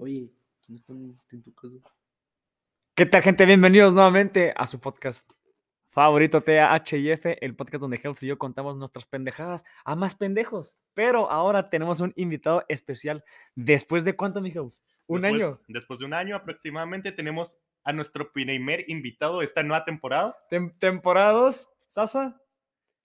[0.00, 0.30] Oye,
[0.64, 1.74] ¿quién está en, tu casa?
[2.94, 3.46] ¿Qué tal, gente?
[3.46, 5.28] Bienvenidos nuevamente a su podcast
[5.90, 10.78] favorito THIF, el podcast donde Helps y yo contamos nuestras pendejadas a más pendejos.
[10.94, 13.24] Pero ahora tenemos un invitado especial.
[13.54, 14.82] ¿Después de cuánto, mi Helps?
[15.06, 15.58] ¿Un Después- año?
[15.68, 20.76] Después de un año aproximadamente tenemos a nuestro primer invitado de esta nueva temporada, Tem-
[20.78, 21.68] ¿Temporada 2?
[21.86, 22.40] ¿Sasa?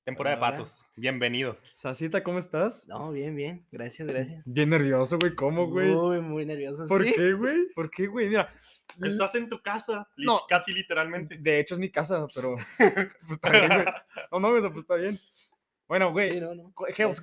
[0.04, 0.86] Temporada Hola, de patos.
[0.96, 1.58] Bienvenido.
[1.74, 2.88] ¿Sasita, cómo estás?
[2.88, 3.66] No, bien, bien.
[3.72, 4.52] Gracias, gracias.
[4.54, 5.36] Bien nervioso, güey.
[5.36, 5.94] ¿Cómo, güey?
[5.94, 6.86] Muy, muy nervioso.
[6.88, 7.14] ¿Por sí.
[7.16, 7.68] qué, güey?
[7.76, 8.30] ¿Por qué, güey?
[8.30, 8.54] Mira,
[9.02, 10.42] Estás en tu casa, No.
[10.50, 11.38] casi literalmente.
[11.38, 13.86] de hecho es mi casa, pero pues está bien, güey.
[14.32, 15.18] No, no, eso pues está bien.
[15.88, 16.74] Bueno, güey, Sí, no, no.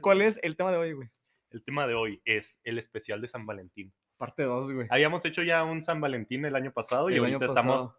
[0.01, 1.09] ¿cuál es el tema de hoy, güey?
[1.51, 3.93] El tema de hoy es el especial de San Valentín.
[4.19, 4.87] Parte 2, güey.
[4.91, 7.91] Habíamos hecho ya un San Valentín el año pasado y año ahorita estamos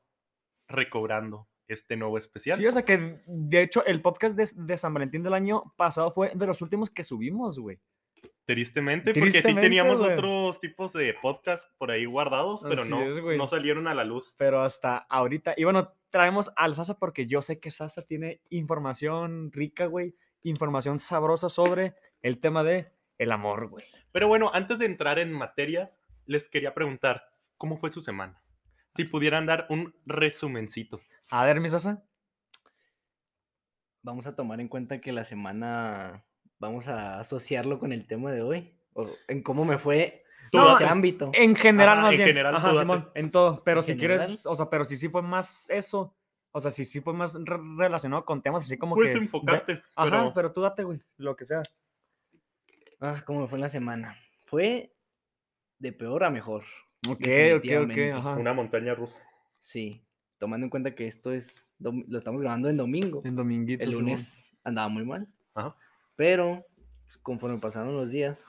[0.68, 2.58] recobrando este nuevo especial.
[2.58, 6.12] Sí, o sea que de hecho el podcast de, de San Valentín del año pasado
[6.12, 7.80] fue de los últimos que subimos, güey.
[8.44, 10.13] Tristemente, porque sí Tristemente, teníamos güey.
[10.13, 14.04] otros tipos de podcast por ahí guardados, pero Así no, es, no salieron a la
[14.04, 14.34] luz.
[14.38, 15.54] Pero hasta ahorita.
[15.55, 20.15] Y bueno, traemos al Sasa porque yo sé que Sasa tiene información rica, güey.
[20.41, 21.93] Información sabrosa sobre
[22.24, 23.86] el tema de el amor, güey.
[24.12, 25.93] Pero bueno, antes de entrar en materia,
[26.26, 27.24] les quería preguntar,
[27.58, 28.41] ¿cómo fue su semana?
[28.96, 30.99] Si pudieran dar un resumencito.
[31.32, 32.04] A ver, mi Sasa.
[34.02, 36.24] Vamos a tomar en cuenta que la semana
[36.58, 38.74] vamos a asociarlo con el tema de hoy.
[38.94, 41.30] O en cómo me fue No, ese ámbito.
[41.34, 42.27] En general, Ajá, más en bien.
[42.30, 42.76] general, Ajá.
[42.80, 43.63] Simón, en todo.
[43.63, 44.18] Pero En si general.
[44.20, 46.16] quieres, o sea, pero si sí fue más eso.
[46.52, 49.20] O sea, si sí fue más re- relacionado con temas así como Puedes que.
[49.20, 50.99] de- enfocarte, Ajá, pero, pero tú date, güey.
[51.18, 51.62] Lo que sea.
[52.99, 54.18] Ah, ¿cómo me fue en la semana?
[54.46, 54.91] Fue
[55.77, 56.64] de peor a mejor.
[57.08, 57.21] Ok,
[57.58, 57.98] ok, ok.
[58.16, 58.34] Ajá.
[58.36, 59.21] una montaña rusa.
[59.60, 60.04] Sí.
[60.40, 61.71] Tomando en cuenta que esto es.
[61.79, 63.21] Lo estamos grabando en domingo.
[63.26, 63.84] En dominguito.
[63.84, 64.06] El Simón.
[64.06, 65.28] lunes andaba muy mal.
[65.53, 65.75] Ajá.
[66.16, 66.66] Pero
[67.03, 68.47] pues, conforme pasaron los días,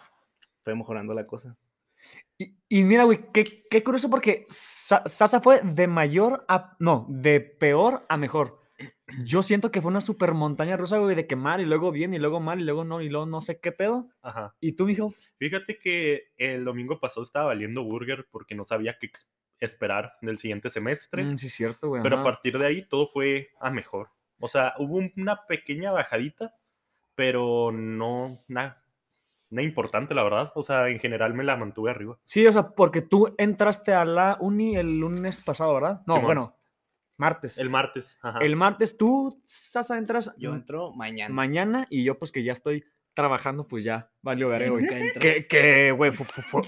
[0.62, 1.56] fue mejorando la cosa.
[2.38, 6.76] Y, y mira, güey, qué, qué curioso porque Sa- Sasa fue de mayor a.
[6.78, 8.58] No, de peor a mejor.
[9.24, 12.14] Yo siento que fue una super montaña rusa, güey, de que mal y luego bien
[12.14, 14.08] y luego mal y luego no y luego no sé qué pedo.
[14.22, 14.54] Ajá.
[14.60, 15.12] ¿Y tú, mijo?
[15.36, 19.28] Fíjate que el domingo pasado estaba valiendo burger porque no sabía qué ex-
[19.60, 21.22] esperar del siguiente semestre.
[21.24, 22.02] Mm, sí, cierto, güey.
[22.02, 22.30] pero a ajá.
[22.30, 24.08] partir de ahí todo fue a mejor.
[24.38, 26.54] O sea, hubo un- una pequeña bajadita,
[27.14, 28.82] pero no nada,
[29.50, 30.52] nada importante, la verdad.
[30.54, 32.18] O sea, en general me la mantuve arriba.
[32.24, 36.00] Sí, o sea, porque tú entraste a la uni el lunes pasado, ¿verdad?
[36.06, 36.24] No, Simón.
[36.26, 36.56] bueno,
[37.18, 37.58] martes.
[37.58, 38.18] El martes.
[38.22, 38.38] Ajá.
[38.40, 41.34] El martes tú, Sasa, entras Yo entro mañana.
[41.34, 42.84] mañana y yo, pues que ya estoy
[43.14, 44.86] trabajando, pues ya valió verga, güey.
[45.12, 46.10] Que, que, güey,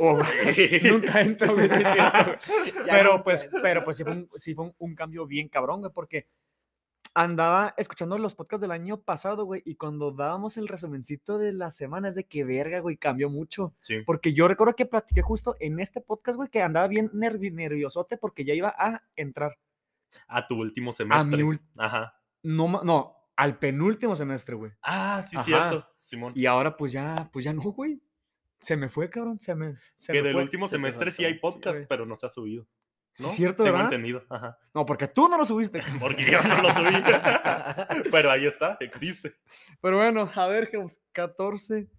[0.01, 0.19] oh,
[0.83, 2.87] nunca entro, güey, sí es cierto, güey.
[2.87, 5.81] Ya Pero pues, pero pues sí fue, un, sí fue un, un cambio bien cabrón,
[5.81, 6.27] güey, porque
[7.15, 11.77] andaba escuchando los podcasts del año pasado, güey, y cuando dábamos el resumencito de las
[11.77, 13.75] semanas de que verga, güey, cambió mucho.
[13.81, 14.01] Sí.
[14.07, 18.17] Porque yo recuerdo que platiqué justo en este podcast, güey, que andaba bien nervi- nerviosote
[18.17, 19.59] porque ya iba a entrar.
[20.27, 21.43] A tu último semestre.
[21.45, 22.19] ul- Ajá.
[22.43, 24.73] No, no, al penúltimo semestre, güey.
[24.83, 25.45] Ah, sí, Ajá.
[25.45, 26.33] cierto, Simón.
[26.37, 28.01] Y ahora pues ya, pues ya no, güey.
[28.61, 30.43] Se me fue, cabrón, se me, se que me del fue.
[30.45, 32.67] último se semestre sí hay sí, podcast, pero no se ha subido.
[33.11, 33.29] Sí, ¿no?
[33.29, 33.93] cierto, Tengo ¿verdad?
[33.93, 34.25] entendido.
[34.31, 34.59] Ajá.
[34.73, 35.83] No, porque tú no lo subiste.
[36.01, 36.93] Porque yo no lo subí.
[38.11, 39.35] pero ahí está, existe.
[39.81, 41.91] Pero bueno, a ver, Geos, 14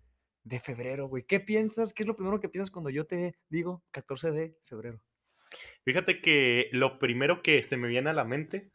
[0.44, 1.24] de febrero, güey.
[1.24, 1.94] ¿Qué piensas?
[1.94, 5.04] ¿Qué es lo primero que piensas cuando yo te digo 14 de febrero?
[5.86, 8.72] Fíjate que lo primero que se me viene a la mente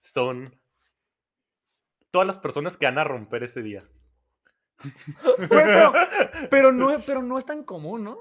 [0.00, 0.58] son
[2.14, 3.82] todas las personas que van a romper ese día.
[6.48, 8.18] Pero no, pero no es tan común, ¿no?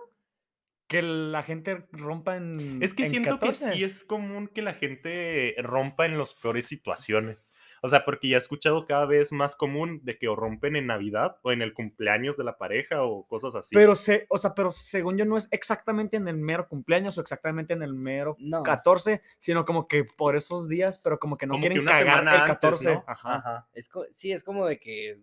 [0.88, 2.82] Que la gente rompa en.
[2.82, 3.66] Es que en siento 14.
[3.66, 7.52] que sí es común que la gente rompa en las peores situaciones.
[7.86, 10.88] O sea, porque ya he escuchado cada vez más común de que o rompen en
[10.88, 13.76] Navidad o en el cumpleaños de la pareja o cosas así.
[13.76, 17.22] Pero, se, o sea, pero según yo no es exactamente en el mero cumpleaños o
[17.22, 18.64] exactamente en el mero No.
[18.64, 21.92] 14, sino como que por esos días, pero como que no Como que quieren una
[21.92, 22.94] cagar semana el antes, 14.
[22.94, 23.04] ¿no?
[23.06, 23.36] Ajá.
[23.36, 23.68] Ajá.
[23.74, 25.20] Es sí, es como de que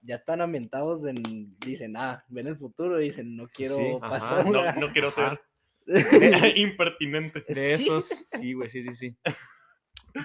[0.00, 1.54] ya están ambientados en.
[1.58, 4.46] Dicen, ah, ven el futuro y dicen, no quiero Sí, pasar.
[4.46, 5.38] No, no quiero Ajá.
[5.38, 5.40] ser
[6.56, 7.44] impertinente.
[7.48, 7.84] De Sí.
[7.84, 9.16] esos, sí, güey, sí, sí, sí.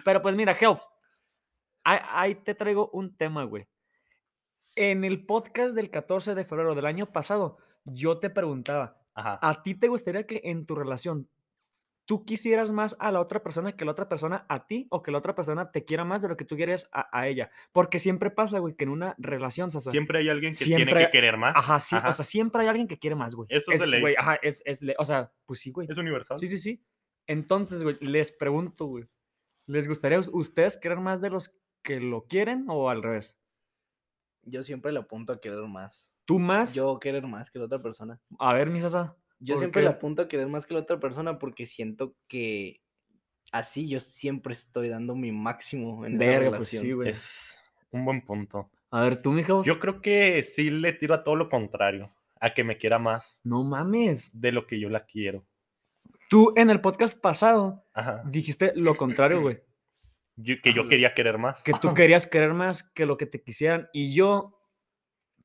[0.05, 0.79] Pero pues mira, Health,
[1.85, 3.67] ahí, te traigo un tema, güey.
[4.75, 9.39] En el podcast del 14 de febrero del año pasado, yo te preguntaba, Ajá.
[9.41, 11.29] ¿a ti te gustaría que en tu relación
[12.07, 15.11] tú quisieras más a la otra persona que la otra persona a ti o que
[15.11, 17.49] la otra persona te quiera más de lo que tú quieres a, a ella?
[17.71, 21.05] Porque siempre pasa, güey, que en una relación, Sasa, Siempre hay alguien que siempre tiene
[21.05, 21.55] que querer más.
[21.55, 22.09] Ajá, sí, Ajá.
[22.09, 23.47] o sea, siempre hay alguien que quiere más, güey.
[23.49, 24.01] Eso es de ley.
[24.01, 25.87] güey, ajá, es, es le- o sea, pues sí, güey.
[25.89, 26.37] es universal.
[26.37, 26.83] Sí, sí, sí.
[27.27, 29.05] Entonces, güey, les pregunto, güey,
[29.65, 33.37] ¿les gustaría a ustedes querer más de los que lo quieren o al revés?
[34.43, 36.13] Yo siempre le apunto a querer más.
[36.25, 36.75] ¿Tú más?
[36.75, 38.19] Yo querer más que la otra persona.
[38.39, 39.15] A ver, mi Sasa.
[39.39, 42.81] Yo ¿Por siempre le apunto a querer más que la otra persona porque siento que
[43.51, 46.83] así yo siempre estoy dando mi máximo en esa Verga, pues relación.
[46.83, 47.09] sí, güey.
[47.09, 48.69] Es un buen punto.
[48.91, 49.61] A ver, tú, mija.
[49.63, 53.37] Yo creo que sí le tiro a todo lo contrario, a que me quiera más
[53.43, 54.31] No mames.
[54.39, 55.45] de lo que yo la quiero.
[56.29, 58.23] Tú en el podcast pasado Ajá.
[58.25, 59.59] dijiste lo contrario, güey.
[60.37, 60.89] Yo- que yo Ajá.
[60.89, 61.63] quería querer más.
[61.63, 63.87] Que tú querías querer más que lo que te quisieran.
[63.93, 64.59] Y yo,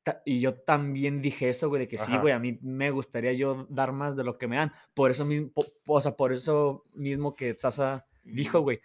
[0.03, 3.33] ta- y yo también dije eso, güey, de que sí, güey, a mí me gustaría
[3.33, 4.73] yo dar más de lo que me dan.
[4.93, 8.63] Por eso mismo, po- o sea, por eso mismo que Sasa dijo, Ujú.
[8.65, 8.81] güey.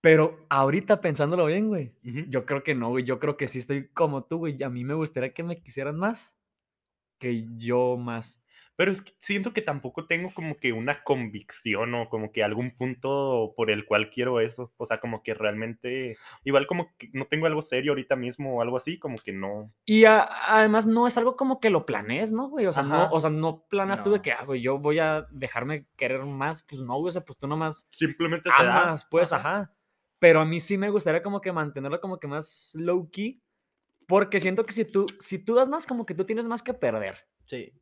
[0.00, 2.24] Pero ahorita pensándolo bien, güey, Ujú.
[2.28, 3.04] yo creo que no, güey.
[3.04, 4.62] Yo creo que sí estoy como tú, güey.
[4.62, 6.36] A mí me gustaría que me quisieran más
[7.18, 8.42] que yo más.
[8.78, 12.70] Pero es que siento que tampoco tengo como que una convicción o como que algún
[12.76, 14.72] punto por el cual quiero eso.
[14.76, 18.62] O sea, como que realmente, igual como que no tengo algo serio ahorita mismo o
[18.62, 19.72] algo así, como que no.
[19.84, 22.66] Y a- además no es algo como que lo planees, ¿no, güey?
[22.66, 24.22] O sea, no, o sea, no planeas tú de No.
[24.22, 26.62] que, ah, güey, yo voy a dejarme querer más.
[26.62, 28.84] Pues no, güey, o sea, pues tú nomás Simplemente se da.
[28.84, 29.48] amas, pues, Ajá.
[29.62, 29.74] ajá.
[30.20, 33.42] Pero a mí sí me gustaría como que mantenerlo como que más low key.
[34.06, 36.74] Porque siento que si tú, si tú das más, como que tú tienes más que
[36.74, 37.26] perder.
[37.44, 37.72] Sí.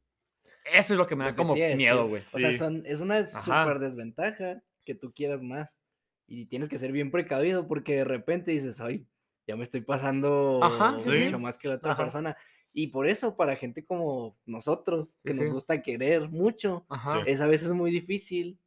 [0.72, 2.22] Eso es lo que me lo da que como a miedo, güey.
[2.32, 2.58] O sea, Sí.
[2.58, 3.26] son, es una Ajá.
[3.64, 5.82] súper desventaja que tú quieras más.
[6.28, 9.06] Y tienes que ser bien precavido porque de repente dices, ay,
[9.46, 11.42] ya me estoy pasando Ajá, sí, mucho sí.
[11.42, 12.02] más que la otra Ajá.
[12.02, 12.36] persona.
[12.72, 15.52] Y por eso, para gente como nosotros, que Sí, nos sí.
[15.52, 17.10] gusta querer mucho, Ajá.
[17.12, 17.18] Sí.
[17.26, 18.58] es a veces muy difícil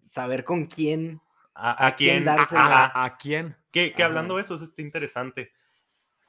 [0.00, 1.20] saber con quién.
[1.54, 2.28] ¿A, a ¿A quién quién?
[2.28, 3.56] ¿A, a quién?
[3.72, 5.50] Que, que hablando de eso, eso está interesante.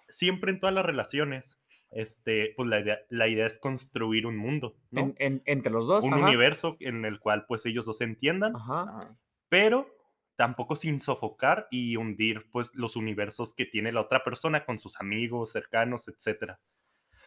[0.09, 1.59] Siempre en todas las relaciones,
[1.91, 5.01] este, pues la idea, la idea es construir un mundo, ¿no?
[5.01, 6.03] En- en- entre los dos.
[6.03, 6.23] un ajá.
[6.27, 9.17] universo en el cual pues ellos dos se entiendan, Ajá.
[9.49, 9.87] Pero
[10.35, 14.99] tampoco sin sofocar y hundir pues los universos que tiene la otra persona con sus
[15.01, 16.59] amigos, cercanos, etcétera.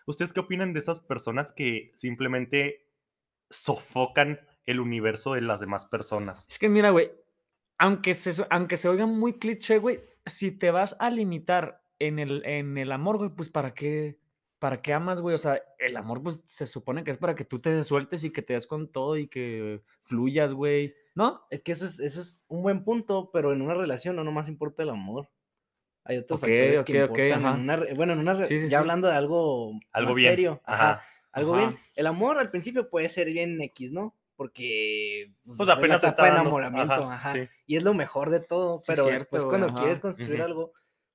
[0.07, 2.87] ¿Ustedes qué opinan de esas personas que simplemente
[3.51, 6.47] sofocan el universo de las demás personas?
[6.49, 7.11] Es que mira, güey,
[7.79, 12.45] aunque se, aunque se oiga muy cliché, güey, si te vas a limitar en el,
[12.47, 14.19] en el amor, güey, pues ¿para qué?
[14.63, 15.35] ¿Para qué amas, güey?
[15.35, 18.31] O sea, el amor, pues se supone que es para que tú te sueltes y
[18.31, 21.41] que te des con todo y que fluyas, güey, ¿no?
[21.51, 24.49] Es que eso es, eso es un buen punto, pero en una relación no nomás
[24.49, 25.29] importa el amor.
[26.05, 27.45] Hay otros Ok, factores que ok, ok, importan.
[27.45, 27.55] ajá.
[27.57, 28.75] en una re- bueno, en una re- Sí, sí, ya sí.
[28.77, 30.31] hablando de algo, Algo más bien.
[30.31, 30.61] serio.
[30.65, 30.91] Ajá.
[30.93, 31.03] Ajá.
[31.33, 31.67] Algo Ajá.
[31.67, 31.81] bien.
[31.97, 34.15] El amor al principio puede ser bien X, ¿no?
[34.37, 36.43] Porque pues, Pues es la apenas etapa está de dando.
[36.43, 37.49] enamoramiento, Ajá, ajá, sí.
[37.67, 40.73] Y es lo mejor de todo, Sí, pero cierto, después güey, cuando quieres construir algo,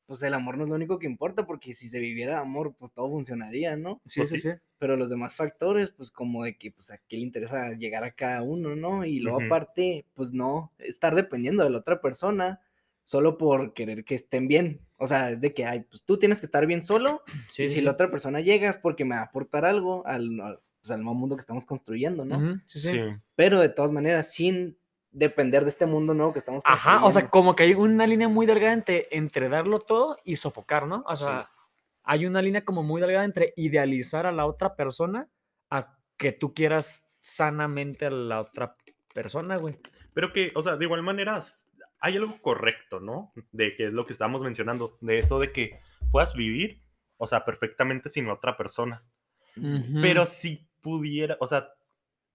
[0.08, 2.94] pues el amor no es lo único que importa, porque si se viviera amor, pues
[2.94, 4.02] todo funcionaría, ¿no?
[4.06, 4.40] Sí, Pues sí, sí.
[4.40, 4.50] sí.
[4.80, 8.12] Pero los demás factores, pues como de que, pues a qué le interesa llegar a
[8.16, 9.06] cada uno, ¿no?
[9.06, 9.42] Y luego Ujú.
[9.42, 12.62] aparte, pues no, estar dependiendo de la otra persona
[13.04, 14.82] solo por querer que estén bien.
[14.98, 17.68] O sea, es de que, ay, pues tú tienes que estar bien solo Sí, y
[17.68, 17.82] sí, si sí.
[17.82, 21.02] la otra persona llega es porque me va a aportar algo al, al, pues, al
[21.04, 22.48] nuevo mundo que estamos construyendo, ¿no?
[22.48, 22.90] Ujú, sí, sí.
[22.90, 23.18] Sí.
[23.36, 24.78] Pero de todas maneras, sin
[25.18, 28.28] depender de este mundo nuevo que estamos Ajá, o sea, como que hay una línea
[28.28, 31.04] muy delgada entre, entre darlo todo y sofocar, ¿no?
[31.08, 31.24] O Sí.
[31.24, 31.50] sea,
[32.04, 35.28] hay una línea como muy delgada entre idealizar a la otra persona
[35.72, 38.76] a que tú quieras sanamente a la otra
[39.14, 39.78] persona, güey.
[40.14, 41.40] Pero que, o sea, de igual manera,
[42.00, 43.34] hay algo correcto, ¿no?
[43.52, 45.80] De que es lo que estábamos mencionando, de eso de que
[46.12, 46.84] puedas vivir,
[47.18, 49.04] o sea, perfectamente sin otra persona.
[49.58, 50.00] Ujú.
[50.02, 51.74] Pero si pudiera, o sea,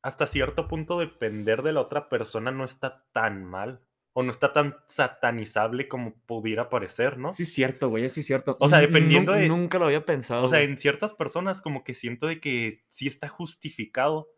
[0.02, 3.80] hasta cierto punto depender de la otra persona no está tan mal.
[4.14, 7.32] O no está tan satanizable como pudiera parecer, ¿no?
[7.32, 8.58] Sí, cierto, güey, sí, cierto.
[8.60, 10.44] O sea, dependiendo de- Nunca lo había pensado.
[10.44, 14.28] O sea, en ciertas personas como que siento de que sí está justificado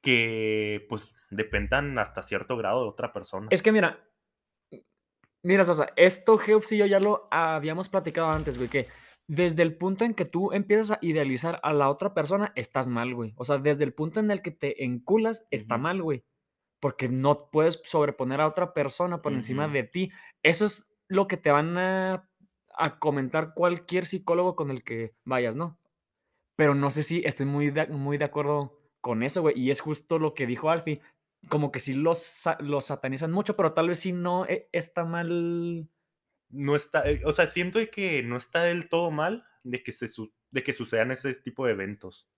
[0.00, 3.48] que pues dependan hasta cierto grado de otra persona.
[3.50, 3.98] Es que mira,
[5.42, 8.88] mira, Sasa, esto Health y yo ya lo habíamos platicado antes, güey, que
[9.28, 13.14] desde el punto en que tú empiezas a idealizar a la otra persona, estás mal,
[13.14, 13.34] güey.
[13.36, 16.24] O sea, desde el punto en el que te enculas, está mal, güey.
[16.80, 20.12] Porque no puedes sobreponer a otra persona por encima de ti.
[20.42, 22.28] Eso es lo que te van a,
[22.76, 25.78] a comentar cualquier psicólogo con el que vayas, ¿no?
[26.56, 29.58] Pero no sé si estoy muy de, muy de acuerdo con eso, güey.
[29.58, 31.00] Y es justo lo que dijo Alfie.
[31.48, 35.88] Como que sí los, los satanizan mucho, pero tal vez sí no eh, está mal.
[36.50, 40.06] No está, eh, o sea, siento que no está del todo mal de que se
[40.50, 42.28] de que sucedan ese tipo de eventos.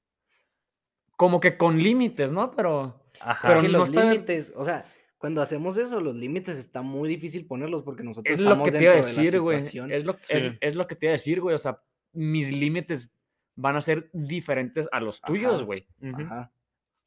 [1.16, 2.50] Como que con límites, ¿no?
[2.52, 3.02] Pero.
[3.20, 3.48] Ajá.
[3.48, 4.84] Pero es que no los está- límites, o sea,
[5.18, 8.78] cuando hacemos eso, los límites está muy difícil ponerlos porque nosotros Es lo estamos que
[8.78, 9.56] te iba a dentro de la decir, güey.
[9.58, 9.92] situación.
[9.92, 10.58] Es, lo, es- Sí.
[10.60, 11.54] es lo que te iba a decir, güey.
[11.54, 13.10] O sea, mis límites
[13.56, 15.86] van a ser diferentes a los tuyos, güey.
[16.02, 16.52] Ajá.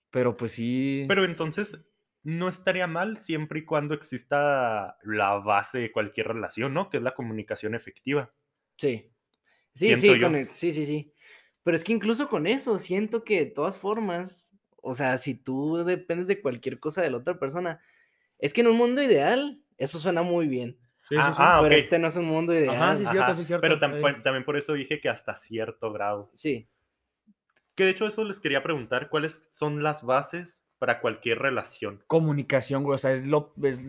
[0.09, 1.05] Pero pues sí.
[1.07, 1.79] Pero entonces
[2.23, 6.89] no estaría mal siempre y cuando exista la base de cualquier relación, ¿no?
[6.89, 8.31] Que es la comunicación efectiva.
[8.77, 9.09] Sí.
[9.73, 10.27] Sí, Siento sí, yo.
[10.27, 11.13] con el- sí, sí, sí.
[11.63, 14.49] Pero es que incluso con eso, siento que de todas formas,
[14.83, 17.79] O sea, si tú dependes de cualquier cosa de la otra persona,
[18.39, 20.79] es que en un mundo ideal, eso suena muy bien.
[21.03, 21.37] Sí, Ah, sí, sí.
[21.39, 22.75] ah, pero este no es un mundo ideal.
[22.75, 23.61] Ajá, sí, cierto, Ajá, sí, cierto.
[23.61, 24.01] Pero tam- Eh.
[24.01, 26.31] por- también por eso dije que hasta cierto grado.
[26.33, 26.67] Sí.
[27.75, 32.03] Que de hecho eso les quería preguntar, ¿cuáles son las bases para cualquier relación?
[32.07, 32.95] Comunicación, güey.
[32.95, 33.53] O sea, es lo.
[33.61, 33.83] Es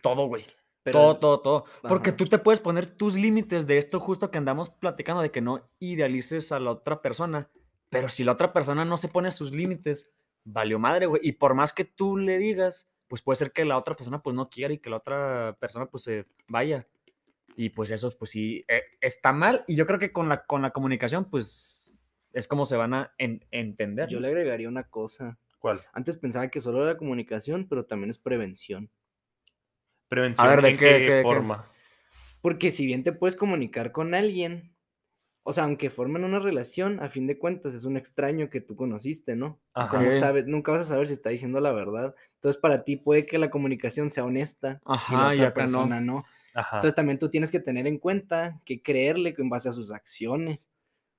[0.00, 0.44] todo, güey.
[0.84, 1.64] Pero todo, es- todo, todo.
[1.88, 5.40] Porque tú te puedes poner tus límites de esto justo que andamos platicando, de que
[5.40, 7.48] no idealices a la otra persona.
[7.88, 10.12] Pero si la otra persona no se pone sus límites,
[10.44, 11.20] valió madre, güey.
[11.24, 14.34] Y por más que tú le digas, pues puede ser que la otra persona pues
[14.36, 16.86] no quiera y que la otra persona pues se vaya.
[17.56, 19.64] Y pues eso, pues sí, eh, está mal.
[19.66, 21.81] Y yo creo que con la, con la comunicación, pues
[22.32, 24.08] es como se van a en- entender.
[24.08, 25.38] Yo le agregaría una cosa.
[25.58, 25.80] ¿Cuál?
[25.92, 28.90] Antes pensaba que solo era comunicación, pero también es prevención.
[30.08, 30.48] Prevención.
[30.48, 31.22] ver, ¿de ¿En qué- qué, qué- qué?
[31.22, 31.66] forma?
[32.40, 34.74] Porque si bien te puedes comunicar con alguien,
[35.44, 38.74] o sea, aunque formen una relación, a fin de cuentas es un extraño que tú
[38.76, 39.60] conociste, ¿no?
[39.74, 40.12] Ajá.
[40.12, 42.14] sabes, nunca vas a saber si está diciendo la verdad.
[42.34, 45.60] Entonces, para ti puede que la comunicación sea honesta y la Ajá, y otra acá
[45.62, 45.64] no.
[45.66, 46.24] persona no.
[46.54, 46.76] Ajá.
[46.78, 50.68] Entonces, también tú tienes que tener en cuenta que creerle en base a sus acciones.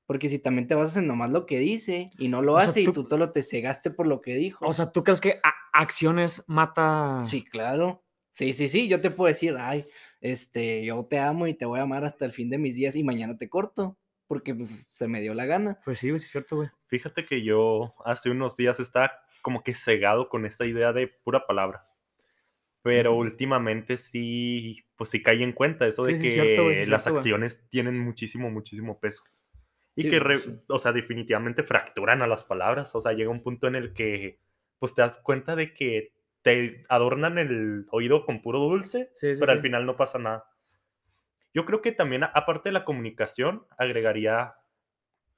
[0.06, 2.70] Porque si también te basas en nomás lo que dice y no lo O sea,
[2.70, 4.66] hace y tú- tú solo te cegaste por lo que dijo.
[4.66, 5.40] O sea, ¿tú crees que
[5.72, 7.22] acciones mata?
[7.24, 8.04] Sí, claro.
[8.32, 9.86] Sí, sí, sí, yo te puedo decir, ay,
[10.20, 12.96] este, yo te amo y te voy a amar hasta el fin de mis días
[12.96, 15.80] y mañana te corto, porque pues, se me dio la gana.
[15.86, 16.70] Pues sí, es cierto, güey.
[16.88, 21.46] Fíjate que yo hace unos días estaba como que cegado con esta idea de pura
[21.46, 21.88] palabra.
[22.82, 23.18] Pero Mm.
[23.20, 27.20] últimamente sí, pues sí caí en cuenta eso de Sí, que cierto, sí las cierto,
[27.20, 29.24] acciones tienen muchísimo, muchísimo peso.
[29.96, 30.60] Y Sí, que, re- sí.
[30.68, 32.96] o sea, definitivamente fracturan a las palabras.
[32.96, 34.40] O sea, llega un punto en el que,
[34.80, 39.40] pues te das cuenta de que te adornan el oído con puro dulce, Sí, sí,
[39.40, 40.46] pero al final no pasa nada.
[41.54, 44.56] Yo creo que también, aparte de la comunicación, agregaría,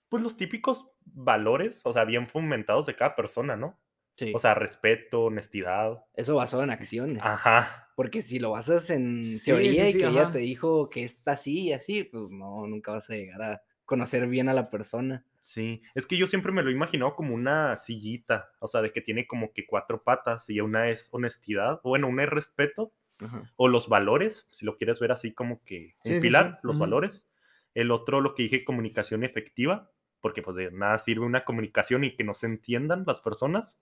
[0.09, 3.79] pues, los típicos valores, o sea, bien fomentados de cada persona, ¿no?
[4.17, 6.05] Sí, O sea, respeto, honestidad.
[6.13, 7.21] eso basado en acciones.
[7.21, 7.89] Ajá.
[7.97, 10.21] Porque si lo basas en Sí, teoría sí, y que ajá.
[10.21, 13.61] ella te dijo que está así y así, pues no, nunca vas a llegar a
[13.85, 15.23] conocer bien a la persona.
[15.39, 18.91] Sí, es que yo siempre me lo he imaginado como una sillita, o sea, de
[18.91, 23.51] que tiene como que cuatro patas y una es honestidad, bueno, una es respeto Ajá.
[23.55, 26.59] o los valores, si lo quieres ver así como que un Sí, sí, sí, pilar,
[26.63, 27.27] los valores.
[27.75, 32.15] El otro, lo que dije, comunicación efectiva, porque pues de nada sirve una comunicación y
[32.15, 33.79] que no se entiendan las personas.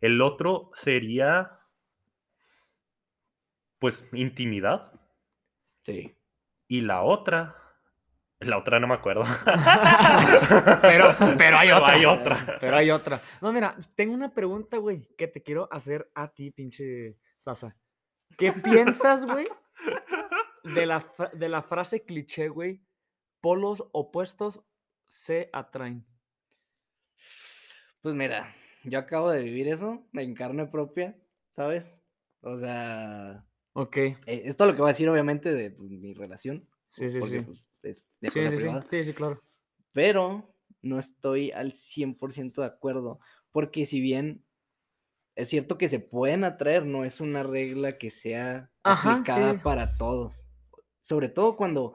[0.00, 1.58] El otro sería,
[3.78, 4.92] pues, intimidad.
[5.82, 6.14] Sí.
[6.68, 7.56] Y la otra,
[8.46, 9.24] la otra no me acuerdo.
[10.82, 11.92] pero, pero hay Pero otra.
[11.92, 12.56] hay otra.
[12.60, 13.20] Pero hay otra.
[13.40, 17.76] No, mira, tengo una pregunta, güey, que te quiero hacer a ti, pinche Sasa.
[18.38, 19.46] ¿Qué piensas, güey,
[20.64, 22.82] de la, de la frase cliché, güey?
[23.40, 24.64] Polos opuestos
[25.06, 26.06] se atraen.
[28.00, 31.16] Pues mira, yo acabo de vivir eso en carne propia,
[31.50, 32.02] ¿sabes?
[32.40, 33.96] O sea, Ok.
[33.96, 36.68] eh, esto es lo que voy a decir obviamente de pues, mi relación.
[36.86, 37.44] Sí, sí, porque sí.
[37.44, 38.68] pues, es de Sí, sí, sí.
[38.90, 39.42] Sí, sí, claro.
[39.92, 43.20] pero no estoy al 100% de acuerdo,
[43.52, 44.44] porque si bien
[45.34, 49.60] es cierto que se pueden atraer, no es una regla que sea Ajá, aplicada sí.
[49.62, 50.50] para todos,
[51.00, 51.94] sobre todo cuando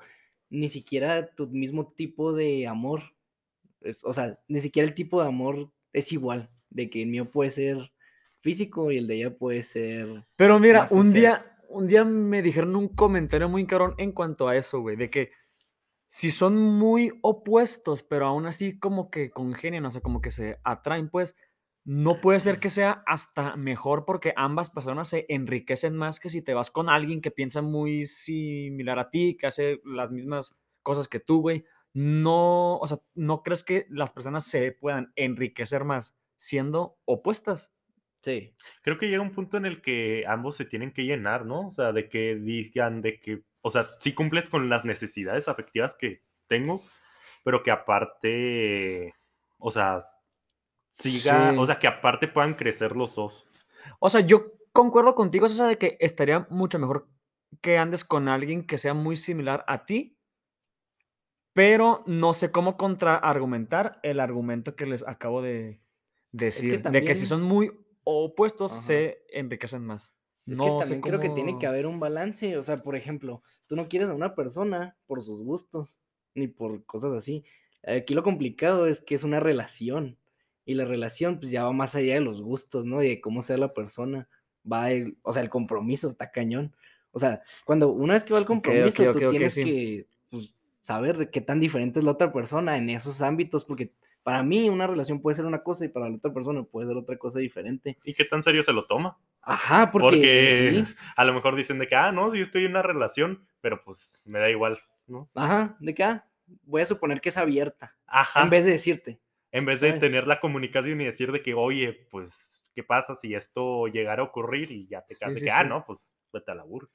[0.50, 3.04] ni siquiera tu mismo tipo de amor,
[3.82, 7.30] es- o sea, ni siquiera el tipo de amor es igual, de que el mío
[7.32, 7.92] puede ser
[8.42, 10.26] físico y el de ella puede ser...
[10.36, 14.58] Pero mira, un día, un día me dijeron un comentario muy cabrón en cuanto a
[14.58, 15.32] eso, güey, de que
[16.08, 20.60] si son muy opuestos, pero aún así como que congenian, o sea, como que se
[20.64, 21.36] atraen, pues
[21.86, 26.42] no puede ser que sea hasta mejor porque ambas personas se enriquecen más que si
[26.42, 31.08] te vas con alguien que piensa muy similar a ti, que hace las mismas cosas
[31.08, 31.66] que tú, güey.
[31.94, 37.74] No, o sea, ¿no crees que las personas se puedan enriquecer más siendo opuestas?
[38.22, 41.68] Sí, Creo que llega un punto en el que ambos se tienen que llenar, ¿no?
[41.68, 45.96] O sea, de que digan de que, o sea, sí cumples con las necesidades afectivas
[45.96, 46.84] que tengo,
[47.46, 49.14] pero que aparte,
[49.58, 50.06] o sea,
[50.92, 51.58] siga, Sí.
[51.58, 53.48] o sea, que aparte puedan crecer los dos.
[54.00, 57.08] O sea, yo concuerdo contigo, o sea, de que estaría mucho mejor
[57.62, 60.18] que andes con alguien que sea muy similar a ti,
[61.54, 65.82] pero no sé cómo contraargumentar el argumento que les acabo de
[66.32, 67.72] decir, de que también- si son muy
[68.10, 68.82] opuestos Ajá.
[68.82, 70.14] se enriquecen más.
[70.46, 72.58] Es no que también creo que tiene que haber un balance.
[72.58, 76.00] O sea, por ejemplo, tú no quieres a una persona por sus gustos,
[76.34, 77.44] ni por cosas así.
[77.86, 80.18] Aquí lo complicado es que es una relación.
[80.66, 83.02] Y la relación, pues ya va más allá de los gustos, ¿no?
[83.02, 84.28] Y de cómo sea la persona.
[84.72, 86.76] Va el, o sea, el compromiso está cañón.
[87.12, 89.64] O sea, cuando una vez que va el compromiso, tú tienes sí.
[89.64, 93.94] que pues, saber qué tan diferente es la otra persona en esos ámbitos, porque
[94.30, 96.96] para mí una relación puede ser una cosa y para la otra persona puede ser
[96.98, 97.98] otra cosa diferente.
[98.04, 99.18] ¿Y qué tan serio se lo toma?
[99.42, 100.96] Ajá, porque, Porque sí.
[101.16, 104.22] a lo mejor dicen de que, ah, no, sí estoy en una relación, pero pues
[104.26, 105.28] me da igual, ¿no?
[105.34, 106.30] Ajá, de que ah,
[106.62, 108.44] voy a suponer que es abierta, Ajá.
[108.44, 109.20] en vez de decirte.
[109.52, 110.00] En vez de ¿sabes?
[110.00, 114.26] tener la comunicación y decir de que, oye, pues, ¿qué pasa si esto llegara a
[114.26, 114.70] ocurrir?
[114.70, 115.70] Y ya te Sí, quedas de sí, que, ah, sí.
[115.70, 116.92] no, pues, vete a la burla.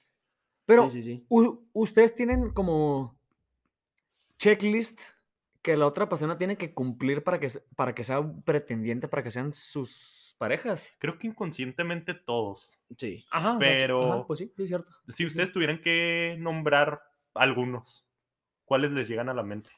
[0.66, 1.26] Pero sí, sí, sí.
[1.72, 3.18] ustedes tienen como
[4.38, 5.00] checklist
[5.64, 9.23] que la otra persona tiene que cumplir para que, para que sea un pretendiente, para
[9.23, 10.92] que sean sus parejas.
[10.99, 12.78] Creo que inconscientemente todos.
[12.99, 13.25] Sí.
[13.30, 14.92] Ajá, o sea, sí, ajá, Pero- pues sí, sí es cierto.
[15.09, 17.00] Si ustedes tuvieran que nombrar
[17.33, 18.06] algunos,
[18.66, 19.71] ¿cuáles les llegan a la mente?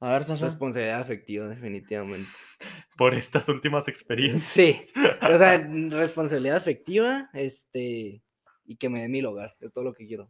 [0.00, 0.46] A ver, Sasha.
[0.46, 2.28] Responsabilidad afectiva, definitivamente.
[2.98, 4.88] Por estas últimas experiencias.
[4.88, 4.92] Sí.
[5.32, 5.56] O sea,
[5.90, 8.20] responsabilidad afectiva, este,
[8.64, 10.28] y que me dé mi hogar, es todo lo que quiero.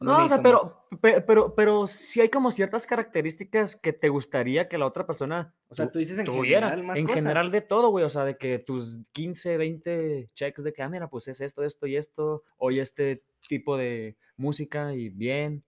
[0.00, 1.00] No, o sea, pero, más.
[1.00, 5.54] pe- pero, pero sí hay como ciertas características que te gustaría que la otra persona
[5.68, 6.70] O sea, tú dices en tuviera.
[6.70, 8.04] general más en general de todo, güey.
[8.04, 11.62] O sea, de que tus 15, 20 checks de que, ah, mira, pues es esto,
[11.64, 15.62] esto y esto, oye este tipo de música y bien.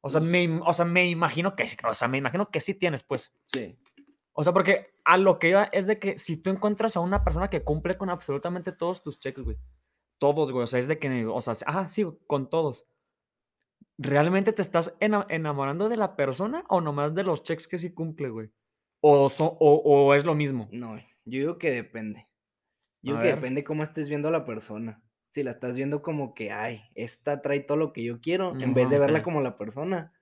[0.00, 2.74] O sea, me, o sea, me imagino que sí, o sea, me imagino que sí
[2.74, 3.32] tienes, pues.
[3.46, 3.76] Sí.
[4.34, 7.22] O sea, porque a lo que iba es de que si tú encuentras a una
[7.24, 9.56] persona que cumple con absolutamente todos tus checks, güey.
[10.18, 10.64] Todos, güey.
[10.64, 12.86] O sea, es de que, o sea, ajá, sí, con todos.
[13.98, 17.92] ¿Realmente te estás ena- enamorando de la persona o nomás de los checks que sí
[17.94, 18.50] cumple, güey?
[19.00, 20.68] O, so- o, o es lo mismo.
[20.72, 22.28] No, yo digo que depende.
[23.02, 25.02] Yo A digo que depende cómo estés viendo a la persona.
[25.30, 28.72] Si la estás viendo como que, ay, esta trae todo lo que yo quiero, en
[28.74, 30.12] vez de verla como la persona,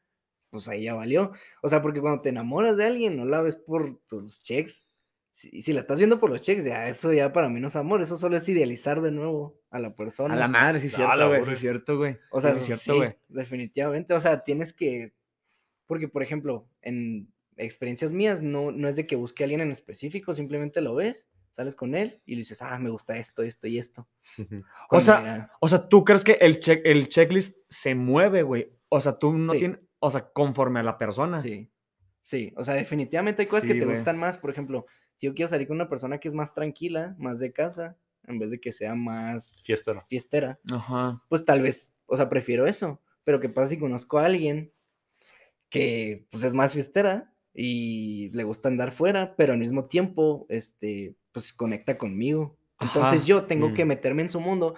[0.50, 1.32] pues ahí ya valió.
[1.62, 4.86] O sea, porque cuando te enamoras de alguien, no la ves por tus checks.
[5.34, 7.76] Si, si la estás viendo por los checks, ya eso ya para mí no es
[7.76, 10.34] amor, eso solo es idealizar de nuevo a la persona.
[10.34, 11.44] A la madre, sí es cierto, la güey.
[11.44, 12.18] Sí es cierto, güey.
[12.30, 13.16] O Sí, sea, sí es sí, cierto, güey.
[13.28, 14.12] definitivamente.
[14.14, 15.14] O sea, tienes que.
[15.86, 19.70] Porque, por ejemplo, en experiencias mías, no, no es de que busque a alguien en
[19.72, 23.66] específico, simplemente lo ves, sales con él y le dices, ah, me gusta esto, esto
[23.66, 24.06] y esto.
[24.90, 28.70] O sea, ya- O sea, ¿tú crees que el, check, el checklist se mueve, güey?
[28.90, 29.58] O sea, tú no Sí.
[29.60, 31.38] tienes, o sea, conforme a la persona.
[31.38, 31.70] sí.
[32.24, 34.38] Sí, o sea, definitivamente hay cosas que te gustan más.
[34.38, 34.86] Por ejemplo,
[35.22, 38.40] si yo quiero salir con una persona que es más tranquila, más de casa, en
[38.40, 39.94] vez de que sea más Fiesta.
[39.94, 40.04] ¿no?
[40.08, 41.22] fiestera, Ajá.
[41.28, 43.00] pues tal vez, o sea, prefiero eso.
[43.22, 44.72] Pero ¿qué pasa si conozco a alguien
[45.70, 51.14] que pues es más fiestera y le gusta andar fuera, pero al mismo tiempo, este,
[51.30, 52.58] pues conecta conmigo?
[52.80, 53.88] Entonces Ajá, yo tengo que mm.
[53.88, 54.74] meterme en su mundo,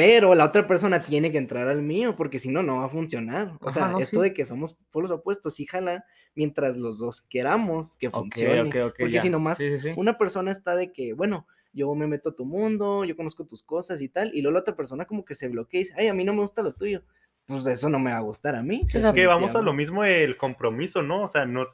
[0.00, 2.88] pero la otra persona tiene que entrar al mío, porque si no, no va a
[2.88, 3.58] funcionar.
[3.60, 4.28] O Ajá, sea, no, esto sí.
[4.30, 8.62] de que somos polos opuestos, sí jala, mientras los dos queramos que funcione.
[8.62, 9.20] ok, ok, porque ya.
[9.20, 9.92] si nomás Sí, sí, sí.
[9.98, 13.62] una persona está de que, bueno, yo me meto a tu mundo, yo conozco tus
[13.62, 16.08] cosas y tal, y luego la otra persona como que se bloquea y dice, ay,
[16.08, 17.02] a mí no me gusta lo tuyo.
[17.44, 18.80] Pues eso no me va a gustar a mí.
[18.86, 21.24] sea, Que vamos a lo mismo el compromiso, ¿no?
[21.24, 21.66] O sea, no,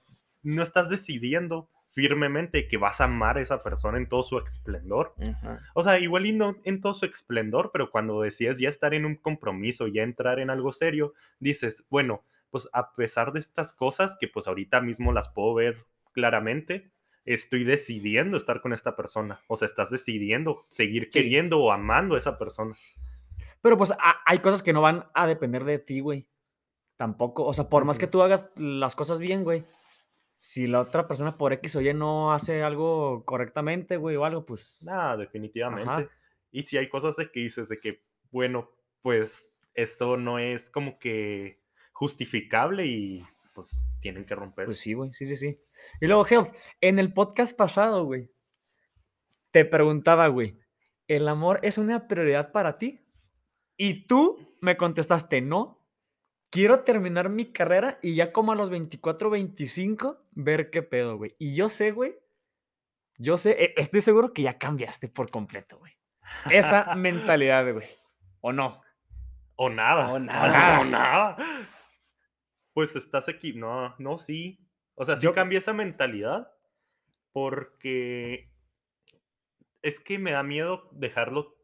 [0.43, 5.15] no estás decidiendo firmemente que vas a amar a esa persona en todo su esplendor.
[5.73, 9.07] O sea, igual y no en todo su esplendor, pero cuando decides ya estar en
[9.07, 14.19] un compromiso, ya entrar en algo serio, dices, bueno, pues a pesar de estas cosas
[14.21, 16.91] que pues ahorita mismo las puedo ver claramente,
[17.25, 19.41] estoy decidiendo estar con esta persona.
[19.49, 21.21] O sea, estás decidiendo seguir Sí.
[21.21, 22.75] queriendo o amando a esa persona.
[23.63, 23.95] Pero pues
[24.27, 26.29] hay cosas que no van a depender de ti, güey.
[26.97, 27.47] Tampoco.
[27.47, 29.65] O sea, por más que tú hagas las cosas bien, güey.
[30.37, 34.45] Si la otra persona por X o Y no hace algo correctamente, güey, o algo,
[34.45, 34.85] pues.
[34.87, 35.91] Nada, definitivamente.
[35.91, 36.09] Ajá.
[36.53, 38.71] Y si hay cosas de que dices de que, bueno,
[39.03, 41.61] pues eso no es como que
[41.93, 44.67] justificable y pues tienen que romper.
[44.67, 45.59] Pues sí, güey, sí, sí, sí.
[46.01, 48.31] Y luego, Health, en el podcast pasado, güey,
[49.51, 50.59] te preguntaba, güey,
[51.09, 53.01] ¿el amor es una prioridad para ti?
[53.79, 55.86] Y tú me contestaste, no.
[56.57, 61.35] Quiero terminar mi carrera y ya como a los 24, 25, ver qué pedo, güey.
[61.39, 62.17] Y yo sé, güey,
[63.19, 65.93] yo sé, e- estoy seguro que ya cambiaste por completo, güey.
[66.51, 67.87] Esa mentalidad, güey.
[68.41, 68.81] ¿O no?
[69.57, 70.13] O nada.
[70.15, 70.81] O nada.
[70.81, 71.37] O nada.
[72.73, 73.53] Pues estás aquí.
[73.53, 74.59] No, no, sí.
[74.95, 76.51] O sea, sí Yo- cambia esa mentalidad.
[77.33, 78.51] Porque
[79.83, 81.55] es que me da miedo dejarlo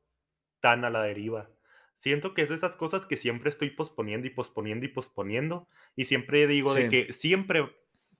[0.60, 1.48] tan a la deriva.
[1.96, 5.68] Siento que es de esas cosas que siempre estoy posponiendo y posponiendo y posponiendo.
[5.94, 7.70] Y siempre digo de que siempre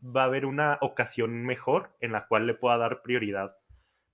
[0.05, 3.57] va a haber una ocasión mejor en la cual le pueda dar prioridad.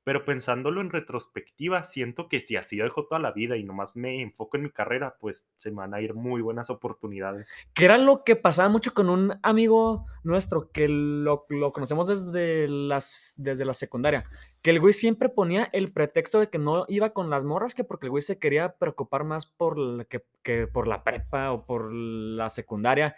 [0.08, 4.22] Pero pensándolo en retrospectiva, siento que si así dejo toda la vida y nomás me
[4.22, 7.52] enfoco en mi carrera, pues se me van a ir muy buenas oportunidades.
[7.74, 12.68] Que era lo que pasaba mucho con un amigo nuestro que lo, lo conocemos desde,
[12.68, 14.24] las, desde la secundaria.
[14.62, 17.84] Que el güey siempre ponía el pretexto de que no iba con las morras, que
[17.84, 21.66] porque el güey se quería preocupar más por la, que, que por la prepa o
[21.66, 23.14] por la secundaria.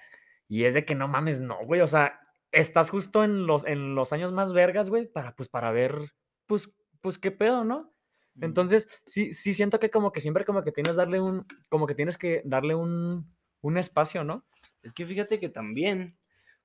[0.48, 1.83] Y es de que no mames, no, güey.
[1.83, 2.18] O sea,
[2.50, 6.14] estás justo en los, en los años más vergas, güey, para, pues, para ver,
[6.48, 7.92] pues, pues, qué pedo, ¿no?
[8.40, 11.94] Entonces, sí, sí siento que como que siempre como que tienes darle un, como que
[11.94, 14.46] tienes que darle un, un espacio, ¿no?
[14.82, 16.18] Es que fíjate que también,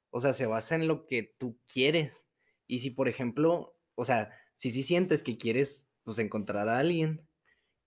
[0.10, 2.30] o sea, se basa en lo que tú quieres.
[2.68, 7.28] Y si, por ejemplo, o sea, si sí sientes que quieres, pues, encontrar a alguien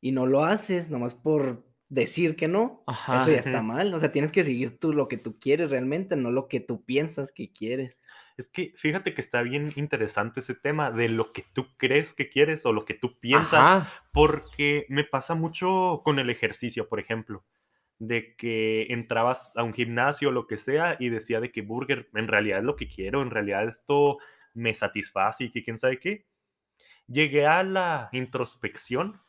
[0.01, 3.17] y no lo haces nomás por decir que no, Ajá.
[3.17, 3.95] eso ya está mal.
[3.95, 6.85] O sea, tienes que seguir tú lo que tú quieres realmente, no lo que tú
[6.85, 8.03] piensas que quieres.
[8.37, 12.29] Es que fíjate que está bien interesante ese tema de lo que tú crees que
[12.29, 14.03] quieres o lo que tú piensas, Ajá.
[14.13, 17.45] porque me pasa mucho con el ejercicio, por ejemplo,
[17.99, 22.09] de que entrabas a un gimnasio o lo que sea y decía de que burger
[22.15, 24.19] en realidad es lo que quiero, en realidad esto
[24.55, 26.27] me satisface y que quién sabe qué.
[27.07, 29.21] Llegué a la introspección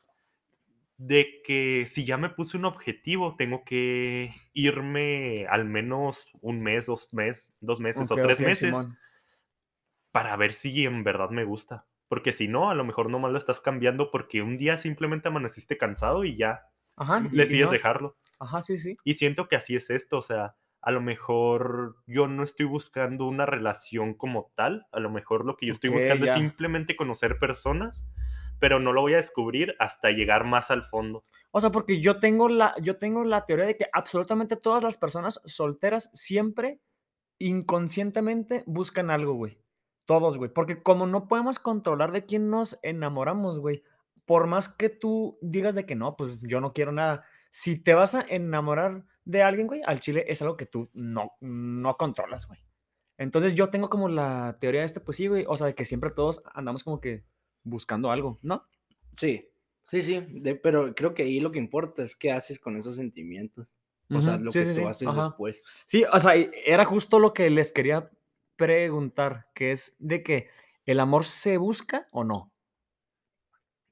[0.99, 6.87] de que si ya me puse un objetivo, tengo que irme al menos un mes,
[6.87, 8.97] dos meses, dos meses o tres meses Simón.
[10.11, 11.87] para ver si en verdad me gusta.
[12.09, 15.77] Porque si no, a lo mejor nomás lo estás cambiando porque un día simplemente amaneciste
[15.77, 17.21] cansado y ya Ajá.
[17.31, 18.17] decides no- dejarlo.
[18.39, 18.97] Ajá, sí, sí.
[19.05, 23.25] Y siento que así es esto, o sea, a lo mejor yo no estoy buscando
[23.25, 26.33] una relación como tal, a lo mejor lo que yo estoy buscando ya.
[26.33, 28.07] es simplemente conocer personas,
[28.59, 31.23] pero no lo voy a descubrir hasta llegar más al fondo.
[31.51, 34.97] O sea, porque yo tengo la, yo tengo la teoría de que absolutamente todas las
[34.97, 36.81] personas solteras siempre
[37.39, 39.59] inconscientemente buscan algo, güey.
[40.05, 40.51] Todos, güey.
[40.51, 43.83] Porque como no podemos controlar de quién nos enamoramos, güey.
[44.25, 47.25] Por más que tú digas de que no, pues yo no quiero nada.
[47.51, 51.31] Si te vas a enamorar de alguien, güey, al chile es algo que tú no,
[51.39, 52.59] no controlas, güey.
[53.17, 55.45] Entonces yo tengo como la teoría de este, pues sí, güey.
[55.47, 57.25] O sea, de que siempre todos andamos como que
[57.63, 58.63] buscando algo, ¿no?
[59.13, 59.49] Sí,
[59.87, 62.95] sí, sí, de- pero creo que ahí lo que importa es qué haces con esos
[62.95, 63.73] sentimientos.
[64.11, 65.27] O sea, lo sí, que sí, tú sí, haces ajá.
[65.27, 65.61] después.
[65.85, 68.09] Sí, o sea, era justo lo que les quería
[68.55, 70.49] preguntar, que es de que
[70.85, 72.51] el amor se busca o no.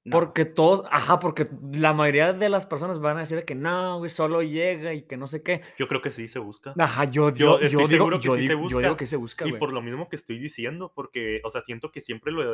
[0.07, 3.55] No, Porque todos, ajá, porque la mayoría de las personas van a decir de que
[3.55, 5.61] no, güey, solo llega y que no sé qué.
[5.77, 6.73] Yo creo que sí se busca.
[6.79, 8.97] Ajá, yo, Yo yo, estoy digo, seguro que yo sí se digo, yo digo busca,
[8.97, 9.59] que se busca, Y güey.
[9.59, 12.53] por lo mismo que estoy diciendo, porque, o sea, siento que siempre lo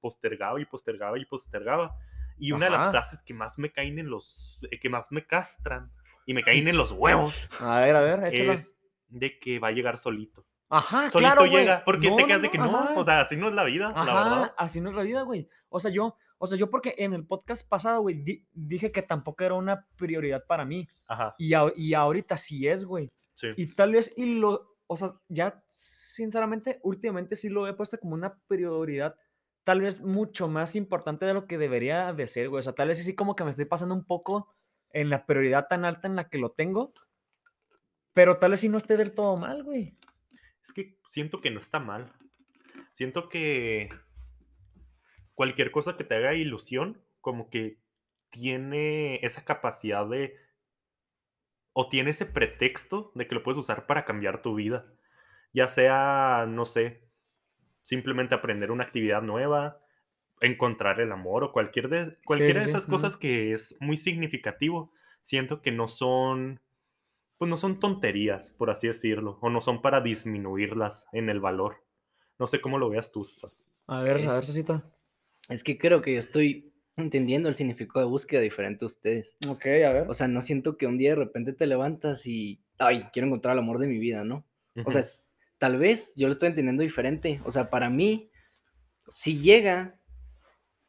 [0.00, 1.94] postergaba y postergaba y postergaba.
[2.38, 2.84] Y una de Ajá.
[2.84, 5.92] las frases que más me caen en los, eh, que más me castran
[6.26, 8.54] y me caen en los huevos A ver, a ver, échala.
[8.54, 8.76] es
[9.08, 10.44] de que va a llegar solito.
[10.70, 11.62] Ajá, Solito claro, güey.
[11.62, 12.94] llega, porque No, te no, quedas de no, que no, ajá.
[12.98, 14.54] o sea, así no es la vida, la Ajá, verdad.
[14.56, 15.46] así no es la vida, güey.
[15.68, 19.02] O sea, yo, o sea, yo porque en el podcast pasado, güey, di- dije que
[19.02, 20.88] tampoco era una prioridad para mí.
[21.06, 23.10] Ajá, Y, a- y ahorita sí es, güey.
[23.34, 23.48] sí.
[23.56, 28.14] Y tal vez, y lo, o sea, ya sinceramente, últimamente sí lo he puesto como
[28.14, 29.16] una prioridad,
[29.64, 32.60] tal vez mucho más importante de lo que debería de ser, güey.
[32.60, 34.54] O sea, tal vez sí como que me estoy pasando un poco
[34.90, 36.92] en la prioridad tan alta en la que lo tengo,
[38.12, 39.96] pero tal vez sí no esté del todo mal, güey.
[40.62, 42.12] Es que siento que no está mal.
[42.92, 43.88] Siento que
[45.34, 47.78] cualquier cosa que te haga ilusión, como que
[48.30, 50.36] tiene esa capacidad de...
[51.72, 54.86] o tiene ese pretexto de que lo puedes usar para cambiar tu vida.
[55.52, 57.04] Ya sea, no sé,
[57.82, 59.80] simplemente aprender una actividad nueva,
[60.40, 64.92] encontrar el amor o cualquier de, cualquiera sí, de esas cosas que es muy significativo.
[65.22, 66.60] Siento que no son,
[67.38, 71.84] pues no son tonterías, por así decirlo, o no son para disminuirlas en el valor.
[72.38, 73.24] No sé cómo lo veas tú.
[73.86, 74.84] A ver, a ver, Cecita.
[75.48, 79.36] Es que creo que yo estoy entendiendo el significado de búsqueda diferente a ustedes.
[79.48, 80.06] Ok, a ver.
[80.08, 83.52] O sea, no siento que un día de repente te levantas y, ay, quiero encontrar
[83.54, 84.46] el amor de mi vida, ¿no?
[84.84, 85.26] O sea, es-
[85.58, 87.40] tal vez yo lo estoy entendiendo diferente.
[87.44, 88.30] O sea, para mí,
[89.10, 89.98] sí llega,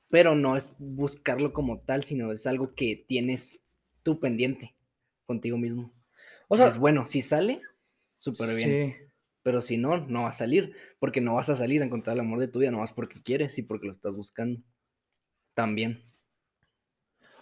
[0.10, 3.64] pero no es buscarlo como tal, sino es algo que tienes
[4.04, 4.76] tú pendiente
[5.26, 5.92] contigo mismo.
[6.48, 7.62] o sea, Dices, bueno, si sale,
[8.20, 9.05] súper bien.
[9.46, 10.76] Pero si no, no va a salir.
[10.98, 13.22] Porque no vas a salir a encontrar el amor de tu vida, no más porque
[13.22, 14.60] quieres y porque lo estás buscando.
[15.54, 16.04] También.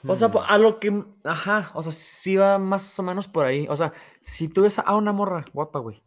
[0.06, 0.38] O sea, Mm.
[0.46, 3.66] a lo que, ajá, o sea, sí va más o menos por ahí.
[3.70, 6.04] O sea, si tú ves a una morra guapa, güey,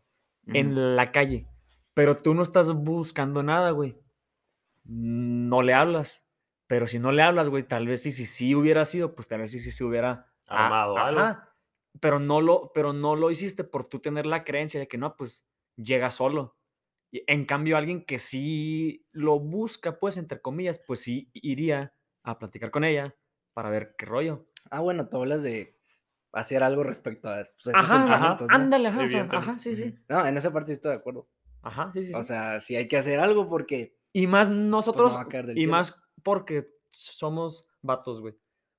[0.49, 1.47] en la calle,
[1.95, 3.97] pero tú no estás buscando nada, güey,
[4.85, 6.27] no le hablas.
[6.67, 9.41] Pero si no le hablas, güey, tal vez sí, si sí hubiera sido, pues tal
[9.41, 11.21] vez sí, sí se hubiera a- Armado algo.
[11.23, 11.55] ajá,
[11.99, 15.17] Pero no lo, pero no lo hiciste por tú tener la creencia de que no,
[15.17, 16.57] pues llega solo.
[17.13, 22.39] Y en cambio, alguien que sí lo busca, pues, entre comillas, pues sí iría a
[22.39, 23.17] platicar con ella
[23.55, 24.49] para ver qué rollo.
[24.71, 25.79] Ah, bueno, tú hablas de
[26.33, 28.59] hacer algo respecto a pues, esos Ajá, sentimientos, ¿no?
[28.65, 29.37] ándale, ajá, o sea, Evidentemente.
[29.39, 29.95] ajá, sí, sí.
[30.09, 31.29] No, en esa parte estoy de acuerdo.
[31.63, 32.13] Ajá, sí, sí.
[32.15, 32.29] O sí.
[32.29, 35.73] sea, sí hay que hacer algo porque y más nosotros, caer del y cielo.
[35.73, 38.35] más porque somos vatos, güey.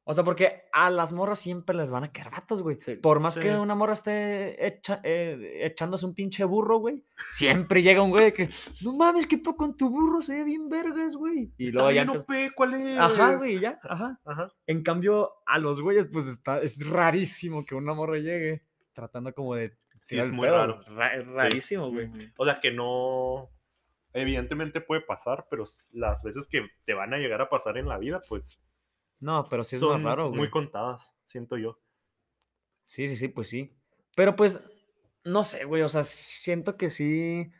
[0.09, 2.77] O sea, porque a las morras siempre les van a quedar vatos, güey.
[2.77, 2.95] Sí.
[2.95, 3.41] Por más Sí.
[3.41, 8.25] que una morra esté echa- eh, echándose un pinche burro, güey, siempre llega un güey
[8.25, 8.49] de que,
[8.83, 10.21] no mames, ¿qué pedo con tu burro?
[10.21, 11.51] Se ve bien vergas, güey.
[11.57, 12.97] Y Está luego ya bien OP, ¿cuál es?
[12.97, 14.19] Ajá, güey, ya, ajá.
[14.25, 14.51] Ajá.
[14.65, 19.55] En cambio, a los güeyes, pues está, es rarísimo que una morra llegue tratando como
[19.55, 19.77] de.
[20.01, 20.81] Sí, es muy pedo, raro.
[20.95, 22.09] ra- es rarísimo, güey.
[22.37, 23.49] O sea, que no.
[24.13, 27.97] Evidentemente puede pasar, pero las veces que te van a llegar a pasar en la
[27.97, 28.61] vida, pues
[29.19, 30.39] No, pero sí es son más raro, güey.
[30.41, 31.79] muy contadas, siento yo.
[32.85, 33.75] Sí, sí, sí, pues sí.
[34.15, 34.63] Pero pues,
[35.23, 37.51] no sé, güey, o sea, siento que sí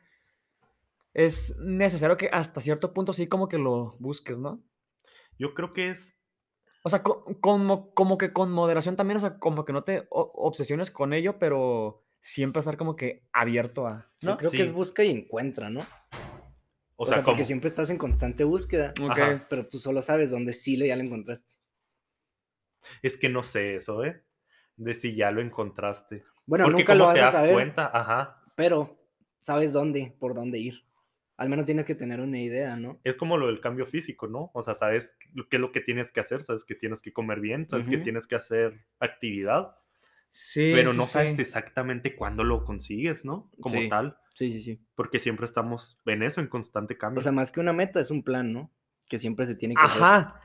[1.14, 4.64] es necesario que hasta cierto punto sí como que lo busques, ¿no?
[5.40, 6.16] Yo creo que es.
[6.84, 10.08] O sea, co- como, como que con moderación también, o sea, como que no te
[10.10, 14.10] obsesiones con ello, pero siempre estar como que abierto a...
[14.22, 14.38] Yo ¿no?
[14.38, 14.58] creo Sí.
[14.58, 15.82] que es busca y encuentra, ¿no?
[17.00, 17.46] O, sea, porque como.
[17.46, 18.94] siempre estás en constante búsqueda,
[19.50, 21.54] pero tú solo sabes dónde sí le ya lo encontraste.
[23.02, 24.24] Es que no sé eso, ¿eh?
[24.76, 26.24] De si ya lo encontraste.
[26.46, 28.36] Bueno, Porque nunca lo vas te a das saber, cuenta, ajá.
[28.56, 28.98] pero
[29.42, 30.84] sabes dónde, por dónde ir.
[31.36, 33.00] Al menos tienes que tener una idea, ¿no?
[33.04, 34.50] Es como lo del cambio físico, ¿no?
[34.56, 35.18] O sea, sabes
[35.50, 37.98] qué es lo que tienes que hacer, sabes que tienes que comer bien, sabes que
[38.00, 39.76] tienes que hacer actividad,
[40.30, 41.42] Sí, pero sí, no sabes sí.
[41.42, 43.52] exactamente cuándo lo consigues, ¿no?
[43.62, 43.88] Como Sí.
[43.90, 44.80] tal, Sí, sí, sí.
[44.94, 47.20] porque siempre estamos en eso, en constante cambio.
[47.22, 48.72] O sea, más que una meta, es un plan, ¿no?
[49.08, 50.04] Que siempre se tiene que hacer.
[50.04, 50.42] Ajá.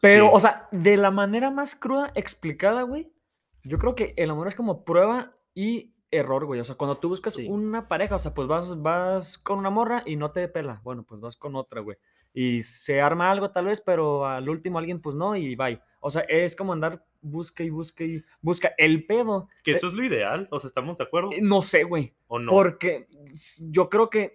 [0.00, 0.30] Pero, Sí.
[0.34, 3.12] o sea, de la manera más cruda explicada, güey,
[3.62, 6.60] yo creo que el amor es como prueba y error, güey.
[6.60, 7.46] O sea, cuando tú buscas Sí.
[7.48, 10.80] una pareja, o sea, pues vas, vas con una morra y no te pela.
[10.82, 11.96] Bueno, pues vas con otra, güey.
[12.32, 15.80] Y se arma algo tal vez, pero al último alguien, pues no, y bye.
[16.00, 18.74] O sea, es como andar busca y busca y busca.
[18.78, 21.30] El pedo, que eso es lo ideal, o sea, ¿estamos de acuerdo?
[21.32, 22.14] eh, no sé, güey.
[22.26, 22.52] ¿O no?
[22.52, 23.06] Porque
[23.70, 24.34] yo creo que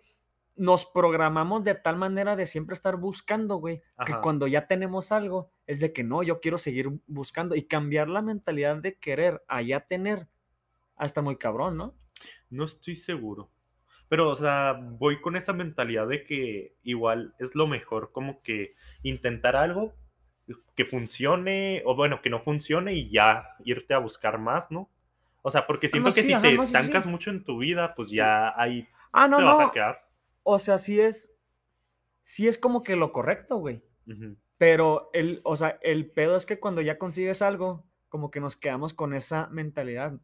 [0.55, 5.49] nos programamos de tal manera de siempre estar buscando, güey, que cuando ya tenemos algo,
[5.65, 9.61] es de que no, yo quiero seguir buscando y cambiar la mentalidad de querer a
[9.61, 10.27] ya tener,
[10.95, 11.95] hasta muy cabrón, ¿no?
[12.49, 13.49] No estoy seguro.
[14.07, 18.75] Pero, o sea, voy con esa mentalidad de que igual es lo mejor como que
[19.03, 19.95] intentar algo
[20.75, 24.89] que funcione, o bueno, que no funcione y ya irte a buscar más, ¿no?
[25.41, 26.75] O sea, porque siento no, que sí, si ajá, te no, sí, sí.
[26.75, 29.67] estancas mucho en tu vida, pues ya ahí Ah, no, te vas no.
[29.67, 30.07] a quedar.
[30.43, 31.33] O sea, sí es,
[32.21, 33.83] sí es como que lo correcto, güey.
[34.57, 38.55] Pero el, o sea, el pedo es que cuando ya consigues algo, como que nos
[38.55, 40.19] quedamos con esa mentalidad.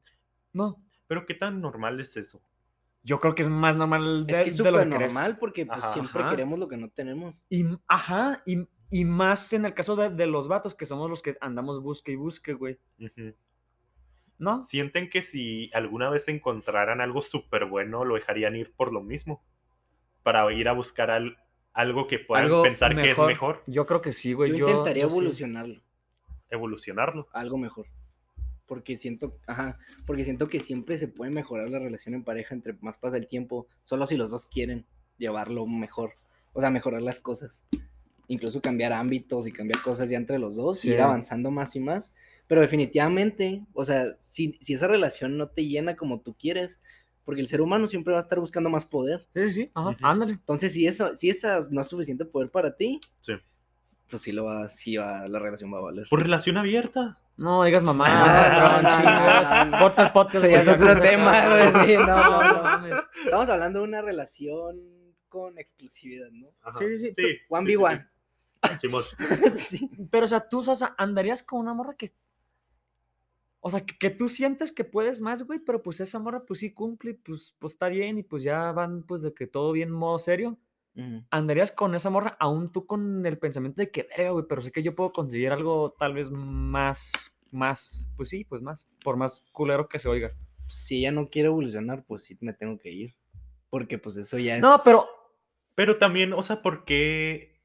[0.53, 2.41] No, Pero qué tan normal es eso.
[3.03, 5.13] yo creo que es más normal de, Es que es de lo súper que crees.
[5.13, 6.31] normal porque pues, Ajá, siempre ajá.
[6.31, 7.43] queremos lo que no tenemos.
[7.49, 11.21] Y, ajá, y, y más en el caso de, de los vatos, que somos los
[11.21, 12.77] que andamos busque y busque, güey.
[14.39, 14.61] ¿No?
[14.61, 19.43] Sienten que si alguna vez encontraran algo súper bueno, lo dejarían ir por lo mismo.
[20.23, 21.37] Para ir a buscar al-
[21.73, 24.51] algo que puedan Algo pensar que es mejor, Yo creo que sí, güey.
[24.51, 25.15] yo, Yo, intentaría yo sí.
[25.17, 25.81] evolucionarlo,
[26.49, 27.27] evolucionarlo.
[27.33, 27.87] algo mejor.
[28.67, 32.73] Porque siento, ajá, porque siento que siempre se puede mejorar la relación en pareja entre
[32.81, 34.85] más pasa el tiempo, solo si los dos quieren
[35.17, 36.13] llevarlo mejor,
[36.53, 37.65] o sea, mejorar las cosas.
[38.27, 41.01] Incluso cambiar ámbitos y cambiar cosas ya entre los dos, y ir Sí.
[41.01, 42.13] avanzando más y más.
[42.47, 46.81] Pero definitivamente, o sea, si, si esa relación no te llena como tú quieres,
[47.25, 49.27] porque el ser humano siempre va a estar buscando más poder.
[49.33, 49.97] Sí, sí, ajá, Ujú.
[50.01, 50.33] ándale.
[50.33, 53.33] Entonces, si eso, si esa no es suficiente poder para ti, Sí.
[54.09, 56.07] pues sí lo va, sí va, la relación va a valer.
[56.09, 57.19] Por relación abierta.
[57.35, 59.49] No digas mamá, No, cabrón, no, chingas.
[59.49, 59.79] no, no.
[59.79, 60.43] Corta el podcast.
[60.45, 62.63] Güey, es otro tema, güey, sí, no, no, no.
[62.63, 62.99] mames.
[63.25, 64.79] Estamos hablando de una relación
[65.29, 66.47] con exclusividad, ¿no?
[66.63, 66.79] Ajá.
[66.79, 67.23] Sí, sí, sí.
[67.49, 68.07] One sí, v sí, one.
[68.71, 68.77] Sí.
[68.81, 69.03] Simón.
[69.57, 69.89] sí.
[70.11, 72.13] Pero, o sea, tú, o sea, andarías con una morra que.
[73.59, 76.59] O sea, que, que tú sientes que puedes más, güey, pero pues esa morra, pues
[76.61, 79.91] sí cumple, pues, pues está bien, y pues ya van, pues de que todo bien,
[79.91, 80.57] modo serio.
[80.95, 81.23] Ujú.
[81.29, 84.71] andarías con esa morra, aún tú con el pensamiento de que, verga, güey, pero sé
[84.71, 89.45] que yo puedo conseguir algo tal vez más, más, pues sí, pues más, por más
[89.51, 90.31] culero que se oiga.
[90.67, 93.15] Si ella no quiere evolucionar, pues sí me tengo que ir.
[93.69, 94.61] Porque pues eso ya es.
[94.61, 95.05] No, pero,
[95.75, 97.56] Pero también, o sea, ¿por qué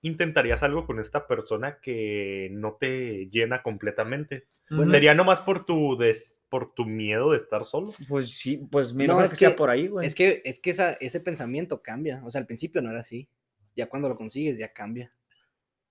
[0.00, 4.46] intentarías algo con esta persona que no te llena completamente?
[4.70, 7.92] Bueno, ¿Sería nomás por tu, des- por tu miedo de estar solo?
[8.08, 10.06] pues sí, pues mi No, es es que sea por ahí, güey.
[10.06, 12.22] Es que, es que esa, ese pensamiento cambia.
[12.24, 13.28] O sea, al principio no era así.
[13.74, 15.12] Ya cuando lo consigues, ya cambia.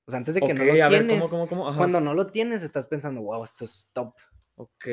[0.05, 1.69] O sea, antes de que no lo a ver, tienes, ¿cómo, cómo, cómo?
[1.69, 1.77] Ajá.
[1.77, 4.13] cuando no lo tienes, estás pensando, wow, esto es top.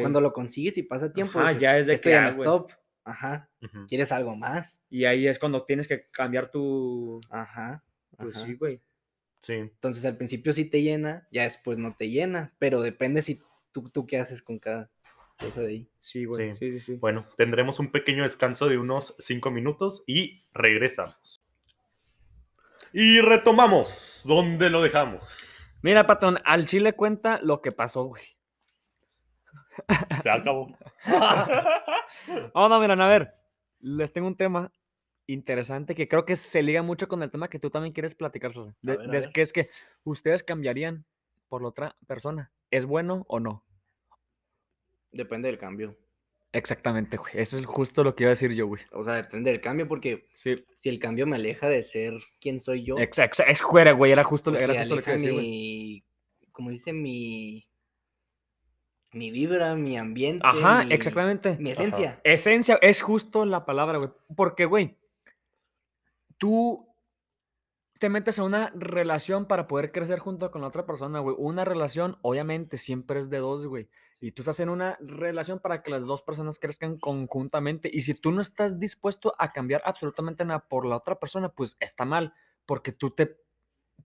[0.01, 2.29] Cuando lo consigues y pasa tiempo, Ajá, dices, ya es de esto que, ya no
[2.29, 2.73] es top.
[3.05, 3.51] Ajá.
[3.89, 4.85] ¿Quieres algo más?
[4.91, 7.21] Y ahí es cuando tienes que cambiar tu...
[7.31, 7.83] Ajá.
[8.17, 8.47] Pues ajá.
[8.47, 8.81] sí, güey.
[9.41, 9.55] Sí.
[9.55, 13.41] Entonces al principio sí te llena, ya después no te llena, pero depende si
[13.73, 14.91] tú, tú qué haces con cada
[15.39, 15.89] cosa de ahí.
[15.99, 16.55] Sí, güey.
[16.55, 16.71] Sí.
[16.71, 16.99] Sí, sí, sí.
[16.99, 21.45] Bueno, tendremos un pequeño descanso de unos cinco minutos y regresamos.
[22.93, 25.75] Y retomamos donde lo dejamos.
[25.83, 28.25] Mira, patrón, al chile cuenta lo que pasó, güey.
[30.23, 30.77] Se acabó.
[32.55, 33.35] Oh, no, miren, a ver.
[33.81, 34.73] Les tengo un tema
[35.29, 38.53] interesante que creo que se liga mucho con el tema que tú también quieres platicar,
[38.53, 38.75] Sosa.
[38.83, 39.69] De- ver, que es que
[40.03, 41.05] ustedes cambiarían
[41.49, 42.51] por la otra persona.
[42.71, 43.65] ¿Es bueno o no?
[45.13, 45.97] Depende del cambio.
[46.53, 47.33] Exactamente, güey.
[47.35, 48.83] Eso es justo lo que iba a decir yo, güey.
[48.93, 50.65] O sea, depende del cambio porque Sí.
[50.77, 54.13] si el cambio me aleja de ser quien soy yo, Ex, ex- es fuera, güey.
[54.13, 55.47] Era justo, o era si justo lo que aleja iba a decir, güey.
[55.47, 56.05] mi,
[56.53, 57.69] como dice mi,
[59.13, 61.57] mi vibra, mi ambiente, Ajá, mi- exactamente.
[61.59, 62.19] mi esencia.
[62.25, 64.11] Esencia es justo la palabra, güey.
[64.35, 64.97] Porque, güey,
[66.39, 66.87] tú
[67.99, 71.35] te metes a una relación para poder crecer junto con la otra persona, güey.
[71.39, 73.89] Una relación, obviamente, siempre es de dos, güey.
[74.21, 77.91] Y tú estás en una relación para que las dos personas crezcan conjuntamente.
[77.93, 81.77] Y si tú no estás dispuesto a cambiar absolutamente nada por la otra persona, pues
[81.81, 82.35] está mal.
[82.67, 83.37] Porque tú te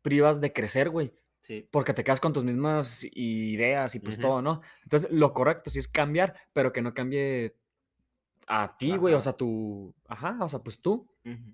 [0.02, 1.67] privas de crecer, güey Sí.
[1.72, 4.62] porque te quedas con tus mismas ideas y pues todo, ¿no?
[4.84, 7.58] Entonces, lo correcto sí es cambiar, pero que no cambie
[8.48, 11.06] a ti, güey, o sea, tú, ajá, o sea, pues tú.
[11.26, 11.54] Ujú.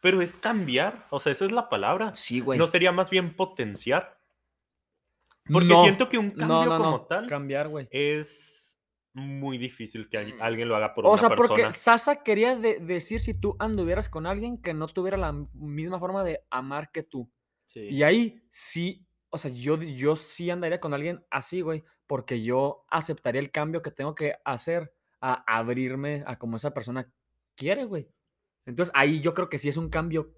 [0.00, 2.14] Pero es cambiar, o sea, esa es la palabra.
[2.14, 2.58] Sí, güey.
[2.58, 4.18] ¿No sería más bien potenciar?
[5.50, 7.88] Porque No, siento que un cambio no, no, como no, tal cambiar, güey.
[7.90, 8.78] es
[9.14, 10.42] muy difícil que al- Mm.
[10.42, 11.48] alguien lo haga por O una sea, persona.
[11.48, 15.98] porque Sasa quería de- decir si tú anduvieras con alguien que no tuviera la misma
[15.98, 17.28] forma de amar que tú.
[17.66, 17.80] Sí.
[17.90, 22.84] Y ahí sí, o sea, yo, yo sí andaría con alguien así, güey, porque yo
[22.88, 27.10] aceptaría el cambio que tengo que hacer a abrirme a como esa persona
[27.56, 28.08] quiere, güey.
[28.66, 30.32] Entonces ahí yo creo que sí es un cambio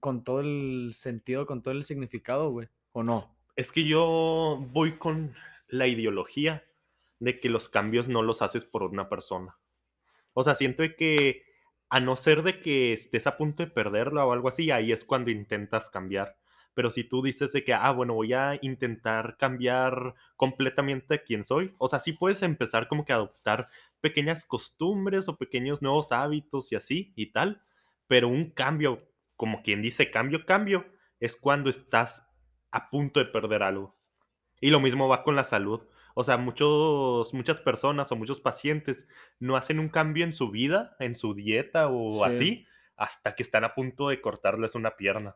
[0.00, 2.68] con todo el sentido, con todo el significado, güey.
[2.92, 3.36] ¿O no?
[3.56, 5.34] Es que yo voy con
[5.68, 6.64] la ideología
[7.18, 9.56] de que los cambios no los haces por una persona.
[10.32, 11.42] O sea, siento que
[11.88, 15.04] a no ser de que estés a punto de perderla o algo así, ahí es
[15.04, 16.36] cuando intentas cambiar.
[16.74, 21.72] Pero si tú dices de que, ah, bueno, voy a intentar cambiar completamente quién soy,
[21.78, 23.68] o sea, sí puedes empezar como que a adoptar
[24.04, 27.62] pequeñas costumbres o pequeños nuevos hábitos y así y tal,
[28.06, 30.84] pero un cambio, como quien dice cambio, cambio,
[31.20, 32.28] es cuando estás
[32.70, 33.96] a punto de perder algo.
[34.60, 35.80] Y lo mismo va con la salud.
[36.14, 39.08] O sea, muchos, muchas personas o muchos pacientes
[39.40, 42.22] no hacen un cambio en su vida, en su dieta o Sí.
[42.24, 45.34] así, hasta que están a punto de cortarles una pierna.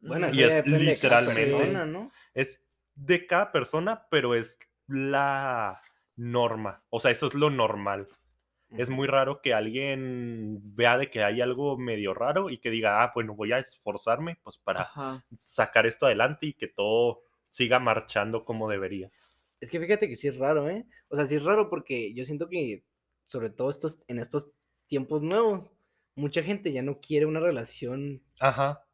[0.00, 2.12] Bueno, Y es literalmente- persona, ¿no?
[2.34, 2.62] Es
[2.94, 5.80] de cada persona, pero es la
[6.18, 6.82] norma.
[6.90, 8.08] O sea, eso es lo normal.
[8.76, 13.02] Es muy raro que alguien vea de que hay algo medio raro y que diga,
[13.02, 15.24] ah, bueno, voy a esforzarme pues para Ajá.
[15.42, 19.10] sacar esto adelante y que todo siga marchando como debería.
[19.60, 20.86] Es que fíjate que sí es raro, ¿eh?
[21.08, 22.84] O sea, sí es raro porque yo siento que,
[23.24, 24.50] sobre todo estos, en estos
[24.86, 25.72] tiempos nuevos,
[26.14, 28.22] mucha gente ya no quiere una relación.
[28.38, 28.84] Ajá.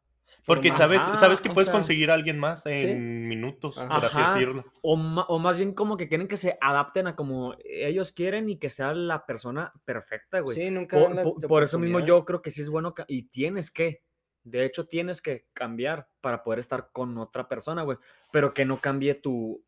[0.45, 3.95] Porque sabes, Ajá, sabes que puedes sea- conseguir a alguien más en minutos, Ajá.
[3.95, 4.65] por así decirlo.
[4.83, 8.57] O, o más bien como que quieren que se adapten a como ellos quieren y
[8.57, 10.55] que sea la persona perfecta, güey.
[10.55, 13.71] Sí, nunca Por, por- por eso mismo yo creo que sí es bueno y tienes
[13.71, 14.03] que,
[14.43, 17.97] de hecho tienes que cambiar para poder estar con otra persona, güey,
[18.31, 19.63] pero que no cambie tu,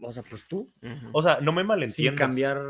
[0.00, 0.72] o sea, pues tú.
[1.12, 2.18] O sea, no me sin malentiendas.
[2.18, 2.62] cambiar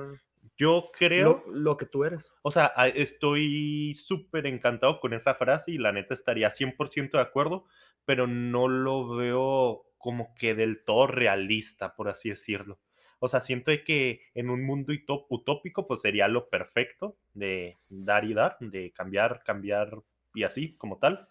[0.56, 2.34] Yo creo, lo, lo que tú eres.
[2.42, 7.64] o sea, estoy súper encantado con esa frase y la neta estaría 100% de acuerdo,
[8.04, 12.78] pero no lo veo como que del todo realista, por así decirlo.
[13.18, 14.92] O sea, siento que en un mundo
[15.30, 20.02] utópico, pues sería lo perfecto de dar y dar, de cambiar, cambiar
[20.34, 21.26] y así, como tal.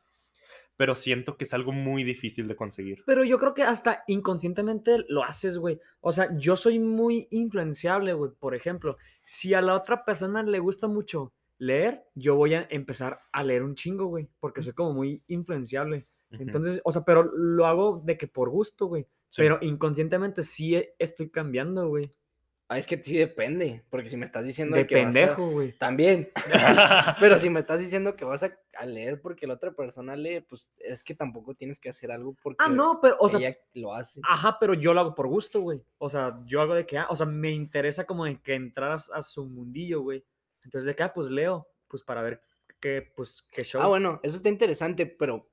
[0.76, 3.04] Pero siento que es algo muy difícil de conseguir.
[3.06, 5.80] Pero yo creo que hasta inconscientemente lo haces, güey.
[6.02, 8.32] O sea, yo soy muy influenciable, güey.
[8.40, 13.20] Por ejemplo, si a la otra persona le gusta mucho leer, yo voy a empezar
[13.32, 14.28] a leer un chingo, güey.
[14.40, 16.08] Porque soy como muy influenciable.
[16.32, 19.06] Entonces, o sea, pero lo hago de que por gusto, güey.
[19.30, 19.44] Sí.
[19.44, 22.12] Pero inconscientemente sí e- estoy cambiando, güey.
[22.74, 25.74] Ah, es que sí depende, porque si me estás diciendo De que pendejo, güey.
[25.74, 26.32] También.
[27.20, 30.42] Pero si me estás diciendo que vas a, a leer porque la otra persona lee,
[30.42, 33.56] pues es que tampoco tienes que hacer algo porque Ah, no, pero, o sea, ella
[33.76, 34.22] lo hace.
[34.28, 35.84] Ajá, pero yo lo hago por gusto, güey.
[36.00, 39.12] O sea, yo hago de que, ah, o sea, me interesa como de que entraras
[39.14, 40.26] a su mundillo, güey.
[40.64, 42.42] Entonces, de que, ah, pues leo, pues para ver
[42.80, 43.84] qué, pues, qué show.
[43.84, 45.48] Ah, bueno, eso está interesante, pero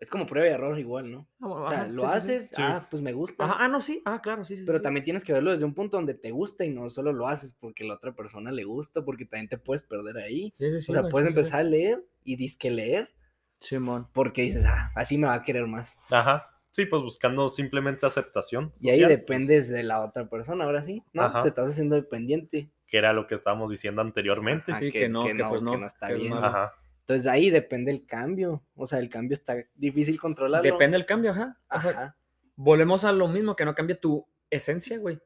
[0.00, 1.28] es como prueba y error igual, ¿no?
[1.40, 2.62] Ah, bueno, O sea, ajá, lo sí, haces, Sí.
[2.62, 3.44] ah, pues me gusta.
[3.44, 4.64] Ajá, ah, no, sí, ah, claro, sí, sí.
[4.66, 4.82] Pero sí.
[4.82, 7.52] también tienes que verlo desde un punto donde te gusta y no solo lo haces
[7.52, 10.50] porque la otra persona le gusta, porque también te puedes perder ahí.
[10.54, 10.90] Sí, sí, sí.
[10.90, 11.38] o sea, puedes sí, sí, sí.
[11.40, 13.10] empezar a leer y disque leer
[13.58, 14.08] Simón.
[14.12, 15.98] porque dices, ah, así me va a querer más.
[16.10, 16.46] Ajá.
[16.72, 18.72] Sí, pues buscando simplemente aceptación.
[18.80, 21.22] Y ahí social, pues, dependes de la otra persona, ahora sí, ¿no?
[21.22, 21.42] Ajá.
[21.42, 22.70] Te estás haciendo dependiente.
[22.86, 24.72] que era lo que estábamos diciendo anteriormente.
[24.72, 26.32] Ajá, Sí, que no, que pues no, está que es bien.
[26.32, 26.72] Ajá.
[27.10, 28.62] Entonces ahí depende el cambio.
[28.74, 30.62] O sea, el cambio está difícil controlarlo.
[30.70, 31.58] Depende del cambio, ajá.
[31.70, 32.16] O sea, Ajá.
[32.54, 35.18] volvemos a lo mismo, que no cambia tu esencia, güey.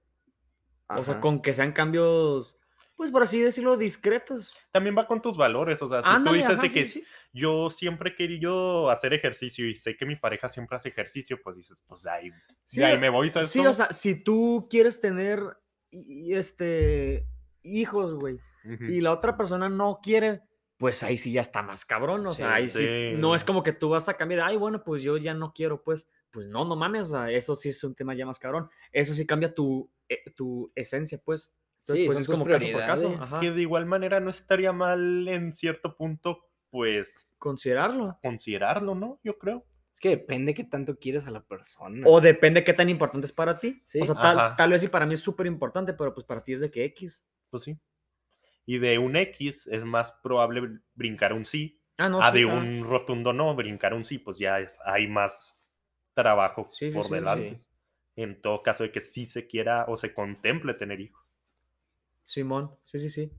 [0.89, 2.59] O sea, con que sean cambios,
[2.97, 4.57] pues por así decirlo, discretos.
[4.71, 6.87] También va con tus valores, o sea, si Ándale, tú dices ajá, de sí, que
[6.87, 7.05] sí.
[7.33, 11.57] yo siempre he querido hacer ejercicio y sé que mi pareja siempre hace ejercicio, pues
[11.57, 12.31] dices, pues de ahí,
[12.67, 13.51] Sí, de ahí me voy, ¿sabes?
[13.51, 13.71] Sí, cómo?
[13.71, 15.41] o sea, si tú quieres tener
[15.91, 17.27] y- y, este
[17.63, 20.43] hijos, güey, y la otra persona no quiere,
[20.85, 23.13] pues ahí sí ya está más cabrón, o sea, Sí, ahí sí, sí.
[23.17, 25.83] no es como que tú vas a cambiar, ay, bueno, pues yo ya no quiero,
[25.83, 28.69] pues, pues no, no mames, o sea, eso sí es un tema ya más cabrón,
[28.93, 32.81] eso sí cambia tu, eh, tu esencia, pues, entonces, Sí, pues es como caso por
[32.83, 38.19] caso, ajá, Que de igual manera no estaría mal en cierto punto, pues, considerarlo.
[38.23, 39.19] considerarlo, ¿no?
[39.25, 39.65] Yo creo.
[39.91, 42.07] Es que depende qué tanto quieres a la persona.
[42.07, 43.81] O depende qué tan importante es para ti.
[43.87, 44.03] Sí.
[44.03, 46.53] O sea, tal, tal vez sí para mí es súper importante, pero pues para ti
[46.53, 47.25] es de que X.
[47.49, 47.79] Pues sí.
[48.67, 52.39] Y de un X es más probable br- brincar un sí, Ah, no, a sí,
[52.39, 55.57] de un rotundo no, brincar un sí, pues ya es- hay más
[56.15, 57.61] trabajo Sí, por sí, delante.
[58.17, 61.25] En todo caso de que sí se quiera o se contemple tener hijos.
[62.25, 63.33] Simón, sí, sí, sí.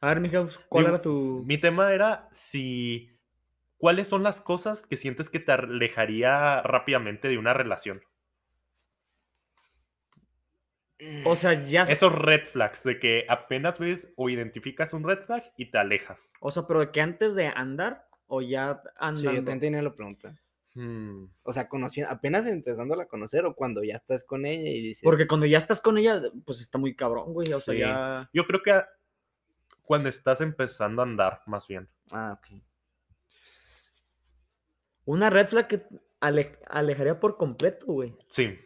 [0.00, 1.44] A ver, Miguel, ¿cuál era tu...?
[1.46, 3.10] Mi tema era si.
[3.78, 8.02] ¿Cuáles son las cosas que sientes que te alejaría rápidamente de una relación?
[11.24, 11.82] O sea, ya...
[11.84, 16.32] Esos red flags de que apenas ves o identificas un red flag y te alejas.
[16.40, 19.30] O sea, pero de que antes de andar o ya Sí, andando.
[19.32, 20.38] yo también tenía la pregunta.
[20.74, 24.80] Hmm, O sea, conociendo, apenas empezándola a conocer o cuando ya estás con ella y
[24.82, 25.02] dices.
[25.02, 27.52] Porque cuando ya estás con ella, pues está muy cabrón, güey.
[27.52, 27.80] O sea, Sí.
[27.80, 28.30] ya...
[28.32, 28.88] Yo creo que a-
[29.82, 31.88] cuando estás empezando a andar, más bien.
[32.12, 32.60] Ah, ok.
[35.06, 35.82] Una red flag que
[36.20, 38.14] ale- alejaría por completo, güey.
[38.28, 38.56] Sí.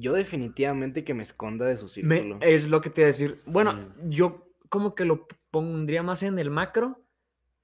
[0.00, 2.38] Yo definitivamente que me esconda de su Me- círculo.
[2.40, 3.40] es lo que te iba a decir.
[3.46, 4.10] Bueno, Mm.
[4.10, 7.02] yo como que lo pondría más en el macro.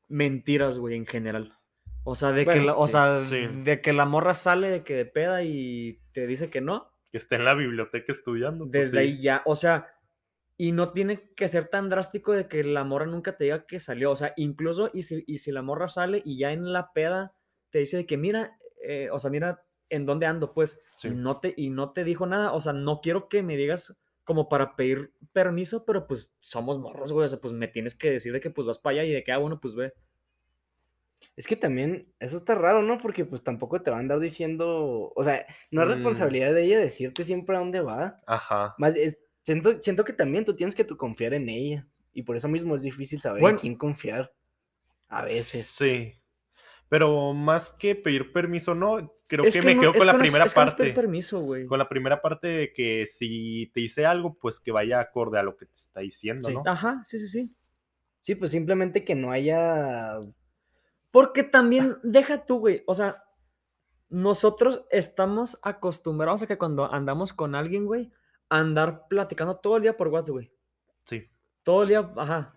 [0.09, 1.53] Mentiras, güey, en general.
[2.05, 3.39] O sea, de que la, o sí, sea, sí.
[3.65, 6.91] de que la morra sale de que de peda y te dice que no.
[7.11, 8.65] Que esté en la biblioteca estudiando.
[8.65, 8.99] pues Desde sí.
[8.99, 9.87] ahí ya, o sea,
[10.59, 13.81] y no tiene que ser tan drástico de que la morra nunca te diga que
[13.81, 14.11] salió.
[14.11, 17.33] O sea, incluso y si, y si la morra sale y ya en la peda
[17.71, 21.09] te dice de que mira, eh, o sea, mira en dónde ando, pues, Sí.
[21.09, 22.53] y, no te, y no te dijo nada.
[22.53, 27.13] O sea, no quiero que me digas como para pedir permiso, pero pues somos morros,
[27.13, 27.27] güey.
[27.27, 29.23] O sea, pues me tienes que decir de que pues vas para allá y de
[29.25, 29.93] que, ah, bueno, pues ve.
[31.37, 32.99] Es que también eso está raro, ¿no?
[32.99, 35.91] Porque pues tampoco te va a andar diciendo, o sea, no es Mm.
[35.91, 38.17] responsabilidad de ella decirte siempre a dónde va.
[38.27, 38.75] Ajá.
[38.79, 41.87] Más es, siento, siento que también tú tienes que tú confiar en ella.
[42.13, 43.57] Y por eso mismo es difícil saber Bueno.
[43.57, 44.33] en quién confiar.
[45.09, 45.67] A veces.
[45.67, 46.15] Sí.
[46.89, 50.19] Pero más que pedir permiso, no, creo Es que, me no- quedo con la que
[50.19, 50.93] no es- primera es que no parte.
[50.93, 51.67] permiso, güey.
[51.67, 55.43] Con la primera parte de que si te dice algo, pues que vaya acorde a
[55.43, 56.55] lo que te está diciendo, Sí.
[56.55, 56.63] ¿no?
[56.67, 57.51] Ajá, sí, sí, sí.
[58.21, 60.15] Sí, pues simplemente que no haya.
[61.11, 62.83] Porque también, deja tú, güey.
[62.87, 63.23] O sea,
[64.09, 68.11] nosotros estamos acostumbrados a que cuando andamos con alguien, güey,
[68.49, 70.53] andar platicando todo el día por WhatsApp, güey.
[71.05, 71.29] Sí.
[71.63, 72.54] Todo el día, ajá.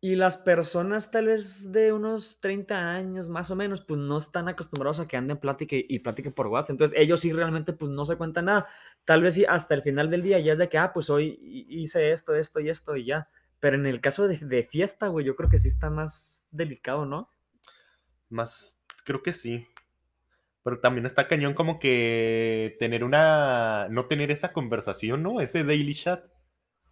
[0.00, 4.48] Y las personas tal vez de unos 30 años más o menos, pues no están
[4.48, 6.72] acostumbrados a que anden plática y plática por WhatsApp.
[6.74, 8.66] Entonces ellos sí realmente pues no se cuentan nada.
[9.04, 11.38] Tal vez sí hasta el final del día ya es de que, ah, pues hoy
[11.42, 13.28] hi- hice esto, esto y esto y ya.
[13.58, 17.06] Pero en el caso de, de fiesta, güey, yo creo que sí está más delicado,
[17.06, 17.30] ¿no?
[18.28, 19.66] Más, creo que sí.
[20.64, 25.40] Pero también está cañón como que tener una, no tener esa conversación, ¿no?
[25.40, 26.26] Ese daily chat.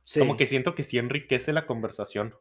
[0.02, 2.34] Sí, Como que siento que sí enriquece la conversación.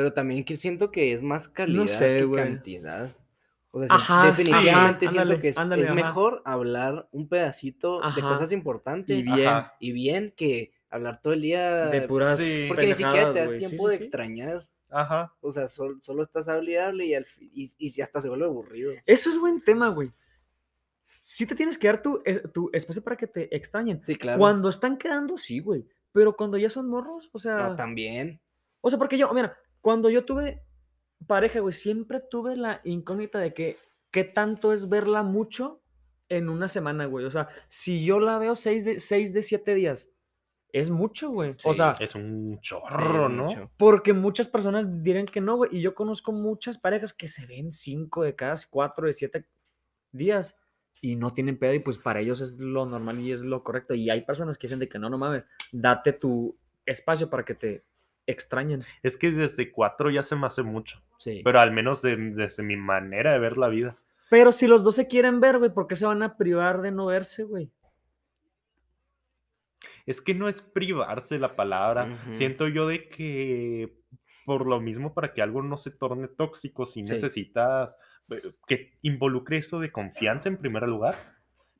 [0.00, 2.42] Pero también que siento que es más calidad sé, que güey.
[2.42, 3.10] cantidad.
[3.70, 7.06] O sea, sí, Ajá, sí, definitivamente ajá, siento ándale, que es, ándale, es mejor hablar
[7.12, 8.20] un pedacito de Ajá.
[8.22, 9.46] cosas importantes Y bien.
[9.46, 9.74] Ajá.
[9.78, 12.64] y bien que hablar todo el día De puras Sí.
[12.66, 13.50] porque ni siquiera te das.
[13.50, 14.04] Sí, tiempo sí, de sí.
[14.04, 14.66] extrañar.
[14.88, 15.34] Ajá.
[15.42, 16.72] O sea, sol- solo estás hable
[17.04, 18.92] y al y, y hasta se vuelve aburrido.
[19.04, 20.10] Eso es buen tema, güey.
[21.20, 24.02] Sí te tienes que dar tu, es- tu espacio para que te extrañen.
[24.02, 24.38] Sí, claro.
[24.38, 25.86] Cuando están quedando, sí, güey.
[26.12, 27.68] Pero cuando ya son morros, o sea...
[27.68, 28.40] No, también.
[28.80, 30.62] O sea, porque yo, mira, cuando yo tuve
[31.26, 33.76] pareja, güey, siempre tuve la incógnita de que
[34.10, 35.82] qué tanto es verla mucho
[36.28, 37.24] en una semana, güey.
[37.26, 40.12] O sea, si yo la veo seis de, seis de siete días,
[40.72, 41.50] es mucho, güey.
[41.64, 43.44] o Sí, sea, Es un chorro, ¿no?
[43.46, 43.70] mucho.
[43.76, 45.70] porque muchas personas dirán que no, güey.
[45.76, 49.46] Y yo conozco muchas parejas que se ven cinco de cada cuatro de siete
[50.12, 50.56] días
[51.00, 51.74] y no tienen pedo.
[51.74, 53.94] Y pues para ellos es lo normal y es lo correcto.
[53.94, 56.56] Y hay personas que dicen de que no, no mames, date tu
[56.86, 57.84] espacio para que te
[58.30, 58.84] extrañen.
[59.02, 61.02] Es que desde cuatro ya se me hace mucho.
[61.18, 61.40] Sí.
[61.44, 63.96] Pero al menos de- desde mi manera de ver la vida.
[64.30, 66.90] Pero si los dos se quieren ver, güey, ¿por qué se van a privar de
[66.92, 67.70] no verse, güey?
[70.06, 72.16] Es que no es privarse la palabra.
[72.32, 73.94] Siento yo de que
[74.44, 77.12] por lo mismo, para que algo no se torne tóxico, si Sí.
[77.12, 77.96] necesitas
[78.30, 81.16] eh, que involucre eso de confianza en primer lugar,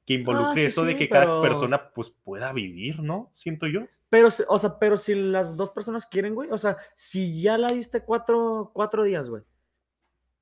[0.07, 3.31] que involucre sí, eso de que pero- cada persona pues pueda vivir, ¿no?
[3.35, 3.83] Siento yo.
[4.09, 7.69] Pero, o sea, pero si las dos personas quieren, güey, o sea, si ya la
[7.69, 9.43] viste cuatro, cuatro días, güey,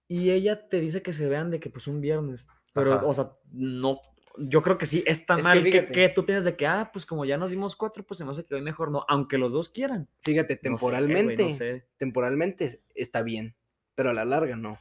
[0.07, 3.07] y ella te dice que se vean de que pues un viernes, pero, Ajá.
[3.07, 4.01] o sea, no,
[4.39, 7.25] yo creo que sí está Es mal que, tú piensas de que, ah, pues como
[7.27, 9.69] ya nos dimos cuatro, pues se me hace que hoy mejor no, aunque los dos
[9.69, 10.09] quieran.
[10.23, 11.85] Fíjate, No sé, güey, temporalmente, no sé.
[11.99, 13.55] temporalmente está bien,
[13.95, 14.79] pero a la larga no.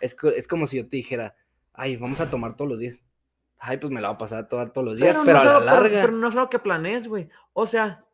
[0.00, 1.34] Es, es como si yo te dijera,
[1.74, 3.04] ay, vamos a tomar todos los días.
[3.62, 5.44] Ay, pues me la voy a pasar a tomar todos los días, pero, no a
[5.44, 6.00] la algo- pero- larga.
[6.02, 7.28] pero no es algo que planees, güey.
[7.52, 8.04] O sea,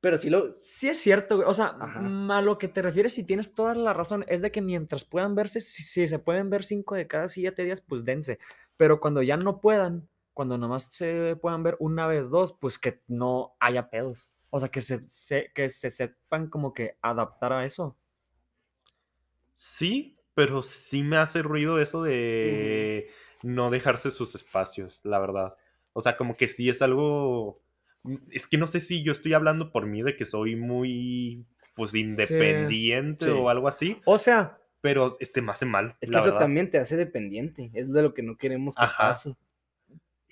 [0.00, 1.48] Pero sí lo, Sí es cierto, güey.
[1.48, 2.00] O sea, Ajá.
[2.36, 5.34] a lo que te refieres, si tienes toda la razón, es de que mientras puedan
[5.34, 8.38] verse, si, si se pueden ver cinco de cada siete días, pues dense.
[8.76, 13.00] Pero cuando ya no puedan, cuando nomás se puedan ver una vez, dos, pues que
[13.06, 14.30] no haya pedos.
[14.50, 17.96] O sea, que se, se- que se sepan como que adaptar a eso.
[19.56, 23.08] Sí, pero sí me hace ruido eso de
[23.44, 25.54] no dejarse sus espacios, la verdad.
[25.92, 27.60] O sea, como que sí es algo...
[28.02, 31.44] mm, Es que no sé si yo estoy hablando por mí de que soy muy,
[31.74, 33.30] pues, independiente Sí.
[33.30, 36.40] o algo así, O sea, pero este me hace mal, es que la eso verdad.
[36.40, 37.70] también te hace dependiente.
[37.74, 39.08] Es de lo que no queremos que Ajá.
[39.08, 39.34] pase.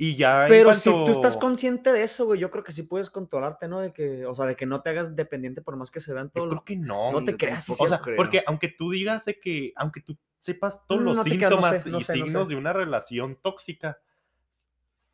[0.05, 3.09] Y ya pero si tú estás consciente de eso, güey, yo creo que sí puedes
[3.09, 3.79] controlarte, ¿no?
[3.81, 6.27] De que, o sea, de que no te hagas dependiente por más que se vean
[6.27, 6.45] Yo todo.
[6.47, 7.13] creo lo- que no.
[7.13, 8.17] no te yo creas, O sea, creo.
[8.17, 11.91] porque aunque tú digas de que, aunque tú sepas todos los creas, no síntomas sé,
[11.91, 12.55] no y sé, no signos sé.
[12.55, 14.01] de una relación tóxica,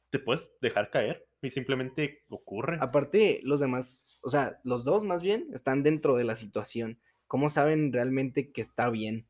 [0.09, 2.79] te puedes dejar caer y simplemente ocurre.
[2.81, 6.99] Aparte, los demás, o sea, los dos más bien, están dentro de la situación.
[7.27, 9.27] ¿Cómo saben realmente que está bien?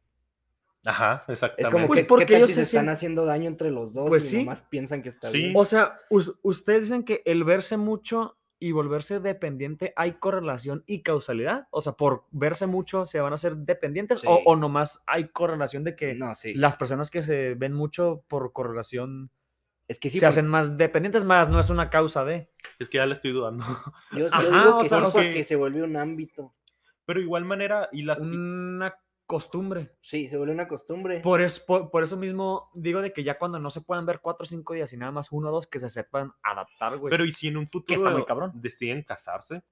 [0.85, 1.73] Ajá, Es exactamente.
[1.73, 3.71] como Pues que, ¿qué porque tal ellos si se se están sien- haciendo daño entre
[3.71, 4.39] los dos Pues y sí.
[4.39, 5.39] nomás piensan que está Sí.
[5.39, 5.53] bien?
[5.57, 11.03] O sea, us- ustedes dicen que el verse mucho y volverse dependiente hay correlación y
[11.03, 11.69] causalidad.
[11.71, 14.43] O sea, por verse mucho se van a ser dependientes o, Sí.
[14.47, 16.55] o nomás hay correlación de que No, sí.
[16.55, 19.31] las personas que se ven mucho por correlación
[19.87, 22.51] Es que sí, se porque hacen más dependientes, más no es una causa de.
[22.79, 23.65] Es que ya le estoy dudando.
[24.13, 26.55] yo, yo Ajá, digo o que sea, sí o sea- porque se vuelve un ámbito.
[27.07, 28.19] Pero igual manera, y las...
[28.21, 28.95] Una
[29.29, 29.93] costumbre.
[30.01, 31.21] Sí, se vuelve una costumbre.
[31.21, 34.21] Por, es, por, por eso mismo digo de que ya cuando no se puedan ver
[34.21, 37.11] cuatro o cinco días y nada más uno o dos que se sepan adaptar, güey.
[37.11, 38.53] Pero ¿y si en un futuro está muy cabrón.
[38.55, 39.63] deciden casarse?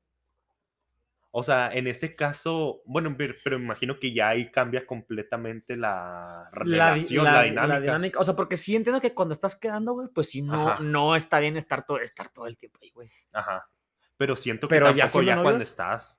[1.30, 7.24] O sea, en ese caso, bueno, pero, imagino que ya ahí cambia completamente la relación,
[7.24, 7.66] la, la- dinámica.
[7.66, 8.20] la dinámica.
[8.20, 10.82] O sea, porque sí entiendo que cuando estás quedando, güey, pues sí, no, Ajá.
[10.82, 13.08] no está bien estar todo, estar todo el tiempo ahí, güey.
[13.32, 13.68] Ajá.
[14.16, 16.18] Pero siento que Pero ya tampoco siendo ya cuando estás.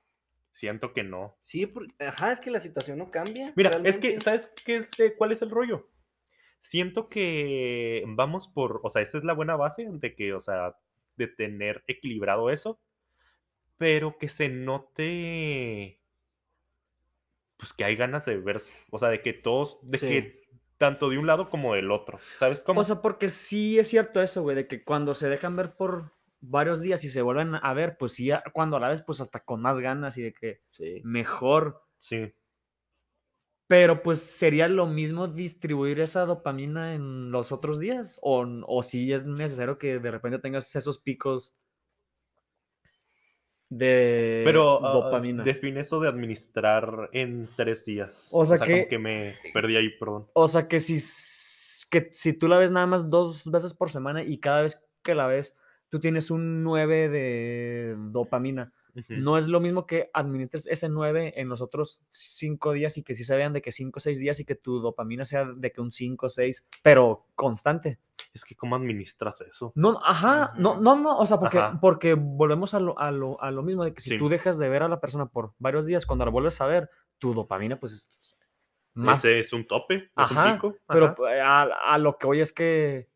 [0.52, 1.36] Siento que no.
[1.40, 3.52] Sí, por- ajá, es que la situación no cambia.
[3.56, 4.20] Mira, es que, realmente.
[4.20, 4.86] ¿sabes qué es,
[5.16, 5.88] cuál es el rollo?
[6.60, 10.74] Siento que vamos por, o sea, esa es la buena base de que, o sea,
[11.16, 12.80] de tener equilibrado eso,
[13.76, 16.00] pero que se note,
[17.56, 20.06] pues que hay ganas de verse, o sea, de que todos, de Sí.
[20.08, 22.80] que tanto de un lado como del otro, ¿sabes cómo?
[22.80, 26.12] O sea, porque sí es cierto eso, güey, de que cuando se dejan ver por
[26.40, 29.20] varios días y se vuelven a ver, pues sí, ya cuando a la vez, pues
[29.20, 31.00] hasta con más ganas y de que Sí.
[31.04, 31.82] mejor.
[31.98, 32.32] sí.
[33.70, 38.18] Pero pues sería lo mismo distribuir esa dopamina en los otros días.
[38.22, 41.54] O, o si es necesario que de repente tengas esos picos
[43.68, 45.42] de Pero ah, dopamina.
[45.44, 48.28] define eso de administrar en tres días.
[48.32, 50.26] O sea que- que me perdí ahí, perdón.
[50.32, 50.94] O sea que si,
[51.90, 55.14] que si tú la ves nada más dos veces por semana y cada vez que
[55.14, 55.57] la ves
[55.90, 58.72] tú tienes un 9 de dopamina,
[59.08, 63.14] no es lo mismo que administres ese 9 en los otros 5 días y que
[63.14, 65.70] sí se vean de que 5 o 6 días y que tu dopamina sea de
[65.70, 67.98] que un 5 o 6, pero constante.
[68.34, 69.72] Es que, ¿cómo administras eso?
[69.76, 71.78] No, ajá, no, no, no, o sea, porque, Ajá.
[71.80, 74.18] porque volvemos a lo, a, lo, a lo mismo, de que si Sí.
[74.18, 76.90] tú dejas de ver a la persona por varios días, cuando la vuelves a ver,
[77.18, 78.36] tu dopamina pues es
[78.94, 80.76] más Ese es un tope, es Ajá, un pico.
[80.88, 81.62] Pero ajá.
[81.62, 83.08] a, a lo que voy es que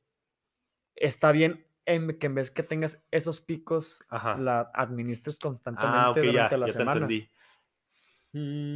[0.95, 4.37] está bien en que en vez que tengas esos picos, Ajá.
[4.37, 6.93] la administres constantemente Ah, ok, ya, durante la ya te semana.
[7.07, 7.29] entendí.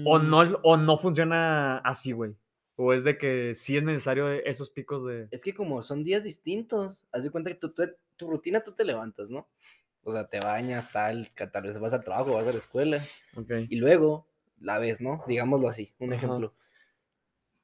[0.05, 2.37] O Mm, no, es, o no funciona así, güey.
[2.77, 5.29] O es de que sí es necesario esos picos de...
[5.31, 8.73] Es que como son días distintos, haz de cuenta que tú- tú- tu rutina tú
[8.73, 9.49] te levantas, ¿no?
[10.03, 13.03] O sea, te bañas, tal, tal vez vas al trabajo, vas a la escuela,
[13.35, 13.51] Ok.
[13.69, 14.29] y luego
[14.61, 15.25] la ves, ¿no?
[15.27, 16.27] Digámoslo así, un Ajá.
[16.27, 16.55] ejemplo.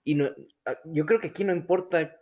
[0.05, 0.31] Y no,
[0.67, 2.17] ah, yo creo que aquí no importa,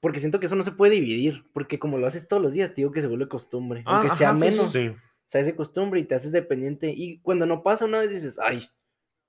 [0.00, 2.70] porque siento que eso no se puede dividir, porque como lo haces todos los días,
[2.70, 4.90] te digo que se vuelve costumbre, Ah, aunque sea ajá, sí, sí, menos, Sí,
[5.26, 8.68] se hace costumbre y te haces dependiente, y cuando no pasa una vez dices, ay,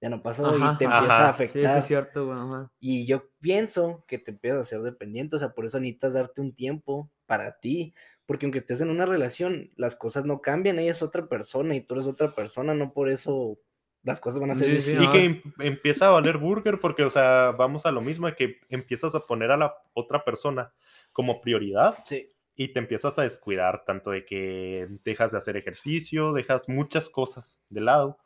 [0.02, 0.98] ya no pasó, Ajá, y te ajá.
[0.98, 1.78] empieza a Sí, eso afectar.
[1.80, 2.38] es cierto, güey.
[2.38, 2.72] ajá.
[2.80, 6.42] Y yo pienso que te empiezas a ser dependiente, o sea, por eso necesitas darte
[6.42, 7.94] un tiempo para ti,
[8.26, 11.82] porque aunque estés en una relación, las cosas no cambian, ella es otra persona y
[11.82, 13.58] tú eres otra persona, no por eso
[14.06, 14.94] las cosas van a ser Sí.
[14.98, 18.36] Y que em- empieza a valer burger porque, o sea, vamos a lo mismo de
[18.36, 20.72] que empiezas a poner a la otra persona
[21.12, 22.32] como prioridad Sí.
[22.56, 27.62] y te empiezas a descuidar tanto de que dejas de hacer ejercicio, dejas muchas cosas
[27.70, 28.18] de lado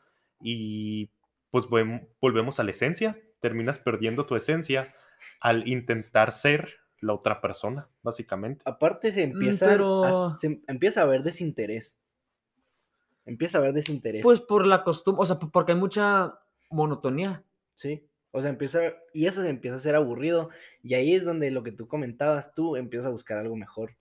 [0.41, 1.09] y
[1.49, 4.93] pues volvem- volvemos a la esencia, terminas perdiendo tu esencia
[5.39, 8.61] al intentar ser la otra persona, básicamente.
[8.65, 11.97] Aparte se Mm, empieza, a, se empieza a ver desinterés.
[13.29, 14.23] Empieza a ver desinterés.
[14.23, 16.39] Pues por la costumbre, o sea, porque hay mucha
[16.71, 17.43] monotonía.
[17.75, 18.03] Sí.
[18.31, 18.79] O sea, empieza,
[19.13, 20.49] y eso empieza a ser aburrido.
[20.81, 23.95] Y ahí es donde lo que tú comentabas, tú empiezas a buscar algo mejor.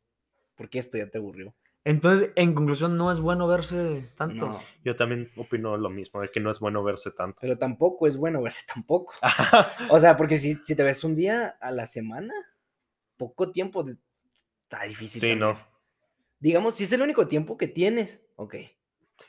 [0.56, 1.54] Porque esto ya te aburrió.
[1.84, 4.46] Entonces, en conclusión, no es bueno verse tanto.
[4.46, 4.60] No.
[4.84, 7.38] Yo también opino lo mismo, de que no es bueno verse tanto.
[7.40, 9.12] Pero tampoco es bueno verse tampoco.
[9.90, 12.32] O sea, porque si, si te ves un día a la semana,
[13.16, 13.96] poco tiempo de-
[14.64, 15.20] está difícil.
[15.20, 15.38] sí, también.
[15.38, 15.58] no.
[16.40, 18.54] Digamos, si es el único tiempo que tienes, ok.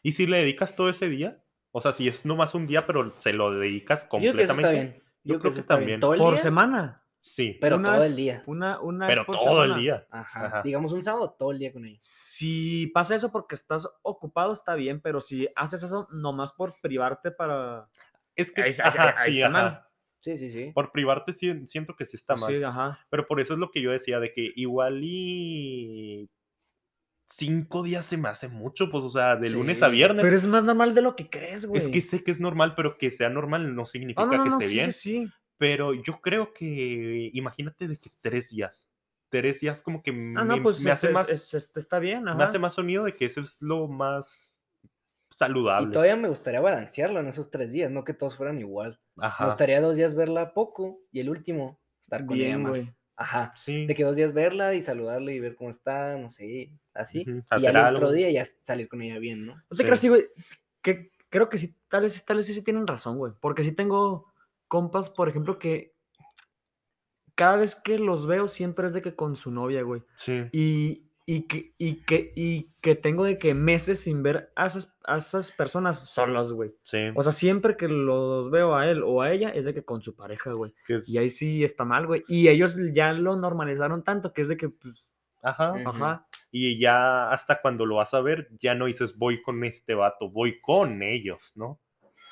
[0.04, 1.44] ¿Y si le dedicas todo ese día?
[1.72, 4.54] O sea, si es nomás un día, pero se lo dedicas Yo creo que eso
[4.54, 4.62] completamente.
[4.62, 5.04] está bien.
[5.24, 5.82] Yo, creo que que está bien.
[5.86, 6.00] también.
[6.00, 6.42] ¿Todo el Por día?
[6.42, 7.04] semana.
[7.22, 8.44] Sí, Pero Una todo vez- el día.
[8.46, 10.08] Una, una pero todo el día.
[10.10, 10.46] Ajá.
[10.46, 10.62] Ajá.
[10.64, 12.02] Digamos un sábado, todo el día con ellos.
[12.02, 17.32] Si pasa eso porque estás ocupado, está bien, pero si haces eso nomás por privarte
[17.32, 17.90] para.
[18.38, 19.64] Es que, Ahí- ajá, ahí sí, está ajá.
[19.70, 19.84] mal.
[20.22, 20.72] Sí, sí, sí.
[20.74, 22.50] Por privarte siento que sí está mal.
[22.50, 23.00] Sí, ajá.
[23.10, 26.30] Pero por eso es lo que yo decía, de que igual y
[27.30, 30.24] cinco días se me hace mucho, pues, o sea, de lunes a viernes.
[30.24, 31.80] Pero es más normal de lo que crees, güey.
[31.80, 34.50] Es que sé que es normal, pero que sea normal no significa Ah, no, que
[34.50, 34.92] no, esté sí, bien.
[34.94, 35.28] sí, sí.
[35.58, 38.90] Pero yo creo que, imagínate de que tres días.
[39.30, 41.72] Tres días como que Ah, me, no, pues me es- hace es- más, es- es-
[41.78, 44.54] está bien, me hace más sonido de que eso es lo más
[44.84, 44.88] Y
[45.36, 45.92] saludable.
[45.92, 49.00] todavía me gustaría balancearlo en esos tres días, no que todos fueran igual.
[49.18, 49.44] Ajá.
[49.44, 52.72] Me gustaría dos días verla poco y el último estar con ella más.
[52.72, 52.84] güey.
[53.20, 53.52] Ajá.
[53.54, 53.86] Sí.
[53.86, 57.26] De que dos días verla y saludarle y ver cómo está, no sé, así.
[57.60, 59.56] Y al otro día ya salir con ella bien, ¿no?
[59.56, 59.84] No te Sí.
[59.84, 60.26] creas, sí, güey.
[60.82, 63.34] Que creo que sí, tal vez, tal vez sí, sí tienen razón, güey.
[63.42, 64.32] Porque sí tengo
[64.70, 65.94] compas, por ejemplo, que
[67.36, 70.02] cada vez que los veo siempre es de que con su novia, güey.
[70.16, 70.46] Sí.
[70.54, 74.98] Y, y, que, y, que, y que tengo de que meses sin ver a esas,
[75.06, 76.74] a esas personas solas, güey.
[76.82, 76.98] Sí.
[77.16, 80.02] O sea, siempre que los veo a él o a ella es de que con
[80.02, 80.74] su pareja, güey.
[80.88, 82.24] es- Y ahí sí está mal, güey.
[82.28, 85.12] Y ellos ya lo normalizaron tanto que es de que, pues,
[85.42, 85.74] Ajá.
[85.86, 86.28] Ajá.
[86.52, 90.30] Y ya hasta cuando lo vas a ver, ya no dices voy con este vato,
[90.30, 91.80] voy con ellos, ¿no?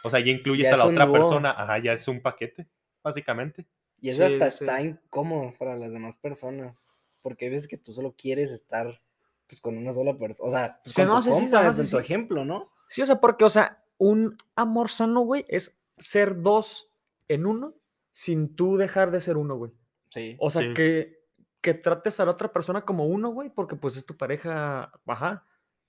[0.03, 1.13] O sea, ya incluyes Ya a la otra dúo.
[1.13, 2.67] persona, ajá, ya es un paquete,
[3.03, 3.67] básicamente.
[4.01, 4.63] Y eso Sí, hasta sí.
[4.63, 6.85] está incómodo para las demás personas.
[7.27, 9.01] Porque hay veces que tú solo quieres estar
[9.47, 10.47] pues con una sola persona.
[10.47, 12.71] O sea, pues, Sí, con no, tu sí, sí, compa, sí, tu ejemplo, ¿no?
[12.87, 16.89] Sí, o sea, porque, o sea, un amor sano, güey, es ser dos
[17.27, 17.73] en uno
[18.13, 19.71] sin tú dejar de ser uno, güey.
[20.09, 20.37] Sí.
[20.39, 20.73] O sea, Sí.
[20.73, 21.19] que,
[21.59, 25.45] que trates a la otra persona como uno, güey, porque pues es tu pareja, ajá,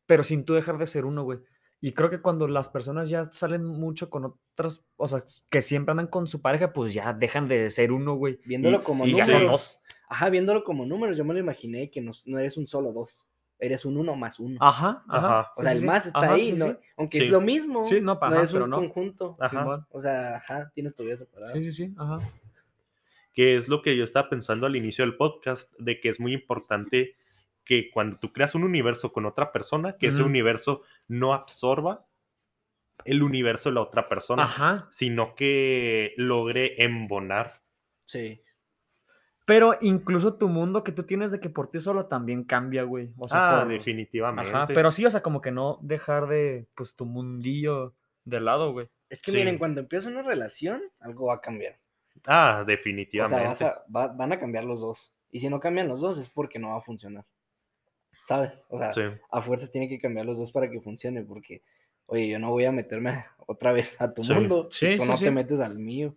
[0.06, 1.38] pero sin tú dejar de ser uno, güey.
[1.80, 5.92] Y creo que cuando las personas ya salen mucho con otras, o sea, que siempre
[5.92, 8.40] andan con su pareja, pues ya dejan de ser uno, güey.
[8.44, 9.80] Viéndolo Y- como y ya son dos.
[10.08, 13.26] Ajá, viéndolo como números, yo me lo imaginé que no, no eres un solo dos.
[13.60, 14.56] Eres un uno más uno.
[14.60, 15.50] Ajá, ajá.
[15.56, 15.86] O sí, sea, sí, el sí.
[15.86, 16.66] más está Ajá, ahí, sí, ¿no?
[16.66, 16.72] sí.
[16.96, 17.24] Aunque Sí.
[17.24, 17.84] es lo mismo.
[17.84, 18.76] Sí, no, pa- no ajá, es pero un no.
[18.76, 19.34] conjunto.
[19.40, 19.86] Ajá.
[19.90, 21.52] O sea, ajá, tienes tu vida separada.
[21.52, 22.18] Sí, sí, sí, ajá.
[23.34, 26.32] Que es lo que yo estaba pensando al inicio del podcast, de que es muy
[26.34, 27.16] importante
[27.64, 32.06] que cuando tú creas un universo con otra persona, que ese universo no absorba
[33.04, 34.86] el universo de la otra persona, Ajá.
[34.90, 37.60] sino que logre embonar.
[38.04, 38.40] Sí.
[39.48, 43.10] Pero incluso tu mundo que tú tienes de que por ti solo también cambia, güey.
[43.16, 44.50] O sea, ah, por- definitivamente.
[44.50, 47.94] Ajá, pero sí, o sea, como que no dejar de, pues, tu mundillo
[48.26, 48.88] de lado, güey.
[49.08, 49.38] Es que Sí.
[49.38, 51.78] miren, cuando empieza una relación, algo va a cambiar.
[52.26, 53.38] Ah, O definitivamente.
[53.38, 55.14] sea, vas a- va- van a cambiar los dos.
[55.30, 57.24] Y si no cambian los dos es porque no va a funcionar.
[58.26, 58.66] ¿Sabes?
[58.68, 59.00] O sea, Sí.
[59.30, 61.22] a fuerzas tiene que cambiar los dos para que funcione.
[61.22, 61.62] Porque,
[62.06, 63.10] oye, yo no voy a meterme
[63.46, 64.34] otra vez a tu Sí.
[64.34, 65.24] mundo si Sí, tú sí, no sí.
[65.24, 66.14] te metes al mío.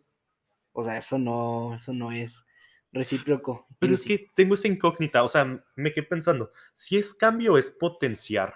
[0.73, 2.45] O sea, eso no, eso no es
[2.91, 3.67] recíproco.
[3.79, 7.57] Pero es si- que tengo esa incógnita, o sea, me quedé pensando, si es cambio
[7.57, 8.55] es potenciar.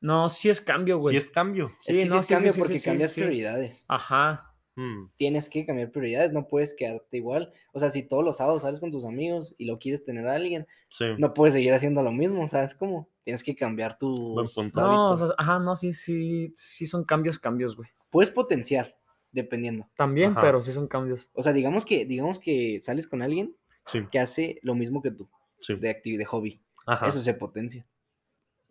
[0.00, 1.14] No, sí es cambio, güey.
[1.14, 1.72] Si es cambio.
[1.80, 3.20] es que sí no, es cambio sí, sí, porque sí, cambias sí.
[3.22, 3.84] prioridades.
[3.88, 4.50] Ajá.
[4.76, 7.52] Mm, Tienes que cambiar prioridades, no puedes quedarte igual.
[7.72, 10.34] O sea, si todos los sábados sales con tus amigos y lo quieres tener a
[10.34, 11.06] alguien, sí.
[11.16, 13.08] no puedes seguir haciendo lo mismo, ¿sabes cómo?
[13.22, 14.80] Tienes que cambiar tus punto.
[14.80, 15.28] No, o hábitos.
[15.28, 17.88] sea, ajá, no, sí, sí, sí son cambios, cambios, güey.
[18.10, 18.94] Puedes potenciar,
[19.34, 19.88] dependiendo.
[19.96, 20.40] También, Ajá.
[20.40, 21.30] pero sí son cambios.
[21.34, 23.54] O sea, digamos que, digamos que sales con alguien
[23.86, 25.28] Sí, que hace lo mismo que tú,
[25.60, 25.74] sí.
[25.74, 26.62] de actividad, de hobby.
[26.86, 27.06] Ajá.
[27.06, 27.86] Eso se potencia.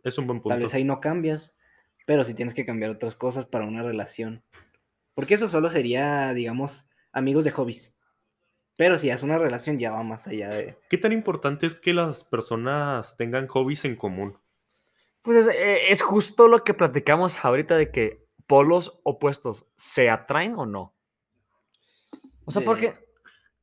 [0.04, 0.50] Es un buen punto.
[0.50, 1.56] Tal vez ahí no cambias,
[2.06, 4.44] pero sí tienes que cambiar otras cosas para una relación.
[5.14, 7.96] Porque eso solo sería, digamos, amigos de hobbies.
[8.76, 10.76] Pero si es una relación, ya va más allá de.
[10.90, 14.38] ¿Qué tan importante es que las personas tengan hobbies en común?
[15.22, 20.56] Pues es, eh, es justo lo que platicamos ahorita de que polos opuestos se atraen
[20.56, 20.94] o no.
[22.46, 22.94] O sea, porque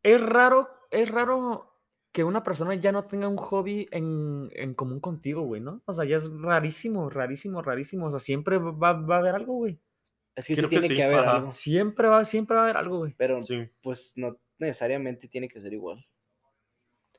[0.03, 1.77] es raro, es raro
[2.13, 5.83] que una persona ya no tenga un hobby en, en común contigo, güey, ¿no?
[5.85, 8.07] O sea, ya es rarísimo, rarísimo, rarísimo.
[8.07, 9.79] O sea, siempre va, va a haber algo, güey.
[10.35, 11.37] Es que sí que tiene que, haber ajá.
[11.37, 11.51] algo.
[11.51, 13.15] Siempre va, siempre va a haber algo, güey.
[13.17, 13.69] Pero Sí.
[13.83, 16.07] pues no necesariamente tiene que ser igual.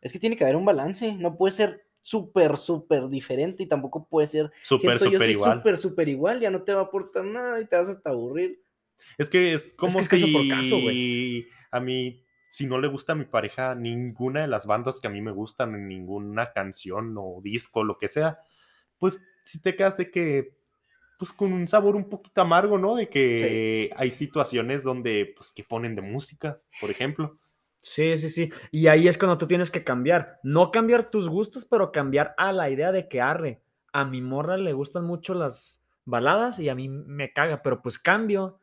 [0.02, 1.14] Es que tiene que haber un balance.
[1.14, 4.52] No puede ser súper, súper diferente y tampoco puede ser.
[4.64, 5.58] Súper, súper igual.
[5.58, 6.40] súper, súper igual.
[6.40, 8.62] Ya no te va a aportar nada y te vas hasta aburrir.
[9.18, 10.78] Es que es como que es si por caso,
[11.72, 15.12] a mí, si no le gusta a mi pareja ninguna de las bandas que a
[15.12, 18.40] mí me gustan, ni ninguna canción o disco, lo que sea,
[18.98, 20.58] pues si te quedas de que,
[21.18, 22.96] pues con un sabor un poquito amargo, ¿no?
[22.96, 27.38] De que hay situaciones donde, pues, que ponen de música, por ejemplo.
[27.82, 28.52] Sí, sí, sí.
[28.72, 30.40] Y ahí es cuando tú tienes que cambiar.
[30.44, 33.62] No cambiar tus gustos, pero cambiar a la idea de que arre.
[33.92, 37.98] A mi morra le gustan mucho las baladas y a mí me caga, pero pues
[38.00, 38.60] cambio.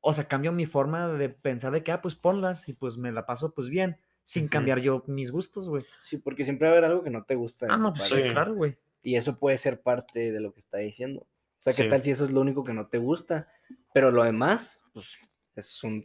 [0.00, 3.10] O sea, cambio mi forma de pensar de que, ah, pues ponlas y pues me
[3.10, 5.84] la paso pues bien, sin cambiar yo mis gustos, güey.
[5.98, 7.66] Sí, porque siempre va a haber algo que no te gusta.
[7.68, 8.76] Ah, no, pues sí, claro, güey.
[9.02, 11.22] Y eso puede ser parte de lo que está diciendo.
[11.22, 11.26] O
[11.58, 11.88] sea, ¿qué Sí.
[11.88, 13.48] tal si eso es lo único que no te gusta?
[13.92, 15.18] Pero lo demás, pues,
[15.56, 16.04] es un-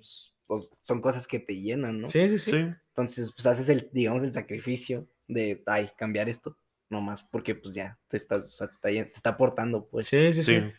[0.51, 2.07] pues, son cosas que te llenan, ¿no?
[2.09, 2.57] Sí, sí, sí.
[2.89, 6.57] Entonces, pues haces el, digamos, el sacrificio de, ay, cambiar esto,
[6.89, 10.07] nomás, porque pues ya te estás, o sea, te está, te está aportando, pues.
[10.09, 10.59] Sí, sí, sí.
[10.59, 10.71] Sí.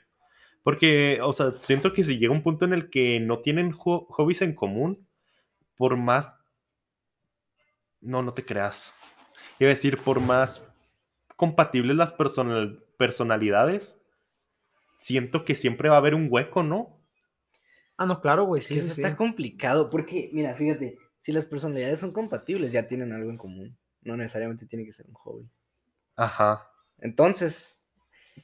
[0.62, 4.04] Porque, o sea, siento que si llega un punto en el que no tienen ho-
[4.10, 5.08] hobbies en común,
[5.78, 6.36] por más...
[8.02, 8.92] No, no te creas.
[9.58, 10.68] Iba a decir, por más
[11.36, 14.00] compatibles las personal- personalidades,
[14.98, 16.98] siento que siempre va a haber un hueco, ¿no?
[18.02, 19.02] Ah, no, claro, güey, Es sí, que sí, eso sí.
[19.02, 23.78] está complicado, porque, mira, fíjate, si las personalidades son compatibles, ya tienen algo en común.
[24.00, 25.48] No necesariamente tiene que ser un hobby.
[26.16, 26.68] Ajá.
[26.98, 27.80] Entonces,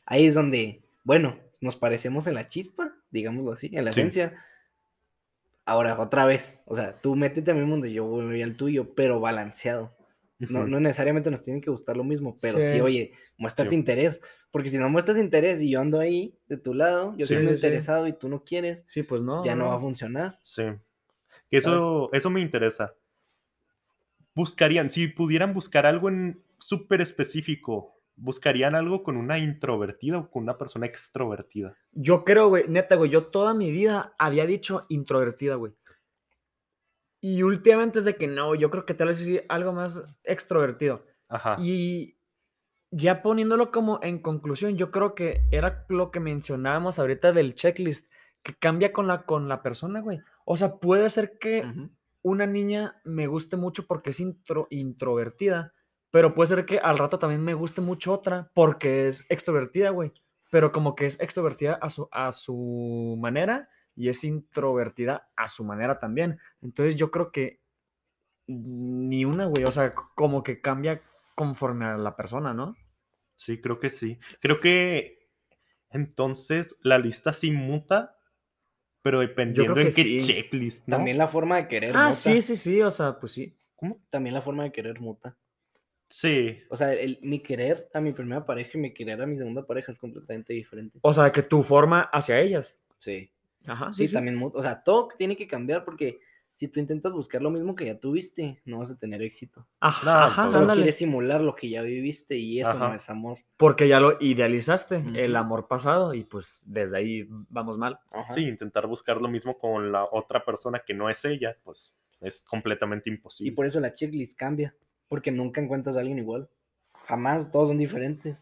[0.07, 4.01] ahí es donde, bueno, nos parecemos en la chispa, digámoslo así, en la Sí.
[4.01, 4.45] esencia.
[5.65, 8.95] Ahora, otra vez, o sea, tú métete a mi mundo y yo voy al tuyo,
[8.95, 9.95] pero balanceado.
[10.39, 12.80] No, no necesariamente nos tiene que gustar lo mismo, pero sí, Sí.
[12.80, 13.76] oye, muéstrate Sí.
[13.76, 14.22] interés,
[14.53, 17.51] porque si no muestras interés y yo ando ahí de tu lado, yo Sí, siendo
[17.51, 17.66] sí, sí.
[17.66, 19.45] interesado y tú no quieres, Sí, pues no.
[19.45, 20.39] ya no va a funcionar.
[20.43, 20.62] Sí.
[21.51, 22.95] Que eso, eso me interesa.
[24.34, 30.45] Buscarían, si pudieran buscar algo en súper específico, ¿buscarían algo con una introvertida o con
[30.45, 31.76] una persona extrovertida?
[31.93, 35.72] Yo creo, güey, neta, güey, yo toda mi vida había dicho introvertida, güey.
[37.21, 41.05] Y últimamente es de que no, yo creo que tal vez sí algo más extrovertido.
[41.29, 41.57] Ajá.
[41.61, 42.16] Y
[42.91, 48.11] ya poniéndolo como en conclusión, yo creo que era lo que mencionábamos ahorita del checklist,
[48.43, 50.21] que cambia con la, con la persona, güey.
[50.45, 51.64] O sea, puede ser que
[52.23, 55.75] una niña me guste mucho porque es intro- introvertida,
[56.11, 60.12] pero puede ser que al rato también me guste mucho otra porque es extrovertida, güey.
[60.51, 63.69] Pero como que es extrovertida a su, a su manera
[63.99, 66.39] y es introvertida a su manera también.
[66.63, 67.61] Entonces yo creo que
[68.47, 69.65] ni una, güey.
[69.65, 71.03] O sea, como que cambia
[71.35, 72.77] conforme a la persona, ¿no?
[73.35, 74.19] Sí, creo que sí.
[74.41, 75.29] Creo que
[75.91, 78.17] entonces la lista sí muta,
[79.03, 80.21] pero dependiendo en qué sí.
[80.21, 80.97] checklist, ¿no?
[80.97, 82.13] También la forma de querer Ah, muta.
[82.15, 82.81] sí, sí, sí.
[82.83, 83.57] O sea, pues sí.
[83.75, 84.01] ¿Cómo?
[84.11, 85.37] También la forma de querer muta.
[86.09, 86.61] Sí.
[86.71, 89.67] O sea, el, mi querer a mi primera pareja y mi querer a mi segunda
[89.67, 91.01] pareja es completamente diferente.
[91.03, 92.81] O sea, que tu forma hacia ellas.
[92.99, 93.33] Sí.
[93.69, 94.14] Ajá, Sí, sí, sí.
[94.14, 94.39] también.
[94.43, 96.21] O sea, todo tiene que cambiar porque
[96.55, 99.66] si tú intentas buscar lo mismo que ya tuviste, no vas a tener éxito.
[99.79, 100.79] Ajá, No, ajá, Solo ándale.
[100.81, 102.97] quieres simular lo que ya viviste y eso no Ajá.
[102.97, 103.39] es amor.
[103.57, 107.99] Porque ya lo idealizaste, el amor pasado, y pues desde ahí vamos mal.
[108.12, 108.33] Ajá.
[108.33, 112.43] Sí, intentar buscar lo mismo con la otra persona que no es ella, pues es
[112.43, 113.53] completamente Y imposible.
[113.53, 114.75] por eso la checklist cambia,
[115.07, 116.49] porque nunca encuentras a alguien igual.
[117.07, 118.37] Jamás, todos son diferentes.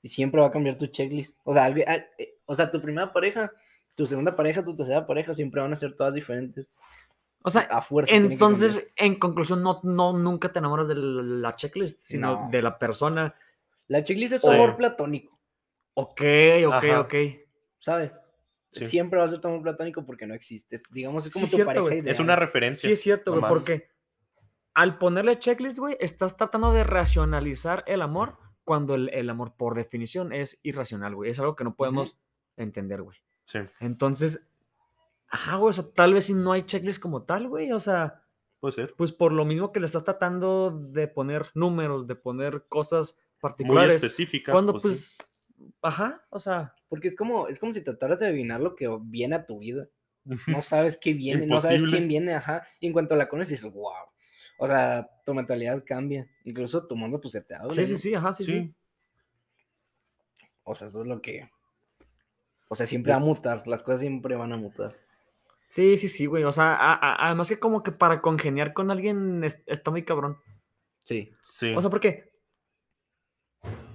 [0.00, 1.38] Y siempre va a cambiar tu checklist.
[1.44, 3.50] O sea, eh, o sea, tu primera pareja,
[3.94, 6.66] tu segunda pareja, tu tercera pareja, siempre van a ser todas diferentes.
[7.44, 8.14] O sea, A fuerza.
[8.14, 12.48] entonces, en conclusión, no, no nunca te enamoras de la checklist, sino No.
[12.50, 13.34] de la persona.
[13.88, 15.38] La checklist es amor platónico,
[15.94, 16.22] Ok,
[16.66, 17.00] ok, Ajá.
[17.00, 17.14] ok.
[17.78, 18.12] ¿sabes?
[18.70, 18.88] Sí.
[18.88, 20.82] Siempre va a ser tu amor platónico porque no existes.
[20.90, 22.10] Digamos, es como Sí, tu cierto, pareja.
[22.10, 22.86] Es una referencia.
[22.88, 23.88] Sí, es cierto, güey, porque
[24.72, 29.74] al ponerle checklist, güey, estás tratando de racionalizar el amor cuando el, el amor, por
[29.74, 31.30] definición, es irracional, güey.
[31.32, 32.16] Es algo que no podemos
[32.56, 33.18] entender, güey.
[33.44, 33.58] Sí.
[33.80, 34.46] Entonces,
[35.28, 38.22] ajá, güey, o sea, tal vez si no hay checklist como tal, güey, o sea,
[38.60, 38.94] Puede ser.
[38.96, 43.40] pues por lo mismo que le estás tratando de poner números, de poner cosas Muy
[43.40, 44.52] particulares, específicas.
[44.52, 45.74] cuando pues, pues, sí.
[45.82, 49.36] ajá, o sea, Porque es como, es como si trataras de adivinar lo que viene
[49.36, 49.88] a tu vida.
[50.46, 52.62] No sabes qué viene, no sabes quién viene, ajá.
[52.78, 53.92] Y en cuanto la conoces, dices, wow.
[54.58, 56.28] O sea, tu mentalidad cambia.
[56.44, 57.74] Incluso tu mundo, pues se te abre.
[57.74, 58.52] sí, sí, sí, ajá, sí, sí.
[58.52, 58.74] Sí.
[60.62, 61.50] O sea, eso es lo que.
[62.72, 64.96] O sea, siempre va a mutar, las cosas siempre van a mutar.
[65.68, 66.44] Sí, sí, sí, güey.
[66.44, 70.04] O sea, a- a- además que como que para congeniar con alguien es- está muy
[70.06, 70.38] cabrón.
[71.02, 71.30] Sí.
[71.42, 71.74] Sí.
[71.74, 72.32] O sea, porque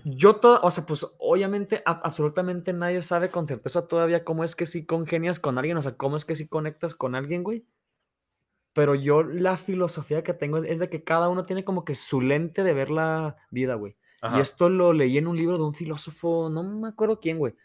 [0.04, 4.56] yo todo, o sea, pues obviamente a- absolutamente nadie sabe con certeza todavía cómo es
[4.56, 7.66] que si congenias con alguien, o sea, cómo es que si conectas con alguien, güey.
[8.74, 11.96] Pero yo la filosofía que tengo es, es de que cada uno tiene como que
[11.96, 13.98] su lente de ver la vida, güey.
[14.22, 14.38] Ajá.
[14.38, 17.56] Y esto lo leí en un libro de un filósofo, no me acuerdo quién, güey,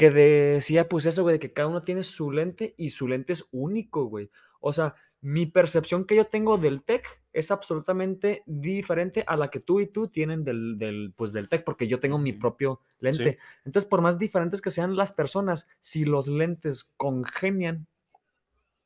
[0.00, 3.34] que decía pues eso, güey, de que cada uno tiene su lente y su lente
[3.34, 4.30] es único, güey.
[4.58, 9.60] O sea, mi percepción que yo tengo del tech es absolutamente diferente a la que
[9.60, 13.36] tú y tú tienen del, del, pues, del tech, porque yo tengo mi propio lente.
[13.66, 17.86] Entonces, por más diferentes que sean las personas, si los lentes congenian,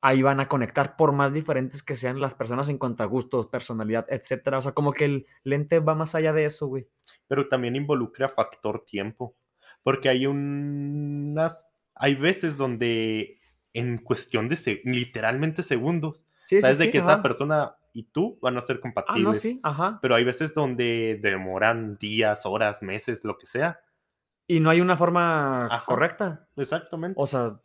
[0.00, 3.46] ahí van a conectar, por más diferentes que sean las personas en cuanto a gustos,
[3.46, 4.58] personalidad, etcétera.
[4.58, 6.88] O sea, como que el lente va más allá de eso, güey.
[7.28, 9.36] Pero también involucra factor tiempo.
[9.84, 11.68] Porque hay unas.
[11.94, 13.38] Hay veces donde
[13.72, 18.02] en cuestión de se- literalmente segundos, Sí, sabes sí, de sí, que esa persona y
[18.04, 19.24] tú van a ser Ah, compatibles.
[19.24, 19.98] no, sí, ajá.
[20.02, 23.78] Pero hay veces donde demoran días, horas, meses, lo que sea.
[24.48, 25.86] Y no hay una forma Ajá.
[25.86, 26.48] correcta.
[26.56, 27.14] Exactamente.
[27.20, 27.60] O sea,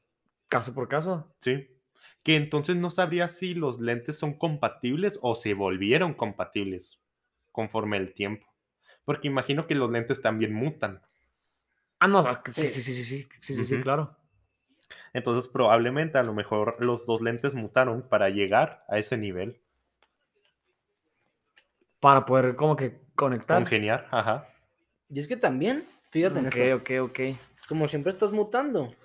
[0.48, 1.34] caso por caso.
[1.40, 1.68] Sí.
[2.24, 7.02] Que entonces no sabría si los lentes son compatibles o se volvieron compatibles
[7.52, 8.46] conforme el tiempo.
[9.04, 11.02] Porque imagino que los lentes también mutan.
[12.00, 12.82] Ah, no, ah, sí, Sí.
[12.82, 14.16] sí, sí, sí, sí, sí, claro.
[15.14, 19.60] Entonces probablemente a lo mejor los dos lentes mutaron para llegar a ese nivel.
[22.00, 23.58] Para poder como que conectar.
[23.58, 24.48] Congeniar, ajá.
[25.10, 27.20] Y es que también, fíjate en Ok, esto, ok, ok.
[27.68, 28.96] como siempre estás mutando.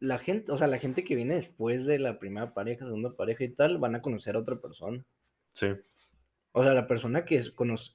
[0.00, 3.44] La gente, o sea, la gente que viene después de la primera pareja, segunda pareja
[3.44, 5.04] y tal, van a conocer a otra persona.
[5.52, 5.68] Sí.
[6.52, 7.92] O sea, la persona que conoce,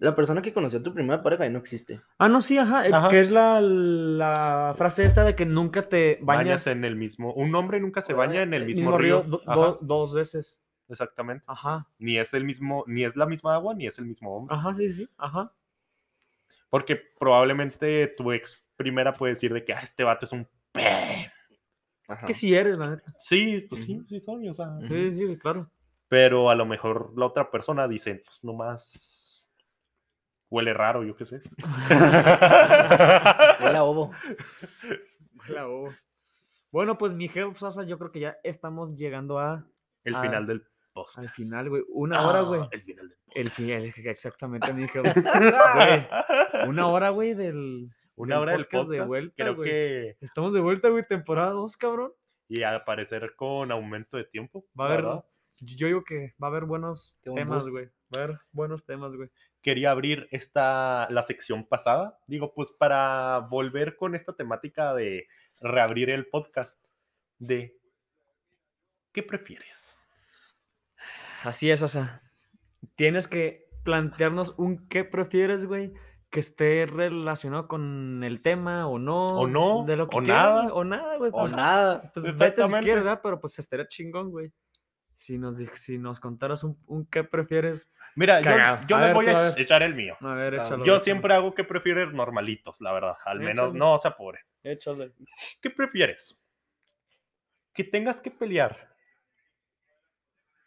[0.00, 2.00] la persona que conoció a tu primera pareja ya no existe.
[2.18, 2.86] Ah, no, sí, ajá.
[2.86, 3.08] eh, Ajá.
[3.08, 7.32] Que es la, la frase esta de que nunca te Bañas bañas en el mismo.
[7.34, 9.22] Un hombre nunca se baña en el mismo, río.
[9.22, 10.62] do- Ajá, do- dos veces.
[10.88, 11.44] Exactamente.
[11.46, 11.86] Ajá.
[11.98, 14.54] Ni es el mismo, ni es la misma agua, ni es el mismo hombre.
[14.56, 15.08] Ajá, sí, sí.
[15.18, 15.52] Ajá.
[16.70, 21.30] Porque probablemente tu ex primera puede decir de que ah, este vato es un pe.
[22.08, 22.26] Ajá.
[22.26, 23.14] Que sí eres, la neta.
[23.18, 24.78] Sí, pues sí, sí soy, o sea.
[24.88, 25.70] Sí, sí, claro.
[26.08, 29.27] Pero a lo mejor la otra persona dice, pues nomás
[30.50, 31.40] huele raro, yo qué sé.
[33.60, 34.12] Huele a ovo.
[35.46, 35.88] Claro.
[36.70, 39.66] Bueno, pues Miguel Sosa, yo creo que ya estamos llegando a,
[40.04, 41.18] El Ah, final del post.
[41.18, 41.82] al final, güey.
[41.88, 42.60] Una hora, güey.
[42.70, 45.02] El final del El final, exactamente, Miguel.
[45.02, 47.90] Güey, una hora, güey, del.
[48.16, 49.00] Una del hora del podcast podcast.
[49.00, 49.70] de vuelta, creo güey.
[49.70, 50.16] que.
[50.20, 52.12] Estamos de vuelta, güey, temporada 2, cabrón.
[52.48, 54.66] Y al parecer con aumento de tiempo.
[54.78, 55.04] Va a haber.
[55.60, 57.86] Yo digo que va a haber buenos Qué temas, güey.
[58.14, 59.28] Va a haber buenos temas, güey.
[59.62, 62.18] Quería abrir esta, la sección pasada.
[62.26, 65.26] Digo, pues para volver con esta temática de
[65.60, 66.82] reabrir el podcast.
[67.38, 67.76] De.
[69.12, 69.96] ¿Qué prefieres?
[71.42, 72.22] Así es, o sea.
[72.94, 75.92] Tienes que plantearnos un qué prefieres, güey.
[76.30, 79.26] Que esté relacionado con el tema o no.
[79.26, 80.74] O no, De lo que o quieras, nada.
[80.74, 81.30] O nada, güey.
[81.32, 82.10] O pues, nada.
[82.12, 82.84] Pues vete si Exactamente.
[82.84, 83.20] quieres, ¿verdad?
[83.22, 84.52] Pero pues estaría chingón, güey.
[85.18, 87.90] Si nos, si nos contaras un, un qué prefieres.
[88.14, 88.86] Mira, yo, Cagado.
[88.86, 90.16] yo A les ver, voy a echar el mío.
[90.20, 90.84] A ver, échalo.
[90.84, 93.16] Yo siempre hago que prefieres normalitos, la verdad.
[93.24, 93.78] Al menos Échale.
[93.80, 94.38] no se apure.
[94.62, 95.12] Échale.
[95.60, 96.40] ¿Qué prefieres?
[97.74, 98.94] ¿Que tengas que pelear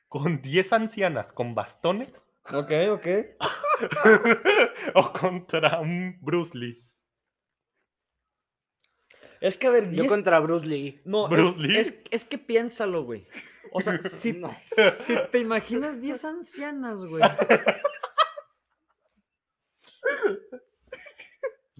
[0.10, 3.08] con 10 ancianas con bastones Ok, ok.
[4.96, 6.91] o contra un Bruce Lee?
[9.42, 11.02] Es que a ver, Yo 10 contra Bruce Lee.
[11.04, 11.78] No, Bruce es, Lee.
[11.78, 13.28] es, es que piénsalo, güey.
[13.74, 14.56] O sea, si, No.
[14.94, 17.24] si te imaginas 10 ancianas, güey.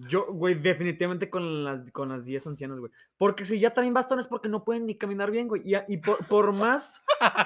[0.08, 2.90] Yo, güey, definitivamente con las, con las 10 ancianas, güey.
[3.18, 5.62] Porque si ya traen bastones porque no pueden ni caminar bien, güey.
[5.64, 7.02] Y, y por, por más,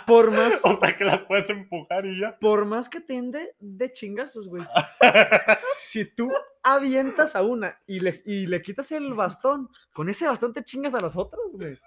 [0.07, 2.39] por más, O sea que las puedes empujar y ya.
[2.39, 4.63] por más que te de, de chingazos, güey.
[5.77, 6.31] Si tú
[6.63, 10.95] avientas a una y le, y le quitas el bastón, con ese bastón te chingas
[10.95, 11.79] a las otras, güey.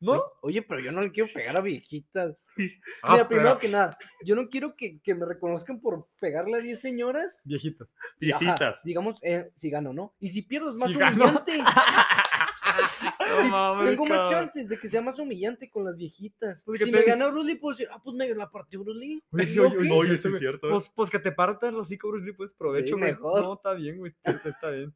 [0.00, 0.22] ¿No?
[0.42, 2.36] Oye, pero yo no le quiero pegar a viejitas.
[3.04, 6.58] Ah, Mira, primero pero- que nada, yo no quiero que, que me reconozcan por pegarle
[6.58, 7.38] a 10 señoras.
[7.44, 7.94] Viejitas.
[7.94, 8.82] ajá, Viejitas.
[8.82, 10.12] digamos, eh, si gano, ¿no?
[10.18, 11.52] Y si pierdo es más Si humillante.
[13.42, 16.64] No mames, Tengo más chances de que sea más humillante con las viejitas.
[16.64, 18.98] Pues si te- me gana Bruce Lee, puedo decir, ah, pues me la partió Bruce
[18.98, 19.22] Lee.
[19.30, 20.68] Oye, sí, ¿Y oye, sí, es cierto.
[20.68, 23.42] Pues, pues que te partan los hocico, Bruce Lee, pues provecho, Sí, mejor.
[23.42, 24.12] No, está bien, güey.
[24.44, 24.94] Está bien.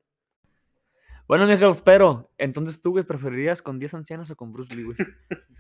[1.29, 4.97] Bueno, Miguel, pero entonces tú, güey, preferirías con 10 ancianos o con Bruce Lee, güey.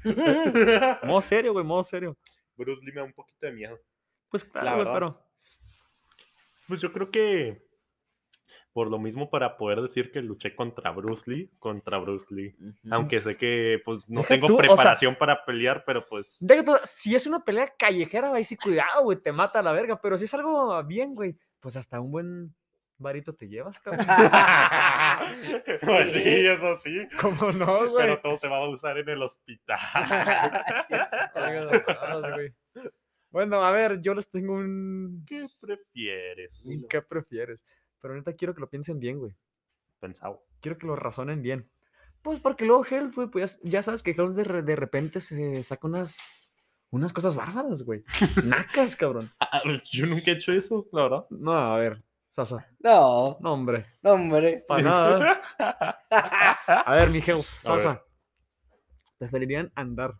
[1.05, 2.17] Modo serio, güey, modo serio.
[2.57, 3.79] Bruce Lee me da un poquito de miedo.
[4.29, 5.25] Pues La claro, güey, pero.
[6.69, 7.67] Pues yo creo que
[8.73, 12.55] Por lo mismo, para poder decir que luché contra Bruce Lee, contra Bruce Lee.
[12.91, 16.37] Aunque sé que pues no Deja tengo tú, o sea- preparación para pelear, pero pues
[16.41, 19.73] Deja tú, si es una pelea callejera, güey, sí, cuidado, güey, te mata a la
[19.73, 20.01] verga.
[20.01, 22.55] Pero si es algo bien, güey, pues hasta un buen
[23.03, 24.07] varito te llevas, cabrón.
[25.85, 26.47] pues sí, Sí.
[26.47, 27.09] eso sí.
[27.21, 28.07] ¿Cómo no, güey?
[28.07, 29.79] Pero todo se va a usar en el hospital.
[30.89, 32.91] Sí, sí.
[33.31, 35.25] Bueno, a ver, yo les tengo un...
[35.27, 36.65] ¿Qué prefieres?
[36.89, 37.65] ¿Qué prefieres?
[38.01, 39.35] Pero neta quiero que lo piensen bien, güey.
[40.01, 40.45] Pensado.
[40.61, 41.69] Quiero que lo razonen bien.
[42.21, 45.63] Pues porque luego Hell, güey, pues ya, sabes que Hell de, re- de repente se
[45.63, 46.55] saca unas,
[46.91, 48.05] unas cosas bárbaras, güey.
[48.45, 49.33] Nacas, cabrón.
[49.41, 51.27] Ah, yo nunca he hecho eso, la verdad.
[51.31, 52.03] No, a ver,
[52.33, 52.67] Sasa.
[52.81, 54.65] No, No, hombre, no, hombre.
[54.67, 55.43] para nada.
[56.87, 57.45] A ver, mi Hell, A ver.
[57.45, 58.03] Sasa.
[59.19, 60.15] ¿Preferirían andar?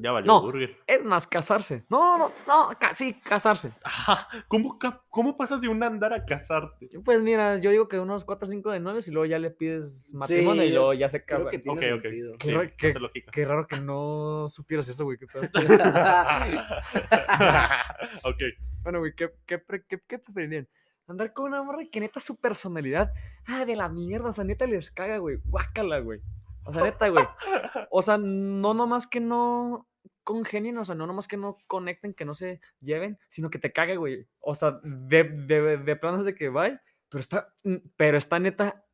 [0.00, 0.42] Ya valió No.
[0.42, 0.76] burger.
[0.86, 1.84] Es más, casarse.
[1.90, 3.72] No, no, no, ca- sí, casarse.
[3.82, 6.88] Ajá, ¿Cómo, ca- ¿Cómo pasas de un andar a casarte?
[7.04, 9.50] Pues mira, yo digo que unos 4 o 5 de 9 y luego ya le
[9.50, 11.50] pides matrimonio y luego ya se Creo casa.
[11.50, 12.02] que tiene Ok, ok.
[12.38, 13.32] Qué Sí, raro que- hace lógica.
[13.32, 15.18] Qué raro que no supieras eso, güey.
[15.18, 15.26] qué
[18.22, 18.42] ok.
[18.84, 19.60] Bueno, güey, ¿qué, qué-
[20.06, 20.68] qué preferirían?
[21.06, 23.12] Andar con una morra que neta su personalidad,
[23.46, 26.20] ah, de la mierda, o sea, neta les caga, güey, guácala, güey.
[26.64, 27.26] O sea, neta, güey.
[27.90, 29.88] O sea, no nomás que no
[30.24, 33.72] congenien, o sea, no nomás que no conecten, que no se lleven, sino que te
[33.72, 34.26] cague, güey.
[34.40, 37.54] O sea, de, de, de planes de que vaya, pero está,
[37.96, 38.84] pero está neta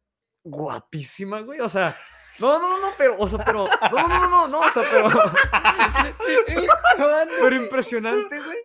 [0.44, 1.60] guapísima, güey.
[1.60, 1.96] O sea,
[2.38, 4.82] no, no, no, no, pero, o sea, pero, no, no, no, no, no, o sea,
[4.90, 5.08] pero,
[7.40, 8.58] pero impresionante, güey.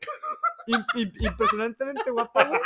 [0.67, 2.59] Im- im- impresionantemente guapa, güey.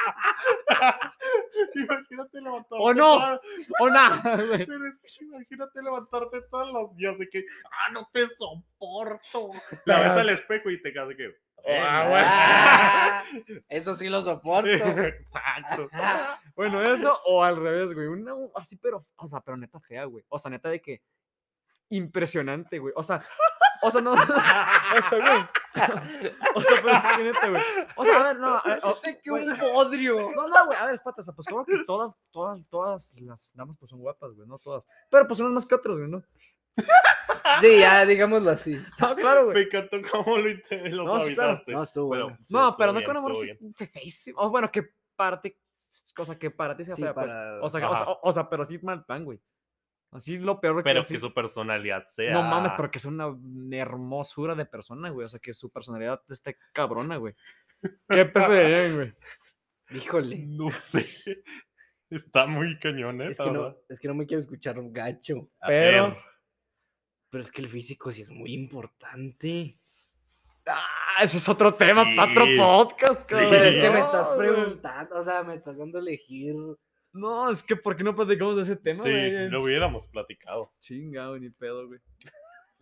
[1.75, 2.75] Imagínate levantarte.
[2.79, 3.13] ¿O no?
[3.17, 3.41] toda-
[3.79, 4.65] O nada, güey.
[4.65, 9.49] Pero es que imagínate levantarte todos los días de que, ah, no te soporto.
[9.85, 11.35] La ves al espejo y te quedas de que,
[11.67, 13.23] Ah,
[13.69, 14.67] Eso sí lo soporto.
[15.07, 15.89] Exacto.
[16.55, 18.07] Bueno, eso o al revés, güey.
[18.07, 20.25] Una así, pero, o sea, pero neta fea, güey.
[20.29, 21.03] O sea, neta de que
[21.89, 22.93] impresionante, güey.
[22.97, 23.19] O sea,
[23.81, 25.45] o sea, no, o sea, güey.
[26.55, 27.61] O sea, pero es que neta, güey.
[27.95, 28.99] O sea, a ver, no, a ver, o-
[29.33, 30.31] un podrio.
[30.35, 33.53] No, no, güey, a ver, espata, o sea, pues claro que todas, todas, todas las
[33.55, 34.83] damas pues son guapas, güey, no todas.
[35.09, 36.21] Pero pues unas más que otras, güey, ¿no?
[37.59, 38.79] Sí, ya, digámoslo así.
[38.99, 39.55] No, claro, güey.
[39.57, 40.49] Me encantó cómo lo,
[40.89, 41.61] lo No, sí, claro.
[41.67, 42.37] No, estuvo Pero, bueno.
[42.45, 43.33] sí, no, estuvo pero no bien, con amor
[43.91, 44.39] feísimo.
[44.41, 45.55] O bueno, que para ti,
[46.15, 47.27] cosa que para ti sea Sí, fea, pues.
[47.27, 49.39] para- O sea, o, sea, o- o sea, pero sí mal plan, güey.
[50.11, 52.33] Así lo peor de Pero así- que su personalidad sea.
[52.33, 53.33] No mames, pero que es una
[53.71, 55.25] hermosura de persona, güey.
[55.25, 57.33] O sea, que su personalidad esté cabrona, güey.
[58.09, 59.13] ¿Qué preferirían, güey?
[59.91, 60.37] Híjole.
[60.47, 61.05] No sé.
[62.09, 63.27] Está muy cañón, ¿eh?
[63.27, 65.49] Es que, no, es que no me quiero escuchar un gacho.
[65.65, 66.17] Pero-
[67.29, 69.77] Pero es que el físico sí es muy importante.
[70.65, 72.57] Ah, ese es otro tema para otro Sí.
[72.57, 73.29] podcast, Sí.
[73.29, 73.49] cabrón.
[73.49, 74.49] Pero es que me estás güey.
[74.49, 76.53] preguntando, o sea, me estás dando a elegir.
[77.13, 79.49] No, es que ¿por qué no platicamos de ese tema, Sí, güey?
[79.49, 80.71] lo hubiéramos platicado.
[80.79, 81.99] Chinga, güey, ni pedo, güey.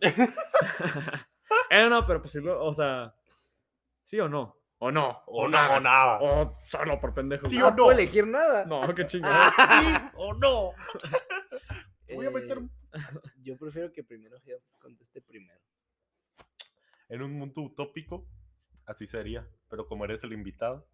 [1.70, 3.14] eh, no, pero pues sí, lo- o sea,
[4.04, 4.56] ¿sí o no?
[4.78, 5.22] ¿O no?
[5.26, 6.18] O no, o nada.
[6.22, 7.46] O solo por pendejo.
[7.46, 7.66] Sí güey.
[7.66, 7.98] o No puedo no.
[7.98, 8.64] elegir nada.
[8.64, 9.52] No, qué chingada.
[9.82, 10.70] Sí o no.
[12.06, 12.98] Te voy a meter Eh,
[13.42, 15.60] Yo prefiero que primero Helms conteste primero.
[17.10, 18.26] en un mundo utópico.
[18.86, 19.46] Así sería.
[19.68, 20.86] Pero como eres el invitado.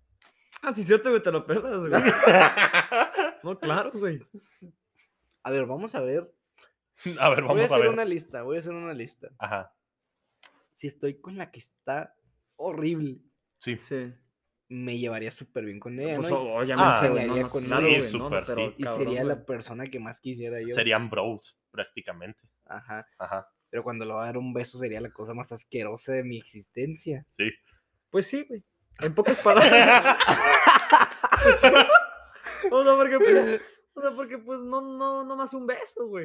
[0.63, 2.03] Ah, sí, cierto, güey, te lo pelas, güey.
[3.55, 4.21] No, claro, güey.
[5.43, 6.33] A ver, vamos a ver.
[7.21, 7.89] a ver, Voy a vamos a hacer ver.
[7.91, 9.29] una lista, voy a hacer una lista.
[9.39, 9.73] Ajá.
[10.75, 12.15] Si estoy con la que está
[12.57, 13.19] horrible,
[13.59, 13.77] Sí.
[13.79, 14.13] Sí.
[14.69, 16.41] me llevaría súper bien con ella, Pues ¿no?
[16.41, 18.75] obviamente, Ah, güey, no, sí, no, sí, claro, pero sí.
[18.79, 19.37] Y cabrón, sería güey.
[19.37, 20.75] la persona que más quisiera yo.
[20.75, 22.41] Serían bros, prácticamente.
[22.67, 23.07] Ajá.
[23.19, 23.49] Ajá.
[23.71, 26.37] Pero cuando le va a dar un beso sería la cosa más asquerosa de mi
[26.37, 27.25] existencia.
[27.29, 27.51] Sí.
[28.11, 28.65] Pues sí, güey.
[29.01, 30.05] En pocas palabras.
[31.43, 31.69] Pues sí.
[32.71, 33.61] O sea, porque pues,
[33.95, 36.25] o sea, porque pues no, no, no más un beso, güey.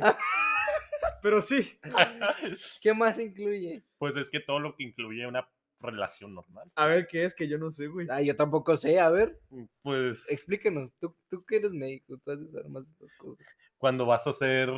[1.22, 1.80] Pero sí.
[2.82, 3.84] ¿Qué más incluye?
[3.98, 5.48] Pues es que todo lo que incluye una
[5.80, 6.72] relación normal.
[6.76, 8.08] A ver qué es que yo no sé, güey.
[8.10, 9.40] Ah, yo tampoco sé, a ver,
[9.82, 10.92] Pues explíquenos.
[11.00, 13.46] Tú, tú que eres médico, tú haces de estas cosas.
[13.78, 14.70] cuando vas a hacer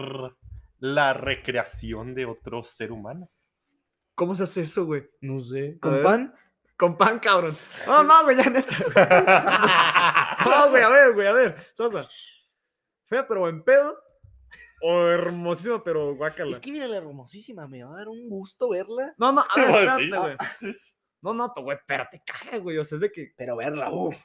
[0.80, 3.30] la recreación de otro ser humano.
[4.16, 5.10] ¿Cómo se hace eso, güey?
[5.22, 5.78] No sé.
[5.80, 6.04] ¿Con ver.
[6.04, 6.34] pan?
[6.84, 7.56] Con pan, cabrón.
[7.88, 8.76] No, no, güey, ya neta.
[10.46, 11.68] No, güey, a ver, güey, a ver.
[11.74, 12.06] Sosa.
[13.06, 13.98] Fea, pero en pedo.
[14.82, 16.52] O hermosísima, pero guácala.
[16.52, 19.14] Es que mira la hermosísima, me va a dar un gusto verla.
[19.18, 20.76] No, no, a ver, espérate, güey.
[21.22, 22.78] No, no, pero, güey, pero te caga, güey.
[22.78, 23.32] O sea, es de que.
[23.38, 24.18] Pero verla, uff.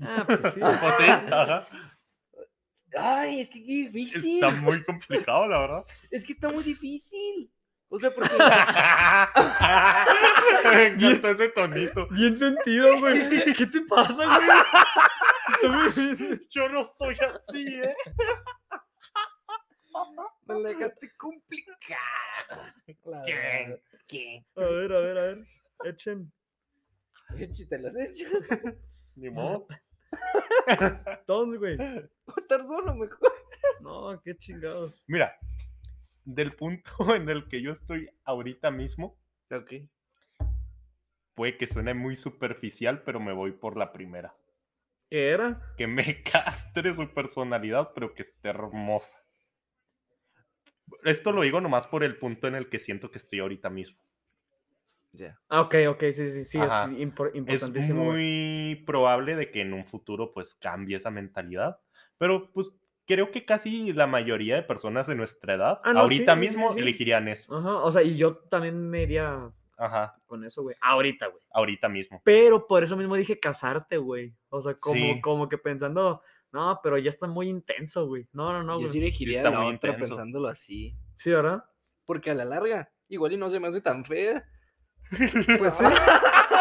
[0.00, 0.60] Ah, pues sí.
[0.80, 1.66] Pues sí, ajá.
[2.96, 4.44] Ay, es que qué difícil.
[4.44, 5.84] Está muy complicado, la verdad.
[6.08, 7.50] Es que está muy difícil.
[7.88, 8.36] O sea, porque.
[10.74, 12.08] Me encantó ese tonito.
[12.08, 13.54] Bien sentido, güey.
[13.54, 14.48] ¿Qué te pasa, güey?
[16.50, 17.94] Yo no soy así, ¿eh?
[20.46, 22.74] Me la dejaste complicada.
[23.24, 23.80] ¿Qué?
[24.06, 24.44] ¿Qué?
[24.56, 25.38] A ver, a ver, a ver.
[25.84, 26.32] Echen.
[27.38, 28.28] Echi, ¿Te lo has hecho?
[29.16, 29.66] Ni modo.
[31.26, 31.76] Todos, güey.
[32.26, 33.32] O estar solo mejor.
[33.80, 35.02] No, qué chingados.
[35.06, 35.34] Mira,
[36.26, 39.16] del punto en el que yo estoy ahorita mismo,
[39.50, 39.72] Ok.
[41.34, 44.34] puede que suene muy superficial, pero me voy por la primera.
[45.08, 45.60] ¿Qué era?
[45.76, 49.22] Que me castre su personalidad, pero que esté hermosa.
[51.04, 53.98] Esto lo digo nomás por el punto en el que siento que estoy ahorita mismo.
[55.12, 55.38] Ya.
[55.48, 56.84] Ah, ok, ok, sí, sí, sí, Ajá.
[56.84, 58.04] es impor- Es importantísimo.
[58.04, 58.16] güey.
[58.74, 61.80] muy probable de que en un futuro pues cambie esa mentalidad,
[62.18, 62.76] pero pues
[63.06, 66.46] creo que casi la mayoría de personas de nuestra edad Ah, no, ahorita sí, sí,
[66.48, 66.80] sí, mismo sí.
[66.80, 67.56] elegirían eso.
[67.56, 70.74] Ajá, o sea, y yo también me iría Ajá, con eso, güey.
[70.80, 71.42] Ahorita, güey.
[71.50, 72.20] ahorita mismo.
[72.24, 74.34] Pero por eso mismo dije casarte, güey.
[74.48, 75.20] O sea, como, Sí.
[75.20, 78.26] como que pensando, no, pero ya está muy intenso, güey.
[78.32, 78.92] No, no, no, Yo güey.
[78.92, 80.10] sí elegiría está la muy otra intenso.
[80.14, 80.96] pensándolo así.
[81.14, 81.62] Sí, ¿verdad?
[82.06, 84.42] Porque a la larga, igual y no se me hace tan fea.
[85.58, 85.84] Pues sí.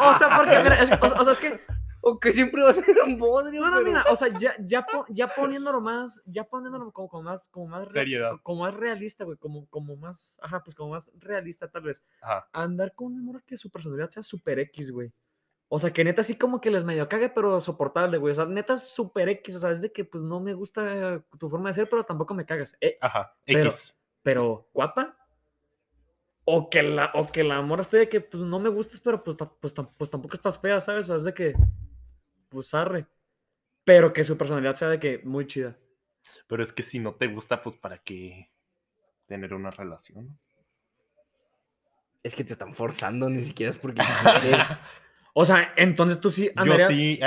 [0.00, 1.60] o sea, porque, mira, es- o, sea- o sea, es que,
[2.06, 3.60] O que siempre va a ser un bodrio.
[3.62, 7.08] no, no, pero- mira, o sea, ya, ya, po- ya poniéndolo más, ya poniéndolo como,
[7.08, 8.30] como más, como más, Seriedad.
[8.32, 12.04] co- como más realista, güey, como, como más, ajá, pues como más realista tal vez.
[12.20, 12.46] Ajá.
[12.52, 15.12] Andar con una morra que su personalidad sea super X, güey.
[15.68, 18.32] O sea, que neta así como que les medio cague, pero soportable, güey.
[18.32, 19.56] O sea, neta es super X.
[19.56, 22.34] O sea, es de que pues no me gusta tu forma de ser, pero tampoco
[22.34, 22.76] me cagas.
[22.82, 23.96] Eh, Ajá, Pero- X.
[24.22, 25.16] pero guapa.
[26.44, 29.24] O que la, o que la morra esté de que pues no me gustas, pero
[29.24, 31.04] pues, ta- pues, pues tampoco estás fea, ¿sabes?
[31.04, 31.54] O sea, es de que,
[32.54, 33.06] pues arre.
[33.84, 35.76] Pero que su personalidad sea de que muy chida.
[36.46, 38.50] Pero es que si no te gusta, pues para qué
[39.26, 40.38] tener una relación.
[42.22, 44.00] Es que te están forzando, ni siquiera es porque
[44.40, 44.80] quieres.
[45.34, 46.88] O sea, entonces tú sí andarías.
[46.90, 47.20] Yo sí,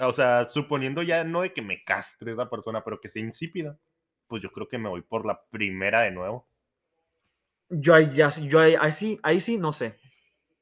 [0.00, 3.78] o sea, suponiendo ya no de que me castre esa persona, pero que sea insípida,
[4.26, 6.48] pues yo creo que me voy por la primera de nuevo.
[7.68, 9.96] Yo ahí ya, sí- yo ahí, ahí sí, ahí sí no sé.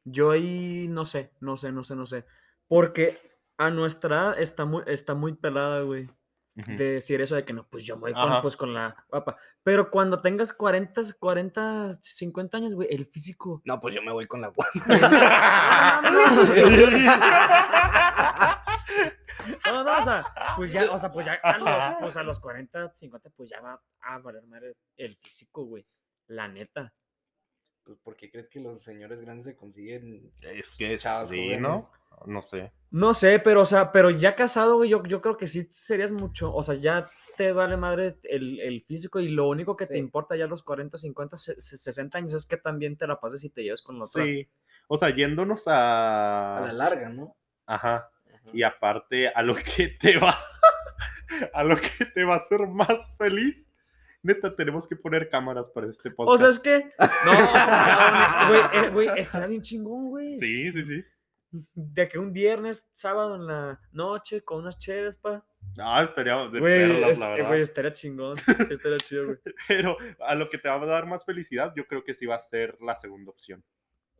[0.04, 2.24] Yo ahí no sé, no sé, no sé, no sé.
[2.66, 3.18] Porque
[3.58, 6.08] a nuestra edad está muy, está muy pelada, güey.
[6.54, 9.36] De decir eso de que no, pues yo me voy con, pues, con la guapa.
[9.62, 13.62] Pero cuando tengas 40, 40, 50 años, güey, el físico.
[13.64, 14.72] No, pues yo me voy con la guapa.
[16.02, 16.24] No, no,
[19.66, 20.24] no, no, o sea,
[20.56, 23.60] pues ya, o sea, pues ya a los, pues a los 40, 50, pues ya
[23.60, 25.86] va a valer madre el físico, güey.
[26.26, 26.92] La neta.
[27.88, 30.30] Pues porque crees que los señores grandes se consiguen.
[30.42, 31.78] Es que Chavos sí, ¿no?
[31.80, 31.92] jóvenes.
[32.26, 32.70] No sé.
[32.90, 36.12] No sé, pero, o sea, pero ya casado, güey, yo, yo creo que sí serías
[36.12, 37.08] mucho, o sea, ya
[37.38, 40.62] te vale madre el, el físico y lo único que te importa ya a los
[40.62, 43.80] 40, 50, se- se- 60 años es que también te la pases y te lleves
[43.80, 44.22] con la otra.
[44.22, 44.46] Sí.
[44.88, 46.58] O sea, yéndonos a.
[46.58, 47.36] A la larga, ¿no?
[47.64, 48.10] Ajá.
[48.34, 48.42] Ajá.
[48.52, 50.38] Y aparte, a lo que te va.
[51.54, 53.70] a lo que te va a hacer más feliz.
[54.22, 56.34] Neta, tenemos que poner cámaras para este podcast.
[56.34, 56.92] O sea, es que.
[57.24, 60.38] No, güey, eh, güey, estaría bien chingón, güey.
[60.38, 61.04] Sí, sí, sí.
[61.74, 65.44] De que un viernes, sábado en la noche, con unas chedas, pa.
[65.78, 67.48] Ah, estaríamos de perlas, es- la verdad.
[67.48, 68.36] güey, estaría chingón.
[68.36, 69.38] Sí, estaría chido, güey.
[69.68, 72.34] Pero a lo que te va a dar más felicidad, yo creo que sí va
[72.36, 73.64] a ser la segunda opción.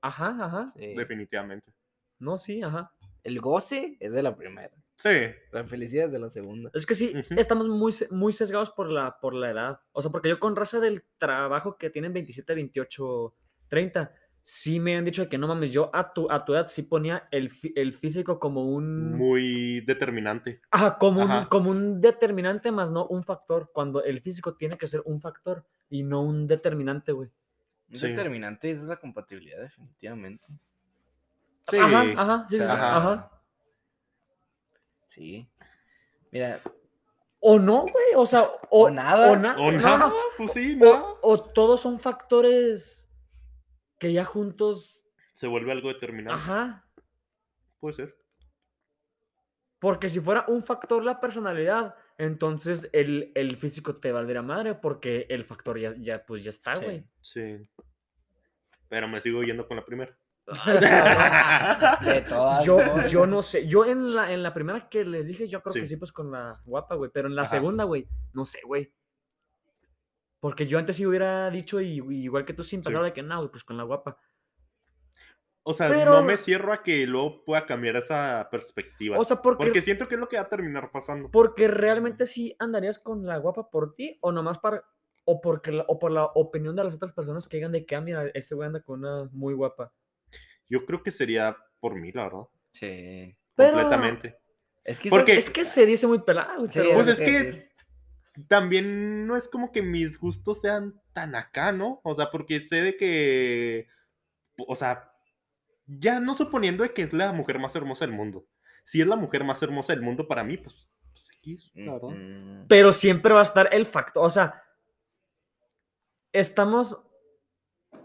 [0.01, 0.67] Ajá, ajá.
[0.69, 0.95] Sí.
[0.95, 1.73] Definitivamente.
[2.19, 2.93] No, sí, ajá.
[3.25, 4.71] El goce es de la primera.
[4.99, 5.11] Sí.
[5.53, 6.71] La felicidad es de la segunda.
[6.75, 9.81] Es que sí, estamos muy, muy sesgados por la, por la edad.
[9.93, 13.35] O sea, porque yo con raza del trabajo que tienen 27, 28,
[13.69, 16.67] 30, sí me han dicho de que no mames, yo a tu, a tu edad
[16.67, 19.13] sí ponía el, el físico como un...
[19.17, 20.63] Muy determinante.
[20.73, 24.89] Ajá, como, Un, como un determinante más no un factor, cuando el físico tiene que
[24.89, 27.31] ser un factor y no un determinante, güey.
[27.91, 28.09] Un Sí.
[28.09, 30.45] determinante es la compatibilidad, definitivamente.
[31.69, 31.77] Sí.
[31.79, 32.97] Ajá, ajá, sí, sí, sí, Ajá.
[32.97, 33.31] ajá.
[35.09, 35.49] Sí.
[36.31, 36.61] Mira,
[37.41, 39.31] O no, güey, o sea, o, O nada.
[39.31, 41.03] O, na- O nada, no, pues sí, nada.
[41.03, 43.11] o, o todos son factores
[43.99, 46.35] que ya juntos, Se vuelve algo determinante.
[46.41, 46.85] ajá.
[47.81, 48.17] Puede ser.
[49.79, 55.27] Porque si fuera un factor la personalidad, entonces el, el físico te valdría madre, porque
[55.29, 56.85] el factor ya, ya pues ya está, Sí.
[56.85, 57.05] güey.
[57.21, 57.71] Sí.
[58.89, 60.19] Pero me sigo yendo con la primera.
[62.05, 65.49] de todas Yo, yo no sé, yo en la, en la primera que les dije,
[65.49, 65.97] yo creo que Sí.
[65.97, 67.51] pues con la guapa, güey, pero en la Ajá.
[67.51, 68.93] segunda, güey, no sé, güey.
[70.41, 72.85] Porque yo antes sí hubiera dicho, y, y igual que tú, sin Sí.
[72.87, 74.17] pensar de que no, güey, pues con la guapa.
[75.65, 79.19] O sea, Pero- no me cierro a que luego pueda cambiar esa perspectiva.
[79.19, 81.31] O sea, porque, porque siento que es lo que va a terminar pasando.
[81.31, 84.83] porque realmente sí andarías con la guapa por ti, o nomás para,
[85.27, 87.97] o, porque la- o por la opinión de las otras personas que digan de que,
[87.97, 89.93] ah, mira, este güey anda con una muy guapa.
[90.69, 92.43] Yo creo que sería por mí, la verdad.
[92.73, 93.37] Sí.
[93.55, 94.39] Pero- Completamente.
[94.85, 95.09] Es que.
[95.37, 96.67] Es que se dice muy pelado.
[96.69, 97.69] Sí, pero- Pues es que- decir.
[98.47, 102.01] también no es como que mis gustos sean tan acá, ¿no?
[102.05, 103.89] O sea, porque sé de que,
[104.57, 105.11] o sea,
[105.87, 108.47] ya no suponiendo de que es la mujer más hermosa del mundo.
[108.85, 112.09] Si es la mujer más hermosa del mundo para mí, pues, pues X, la verdad.
[112.11, 114.63] Mm, pero siempre va a estar el factor, o sea,
[116.33, 117.05] estamos,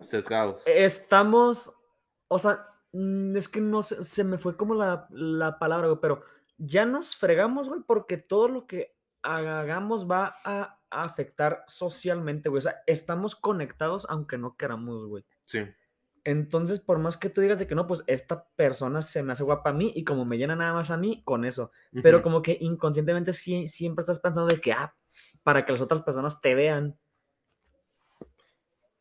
[0.02, 0.64] Sesgados.
[0.66, 1.74] estamos,
[2.34, 6.00] o sea, mm, es que no sé, se me fue como la, la palabra, güey,
[6.02, 6.24] pero
[6.58, 12.62] ya nos fregamos, güey, porque todo lo que hagamos va a, afectar socialmente, güey, o
[12.62, 15.26] sea, estamos conectados aunque no queramos, güey.
[15.44, 15.62] Sí.
[16.24, 19.44] Entonces, por más que tú digas de que no, pues esta persona se me hace
[19.44, 21.72] guapa a mí y como me llena nada más a mí, con eso.
[22.04, 24.96] Pero como que inconscientemente sí- siempre estás pensando de que, ah,
[25.42, 26.98] para que las otras personas te vean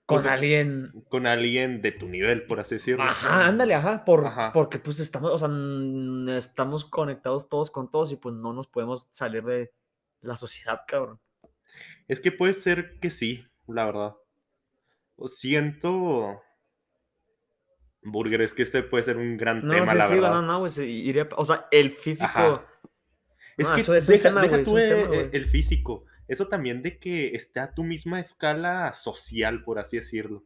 [0.07, 0.93] con Pues alguien.
[1.09, 3.05] Con alguien de tu nivel, por así decirlo.
[3.05, 4.53] Ajá, ándale, ajá, por, Ajá.
[4.53, 9.09] porque pues estamos, o sea, estamos conectados todos con todos y pues no nos podemos
[9.12, 9.73] salir de
[10.20, 11.20] la sociedad, cabrón.
[12.09, 14.15] Es que puede ser que sí, la verdad.
[15.27, 16.43] Siento.
[18.03, 20.31] Burger, es que este puede ser un gran No, tema, sí, la sí, verdad.
[20.33, 22.66] no, no, güey, se iría- o sea, el físico, Ajá.
[23.57, 26.07] Es No, que eso deja, tema, deja tú tema, el físico.
[26.28, 30.44] Eso también de que esté a tu misma escala social, por así decirlo.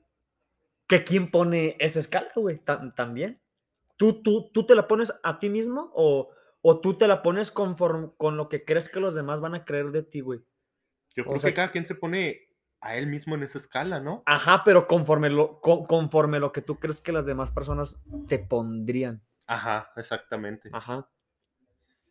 [0.88, 3.40] que quién pone esa escala, güey, tam- también.
[3.96, 6.30] ¿Tú, tú, ¿Tú te la pones a ti mismo o,
[6.62, 9.64] o tú te la pones conforme, con lo que crees que los demás van a
[9.64, 10.40] creer de ti, güey?
[11.16, 12.40] Yo O creo sea- que cada quien se pone
[12.80, 14.22] a él mismo en esa escala, ¿no?
[14.26, 18.38] Ajá, pero conforme lo, con- conforme lo que tú crees que las demás personas te
[18.38, 19.22] pondrían.
[19.48, 20.68] Ajá, exactamente.
[20.72, 21.08] Ajá.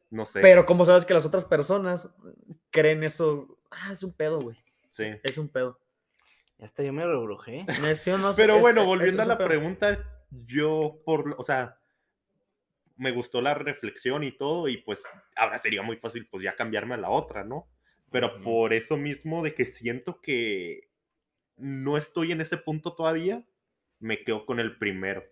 [0.10, 0.42] No sé.
[0.42, 2.14] Pero como sabes que las otras personas
[2.72, 4.58] creen eso, ah, es un pedo, güey.
[4.90, 5.06] sí.
[5.24, 5.80] Es un pedo.
[6.58, 7.66] Ya hasta yo me rebrujé.
[7.66, 9.48] No, Pero es- bueno, es- volviendo es a la pedo.
[9.48, 10.10] pregunta,
[10.46, 11.78] yo por, lo- o sea,
[12.98, 15.04] me gustó la reflexión y todo y pues
[15.36, 17.68] ahora sería muy fácil pues ya cambiarme a la otra, ¿no?
[18.12, 18.44] Pero Ujú.
[18.44, 20.88] por eso mismo de que siento que
[21.58, 23.44] no estoy en ese punto todavía,
[24.00, 25.26] me quedo con el primero,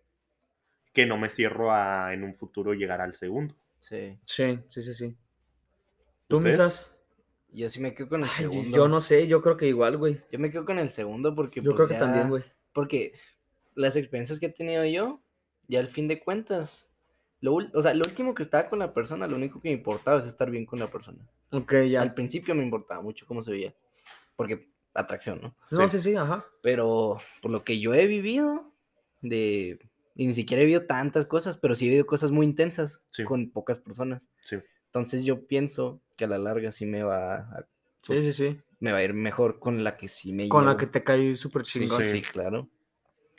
[0.91, 3.55] que no me cierro a en un futuro llegar al segundo.
[3.79, 4.17] Sí.
[4.25, 5.17] Sí, sí, sí, sí.
[6.27, 6.41] ¿Tú.
[6.41, 6.92] Misas?
[7.53, 8.75] Yo sí me quedo con el Ay, segundo.
[8.77, 10.19] yo no sé, yo creo que igual, güey.
[10.31, 11.61] Yo me quedo con el segundo porque.
[11.61, 12.43] Yo pues, creo que también, güey.
[12.73, 13.13] Porque
[13.75, 15.21] las experiencias que he tenido yo,
[15.67, 16.89] ya al fin de cuentas,
[17.41, 20.19] lo, o sea, lo último que estaba con la persona, lo único que me importaba
[20.19, 21.19] es estar bien con la persona.
[21.51, 22.15] Ok, Al ya.
[22.15, 23.75] principio me importaba mucho cómo se veía,
[24.35, 25.55] porque atracción, ¿no?
[25.71, 25.99] No, Sí.
[25.99, 26.45] sí, sí, ajá.
[26.63, 28.71] Pero por lo que yo he vivido,
[29.21, 29.79] de,
[30.15, 33.23] y ni siquiera he vivido tantas cosas, pero sí he vivido cosas muy intensas Sí.
[33.23, 34.29] con pocas personas.
[34.43, 34.57] Sí.
[34.93, 37.65] Entonces yo pienso que a la larga sí me va a,
[38.03, 38.61] Sí, sí, sí.
[38.79, 41.33] me va a ir mejor con la que sí me Con la que te cae
[41.33, 42.03] súper chingón.
[42.03, 42.21] sí, Sí.
[42.21, 42.69] claro.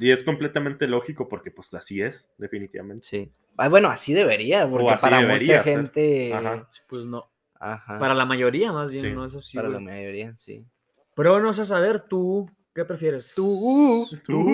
[0.01, 3.07] Y es completamente lógico porque pues así es, definitivamente.
[3.07, 3.33] Sí.
[3.57, 5.77] Ah, bueno, así debería, porque así para debería mucha ser.
[5.77, 6.35] gente.
[6.35, 6.67] Ajá.
[6.69, 7.31] Sí, Pues no.
[7.61, 8.01] Ajá.
[8.01, 9.13] Para la mayoría, más bien, Sí.
[9.13, 9.57] no eso sí.
[9.57, 10.67] para la mayoría, sí.
[11.15, 13.33] Pero bueno, o sea, saber tú, ¿qué prefieres?
[13.37, 14.09] Tú.
[14.25, 14.45] ¿Tú?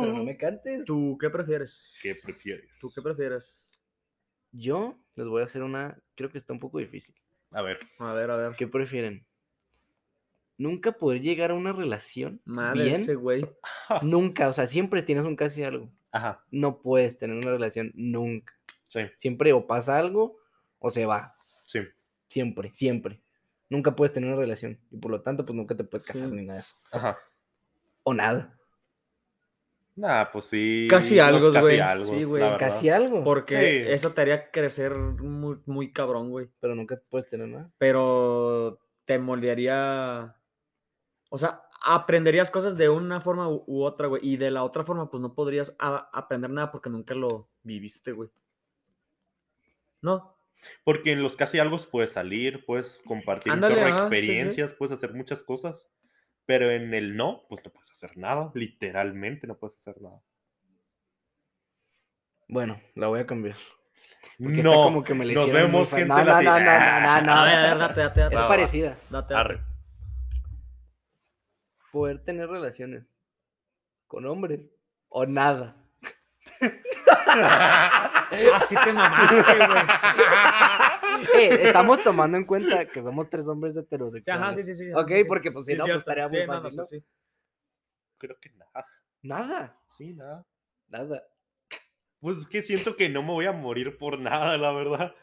[0.00, 0.86] Pero no me cantes.
[0.86, 1.98] ¿Tú qué prefieres?
[2.02, 2.78] ¿Qué prefieres?
[2.80, 3.78] ¿Tú qué prefieres?
[4.50, 5.98] Yo les voy a hacer una.
[6.14, 7.14] Creo que está un poco difícil.
[7.50, 7.78] A ver.
[7.98, 8.56] A ver, a ver.
[8.56, 9.26] ¿Qué prefieren?
[10.56, 12.96] Nunca poder llegar a una relación Madre bien.
[12.96, 13.48] ese güey.
[14.02, 15.90] Nunca, o sea, siempre tienes un casi algo.
[16.10, 18.54] Ajá, No puedes tener una relación nunca.
[18.86, 20.38] sí, Siempre o pasa algo
[20.78, 21.36] o se va.
[21.66, 21.80] sí.
[22.28, 23.22] Siempre, siempre.
[23.70, 24.78] Nunca puedes tener una relación.
[24.90, 26.34] Y por lo tanto, pues nunca te puedes casar Sí.
[26.34, 26.74] ni nada de eso.
[26.92, 27.18] Ajá.
[28.02, 28.57] O nada.
[29.98, 30.86] Nah, pues sí.
[30.88, 32.00] Casi algo, casi güey.
[32.00, 32.56] Sí, güey.
[32.56, 33.24] Casi algo.
[33.24, 33.56] Porque
[33.86, 33.92] Sí.
[33.92, 36.48] eso te haría crecer muy, muy cabrón, güey.
[36.60, 37.68] Pero nunca puedes tener nada.
[37.78, 40.36] Pero te moldearía.
[41.30, 44.22] O sea, aprenderías cosas de una forma u, u otra, güey.
[44.24, 48.12] Y de la otra forma, pues no podrías a- aprender nada porque nunca lo viviste,
[48.12, 48.30] güey.
[50.00, 50.36] No.
[50.84, 53.90] Porque en los casi algo puedes salir, puedes compartir Ándale, sí, sí.
[53.90, 55.86] experiencias, puedes hacer muchas cosas.
[56.48, 58.50] Pero en el no, pues no puedes hacer nada.
[58.54, 60.22] Literalmente no puedes hacer nada.
[62.48, 63.56] Bueno, la voy a cambiar.
[64.42, 66.40] Porque no, está como que me la nos vemos gente No, no, no, no, no,
[66.40, 67.32] no, A ver, no.
[67.32, 68.34] a ver, date, date, date.
[68.34, 68.96] Es parecida.
[69.10, 69.60] date, date.
[71.92, 73.12] Poder tener relaciones
[74.06, 74.70] con hombres
[75.10, 75.76] o nada.
[78.54, 79.68] Así te mamaste, güey.
[81.34, 84.42] Eh, estamos tomando en cuenta que somos tres hombres heterosexuales.
[84.42, 84.92] ajá, sí, sí, sí.
[84.92, 86.76] Ok, sí, porque pues si Sí, no, pues estaría Sí, muy no, no, fácil.
[86.76, 86.98] pues ¿no?
[86.98, 87.04] sí.
[88.18, 88.84] Creo que nada.
[89.22, 90.46] Nada, Sí, nada.
[90.88, 91.22] nada.
[92.20, 95.14] Pues es que siento que no me voy a morir por nada, la verdad.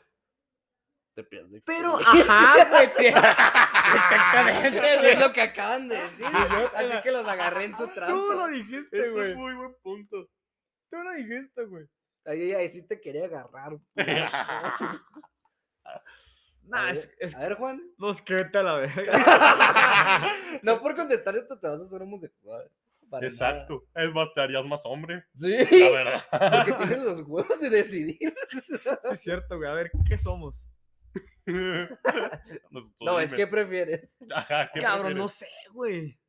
[1.16, 1.64] Te pierdes.
[1.66, 3.06] Pero, ajá, güey, sí.
[3.06, 5.16] Exactamente, ¿Qué es güey.
[5.18, 6.26] lo que acaban de decir?
[6.76, 8.08] Así que los agarré en su trampa.
[8.14, 9.36] Tú lo dijiste, Es un güey.
[9.36, 10.30] muy buen punto.
[10.92, 11.86] Tú lo dijiste, güey.
[12.26, 13.78] Ahí, ahí sí te quería agarrar.
[16.64, 17.82] Nah, a, es, ver, es a ver, Juan.
[17.98, 20.24] Nos que vete a la verga.
[20.64, 22.72] no por contestar esto te vas a hacer homosexual.
[23.22, 23.88] Exacto.
[23.94, 25.24] Es más, te harías más hombre.
[25.36, 25.56] Sí.
[25.72, 26.24] La verdad.
[26.66, 28.18] Porque tienes los huevos de decidir.
[28.18, 29.70] Sí, es cierto, güey.
[29.70, 30.72] A ver, ¿qué somos?
[33.02, 34.18] No, es que prefieres.
[34.34, 36.20] Ajá, ¿qué Cabrón, no sé, güey.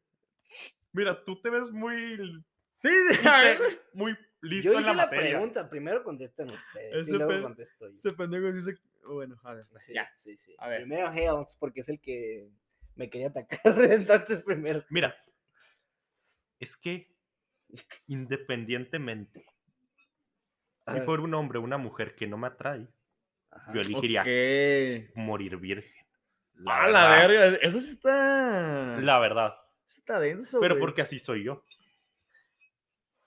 [0.93, 2.45] Mira, tú te ves muy,
[2.77, 3.59] Sí, sí, a ver.
[3.95, 5.31] muy listo Yo en hice la la, materia.
[5.31, 7.95] pregunta, primero contestan ustedes Ese y luego contesto yo.
[7.95, 8.75] Ese pendejo dice.
[9.09, 9.67] Bueno, a ver.
[9.81, 10.11] Sí, ya.
[10.17, 10.55] sí, sí.
[10.59, 10.83] A ver.
[10.83, 12.51] Primero Helms, porque es el que
[12.95, 13.61] me quería atacar.
[13.93, 14.85] Entonces, primero.
[14.91, 15.15] Mira,
[16.59, 17.15] es que
[18.07, 19.45] independientemente,
[20.87, 21.05] A si ver.
[21.07, 22.87] fuera un hombre o una mujer que no me atrae,
[23.51, 23.73] Ajá.
[23.75, 24.25] yo elegiría
[25.15, 26.07] morir virgen.
[26.67, 27.29] Ah, la verdad.
[27.51, 27.59] verga.
[27.63, 28.99] Eso sí está.
[29.01, 29.55] La verdad.
[29.87, 30.81] Eso está denso, Pero güey.
[30.81, 31.63] porque así soy yo.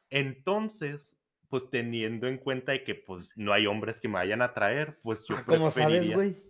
[0.10, 1.19] Entonces,
[1.49, 4.97] pues teniendo en cuenta de que pues no hay hombres que me vayan a atraer,
[5.01, 6.41] pues yo Ah, ¿Cómo sabes, güey?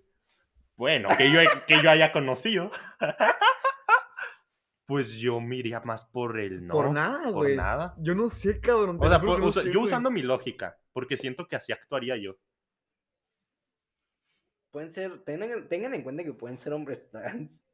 [0.76, 2.70] Bueno, que yo, que yo haya conocido.
[4.86, 6.74] pues yo me iría más por el no.
[6.74, 7.56] por nada, por güey.
[7.56, 7.96] nada.
[8.00, 8.98] Yo no sé, cabrón.
[9.00, 9.86] O sea, por- no sé, yo güey.
[9.86, 12.36] usando mi lógica, porque siento que así actuaría yo.
[14.72, 17.66] Pueden ser, tengan, tengan en cuenta que pueden ser hombres trans.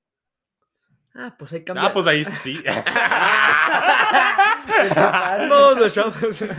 [1.18, 1.86] Ah, pues ahí cambia.
[1.86, 2.62] Ah, pues ahí sí.
[5.50, 6.44] Todos los chavos.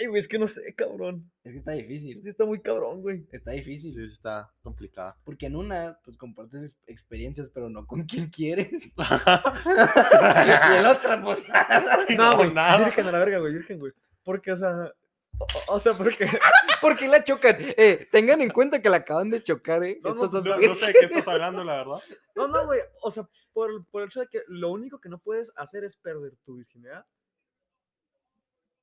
[0.00, 1.30] Ay, güey, es que no sé, cabrón.
[1.44, 2.22] Es que está difícil.
[2.22, 3.26] Sí está muy cabrón, güey.
[3.30, 3.92] Está difícil.
[3.94, 5.16] Sí, está complicada.
[5.24, 8.94] Porque en una, pues compartes ex- experiencias, pero no con quien quieres.
[8.96, 11.98] y en otra, pues nada.
[12.16, 12.54] No, güey.
[12.54, 12.84] nada.
[12.86, 13.92] Virgen a la verga, güey, virgen, güey.
[14.24, 14.92] Porque, o sea.
[15.38, 16.26] O, o sea, porque.
[16.80, 17.56] ¿Por qué la chocan?
[17.58, 19.98] Eh, tengan en cuenta que la acaban de chocar, ¿eh?
[20.02, 22.00] No, no, Estos dos No, no sé de qué estás hablando, la verdad.
[22.34, 22.80] No, no, güey.
[23.02, 25.96] O sea, por, por el hecho de que lo único que no puedes hacer es
[25.96, 27.04] perder tu virginidad.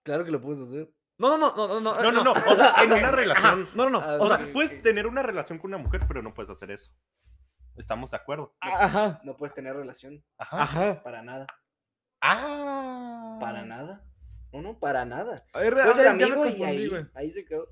[0.03, 0.89] Claro que lo puedes hacer.
[1.17, 2.01] No, no, no, no, no.
[2.01, 2.31] No, no, no.
[2.31, 3.67] O sea, en una relación.
[3.75, 4.01] No, no, no.
[4.01, 4.81] Ah, O sea, sea, ok, puedes ok.
[4.81, 6.91] tener una relación con una mujer, pero no puedes hacer eso.
[7.75, 8.55] Estamos de acuerdo.
[8.61, 9.19] ajá.
[9.23, 10.23] No puedes tener relación.
[10.37, 10.61] Ajá.
[10.61, 11.03] Ajá.
[11.03, 11.47] Para nada.
[12.21, 13.37] Ah.
[13.39, 14.03] Para nada.
[14.51, 15.43] No, no, para nada.
[15.53, 16.05] A ver, Puedes ser
[16.57, 17.05] y ahí, güey.
[17.13, 17.67] ahí se quedó.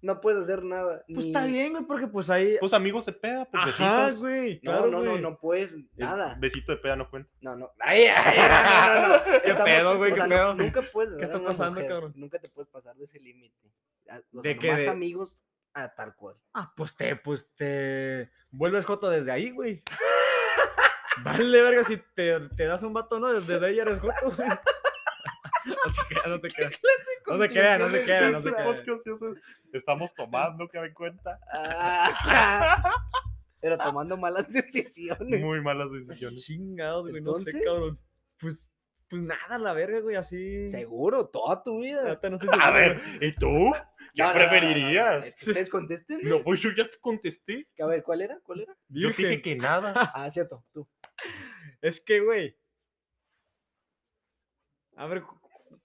[0.00, 1.02] No puedes hacer nada.
[1.06, 2.56] Pues ni- está bien, güey, porque pues ahí.
[2.60, 4.20] Pues amigos de peda, pues Ajá, besitos.
[4.20, 4.54] güey.
[4.56, 5.22] No, Claro, no, no, güey.
[5.22, 6.36] no puedes Es- nada.
[6.38, 7.30] Besito de peda no cuenta.
[7.40, 7.70] No, no.
[7.80, 9.22] Ay, ay, ay, no, no, no.
[9.44, 10.10] ¿Qué pedo, güey?
[10.12, 10.54] ¿Qué sea, no- pedo?
[10.54, 11.16] nunca puedes.
[11.18, 12.12] ¿Qué está pasando, mujer, cabrón?
[12.16, 13.70] Nunca te puedes pasar de ese límite.
[14.10, 14.70] Ah, O ¿De sea, qué?
[14.72, 15.40] más De- amigos
[15.72, 16.36] a tal cual.
[16.52, 19.82] Ah, pues te, pues te vuelves joto desde ahí, güey.
[21.24, 23.32] Vale, verga, si te, te das un vato, ¿no?
[23.40, 24.48] Desde ahí ya eres joto, güey.
[25.66, 26.72] No te creas, no te creas.
[27.26, 27.78] No se crean,
[28.32, 28.38] no
[28.84, 29.26] yo sé-
[29.72, 31.38] Estamos tomando, que me cuenta.
[31.52, 32.92] Ah,
[33.60, 35.40] Pero tomando malas decisiones.
[35.40, 36.44] Muy malas decisiones.
[36.44, 38.00] Chingados, güey, no sé, Entonces- cabrón.
[38.38, 38.74] Pues,
[39.08, 40.68] pues nada, la verga, güey, así.
[40.68, 42.02] Seguro, toda tu vida.
[42.04, 43.00] Neta, no estoy A ver.
[43.20, 43.72] ¿y tú?
[44.14, 45.26] ¿Qué No, no, no, no, no, preferirías?
[45.26, 46.20] Es que ustedes contesten.
[46.22, 47.66] No, pues yo ya te contesté.
[47.82, 48.38] A ver, ¿cuál era?
[48.42, 48.76] ¿Cuál era?
[48.88, 49.92] Yo te dije que nada.
[50.14, 50.86] Ah, cierto, tú.
[51.80, 52.56] Es que, güey.
[54.96, 55.22] A ver,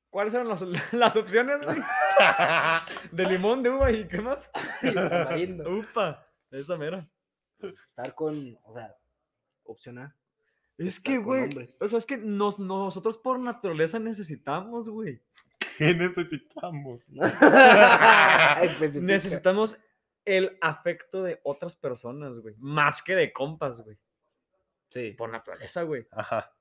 [0.10, 0.62] ¿cuáles eran las,
[0.94, 1.78] las opciones, güey?
[3.12, 4.52] De limón, de uva y qué más.
[5.68, 7.10] Upa, esa mera.
[7.62, 8.96] Estar con, o sea,
[9.64, 10.16] opción A.
[10.78, 11.50] Es que, güey,
[11.82, 15.22] o sea, es que nos, nosotros por naturaleza necesitamos, güey.
[15.78, 17.10] ¿Qué necesitamos?
[19.02, 19.78] Necesitamos
[20.24, 22.56] el afecto de otras personas, güey.
[22.60, 23.98] Más que de compas, güey.
[24.90, 25.12] Sí.
[25.12, 26.08] Por naturaleza, güey.
[26.12, 26.54] Ajá.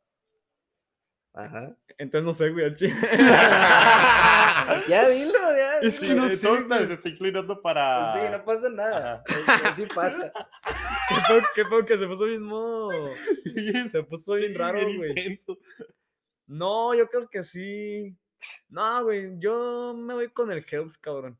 [1.38, 1.72] Ajá.
[1.98, 2.94] Entonces no sé, güey, al chile.
[4.88, 5.78] ya dilo, ya.
[5.82, 6.86] Es que no sé, güey.
[6.86, 8.12] se está inclinando para.
[8.12, 9.22] Sí, no pasa nada.
[9.64, 10.32] Así pasa.
[11.54, 12.88] ¿Qué pedo que se puso mismo?
[13.90, 15.10] Se puso bien Sí, raro, bien güey.
[15.10, 15.56] intenso.
[16.48, 18.16] No, yo creo que sí.
[18.68, 21.38] No, güey, yo me voy con el Hells, cabrón.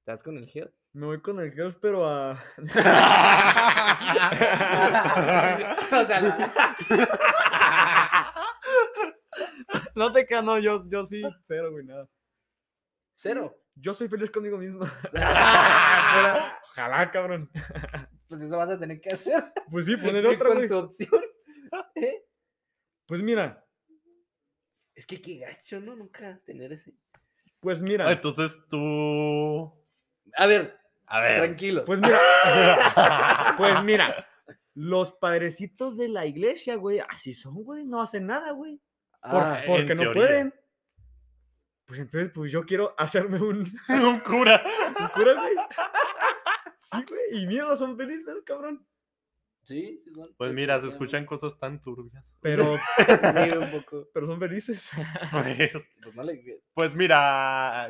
[0.00, 0.70] ¿Estás con el gel?
[0.92, 2.32] Me voy con el Hells, pero a.
[5.92, 6.52] o sea, la-
[10.06, 12.08] no te creas, no, yo, yo sí, cero, güey, nada.
[13.16, 13.56] cero.
[13.74, 14.86] Yo soy feliz conmigo mismo.
[15.10, 16.58] Fuera.
[16.70, 17.50] Ojalá, cabrón.
[18.28, 19.52] Pues eso vas a tener que hacer.
[19.70, 20.68] Pues sí, pone de otra, con güey.
[20.68, 21.20] tu opción.
[21.94, 22.24] ¿Eh?
[23.06, 23.64] Pues mira,
[24.94, 25.94] Es que qué gacho, ¿no?
[25.94, 26.94] Nunca tener ese.
[27.60, 29.72] pues mira, Entonces tú.
[30.36, 31.38] A ver, A ver.
[31.38, 31.84] tranquilos.
[31.86, 32.18] pues mira,
[33.56, 34.26] pues mira.
[34.74, 38.78] Los padrecitos de la iglesia, güey, así son, güey, no hacen nada, güey.
[39.22, 40.12] Por- Ah, porque no teoría.
[40.12, 40.54] pueden.
[41.86, 44.62] Pues entonces, pues yo quiero hacerme un, Un cura.
[45.00, 45.54] un cura, güey.
[46.78, 48.84] Sí, güey, y mira, son felices, cabrón.
[49.62, 50.34] sí, sí son.
[50.36, 52.36] Pues mira, se escuchan cosas tan turbias.
[52.40, 54.08] Pero, Sí, un poco.
[54.12, 54.90] pero son felices.
[55.30, 55.72] Pues,
[56.02, 56.60] Pues no le.
[56.74, 57.88] pues mira.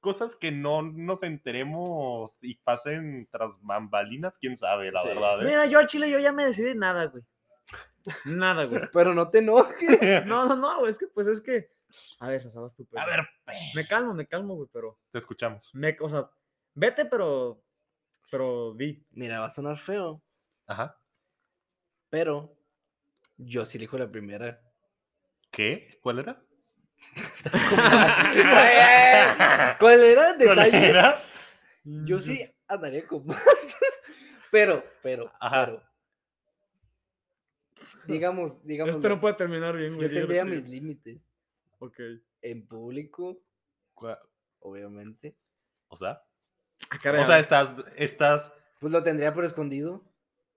[0.00, 5.08] cosas que no nos enteremos y pasen tras bambalinas, quién sabe, la Sí.
[5.08, 5.42] verdad.
[5.42, 5.44] ¿eh?
[5.44, 7.24] Mira, yo al chile yo ya me decidí nada, güey.
[8.24, 8.82] Nada, güey.
[8.92, 9.78] Pero no te enojes.
[10.26, 11.70] No, no, no, güey, es que, pues es que.
[12.20, 12.86] A ver, Sasabas tú.
[12.86, 13.02] pues.
[13.02, 13.26] A ver,
[13.74, 14.98] Me calmo, me calmo, güey, pero.
[15.10, 15.70] te escuchamos.
[15.74, 16.30] Me, o sea,
[16.74, 17.62] vete, pero.
[18.30, 19.02] Pero di.
[19.12, 20.22] Mira, va a sonar feo,
[20.66, 20.98] Ajá.
[22.10, 22.54] pero
[23.38, 24.60] yo sí elijo la primera.
[25.50, 25.98] ¿Qué?
[26.02, 26.42] ¿Cuál era?
[29.78, 30.34] ¿Cuál era?
[30.36, 30.88] ¿Cuál ¿Detalle?
[30.90, 31.16] era?
[31.84, 33.24] Yo sí andaría con
[34.50, 35.66] pero, pero, Ajá.
[35.66, 35.87] pero.
[38.12, 38.96] Digamos, digamos.
[38.96, 40.08] Esto no puede terminar bien, güey.
[40.08, 41.20] Yo tendría mis límites.
[41.78, 41.98] Ok.
[42.42, 43.40] En público,
[44.60, 45.36] obviamente.
[45.88, 46.22] O sea,
[46.90, 50.02] Ah, caray, o sea, estás, estás, Pues lo tendría por escondido.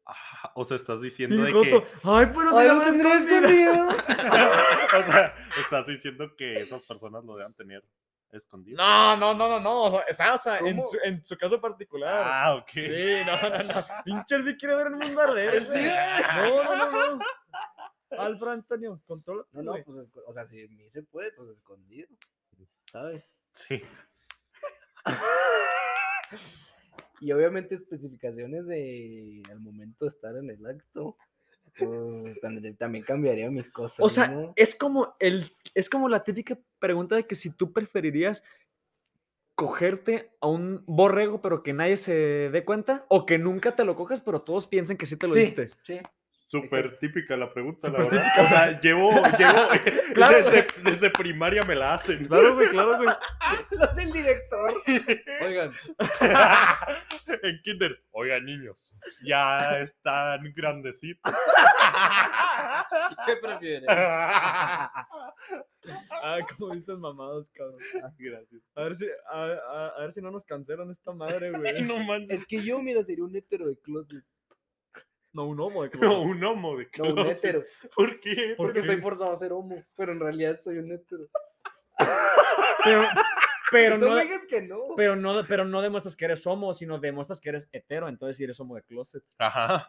[0.06, 1.84] ah, o sea, estás diciendo de que.
[2.04, 3.88] Ay, pero Ay, te lo tendría escondido.
[5.00, 7.84] o sea, estás diciendo que esas personas lo deben tener
[8.32, 8.78] escondido.
[8.78, 9.84] No, no, no, no, no.
[9.84, 12.24] O sea, esa, o sea, en su, en su caso particular.
[12.26, 12.70] Ah, ok.
[12.74, 13.74] Sí, no, no, no.
[14.06, 15.68] Pinche sí quiere ver el mundo al revés.
[15.68, 15.84] Sí.
[16.38, 17.26] No, no, no, no.
[18.18, 19.46] Alfred Antonio, controla.
[19.52, 22.10] No, no, pues, o sea, si a mí se puede, pues escondido.
[22.86, 23.42] ¿Sabes?
[23.54, 23.82] Sí.
[27.22, 31.16] Y obviamente especificaciones de al momento de estar en el acto.
[31.78, 32.40] Pues
[32.78, 34.00] también cambiaría mis cosas.
[34.00, 34.54] O sea, ¿no?
[34.56, 38.44] es como el, es como la típica pregunta de que si tú preferirías
[39.56, 43.96] cogerte a un borrego pero que nadie se dé cuenta o que nunca te lo
[43.96, 45.70] cojas pero todos piensen que sí te lo sí, diste.
[45.84, 46.00] sí.
[46.52, 48.26] Súper típica la pregunta, la verdad.
[48.40, 49.70] O sea, llevo, llevo
[50.16, 52.28] Claro, desde, desde primaria me la hacen.
[52.28, 53.10] Claro, güey, claro, güey.
[53.72, 54.74] Lo hace el director.
[55.42, 55.72] Oigan,
[57.44, 58.04] en kinder.
[58.12, 61.34] Oigan, niños, ya están grandecitos.
[63.26, 63.86] ¿qué prefieren?
[63.90, 65.08] Ah,
[66.58, 67.78] como dicen mamados, cabrón.
[68.18, 68.62] Gracias.
[68.76, 71.82] A ver si, a, a- a ver si no nos cancelan esta madre, güey.
[71.84, 72.42] No manches.
[72.42, 74.24] Es que yo, mira, sería un hétero de closet.
[75.34, 76.18] No, un homo de No, closet.
[76.26, 77.38] un homo de No, un closet.
[77.38, 77.64] hétero.
[77.96, 78.54] ¿Por qué?
[78.58, 78.88] ¿Por Porque qué?
[78.88, 79.84] estoy forzado a ser homo.
[79.96, 81.28] Pero en realidad soy un hétero.
[82.84, 83.04] Pero,
[83.72, 84.80] pero no, no, me digas que no.
[84.98, 88.44] pero no, pero no demuestras que eres homo, sino demuestras que eres hetero, entonces si
[88.44, 89.24] eres homo de closet.
[89.38, 89.88] Ajá.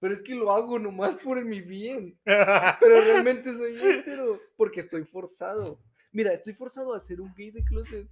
[0.00, 2.18] Pero es que lo hago nomás por mi bien.
[2.24, 4.40] Pero realmente soy hétero.
[4.56, 5.80] Porque estoy forzado.
[6.12, 8.08] Mira, estoy forzado a ser un gay de closet.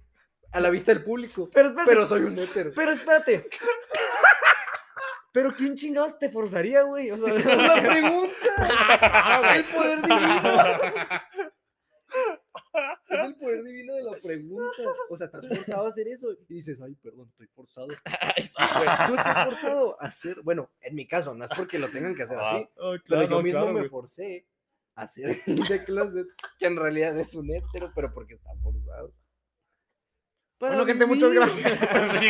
[0.51, 1.49] A la vista del público.
[1.53, 2.71] Pero espérate, Pero soy un hétero.
[2.75, 3.47] pero espérate.
[5.37, 7.11] Pero ¿quién chingados te forzaría, güey?
[7.11, 9.55] O sea, Es la pregunta.
[9.55, 10.49] el poder divino.
[13.07, 14.81] Es el poder divino de la pregunta.
[15.11, 16.31] O sea, estás forzado a hacer eso.
[16.49, 17.85] Y dices, ay, perdón, estoy forzado.
[19.07, 20.41] Tú estás forzado a hacer.
[20.41, 22.67] Bueno, en mi caso, no es porque lo tengan que hacer así.
[22.77, 23.89] Oh, Pero claro, yo mismo claro, me güey.
[23.91, 24.47] forcé
[24.95, 26.25] a hacer de closet,
[26.57, 29.13] que en realidad es un hétero, pero porque está forzado.
[30.59, 31.79] Bueno, Para gente, muchas gracias.
[32.19, 32.29] Sí,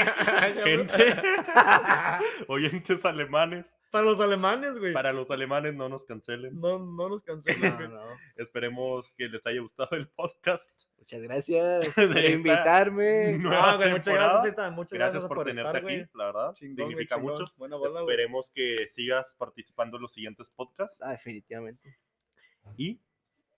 [0.64, 1.16] gente.
[2.48, 3.80] Oyentes alemanes.
[3.92, 4.92] Para los alemanes, güey.
[4.94, 6.60] Para los alemanes no nos cancelen.
[6.60, 7.88] No, no nos cancelen, No, güey.
[7.88, 8.02] no.
[8.36, 10.72] Esperemos que les haya gustado el podcast.
[10.98, 13.40] Muchas gracias De por invitarme.
[13.50, 14.70] Ah, güey, muchas gracias, Zeta.
[14.72, 16.02] Muchas Gracias gracias, por, tenerte estar, güey.
[16.02, 16.54] aquí, la verdad.
[16.54, 17.32] Chingón, significa chingón.
[17.40, 17.54] mucho.
[17.56, 18.14] Buena bola, güey.
[18.14, 21.02] Esperemos que sigas participando en los siguientes podcasts.
[21.02, 21.98] Ah, definitivamente.
[22.76, 23.00] ¿Y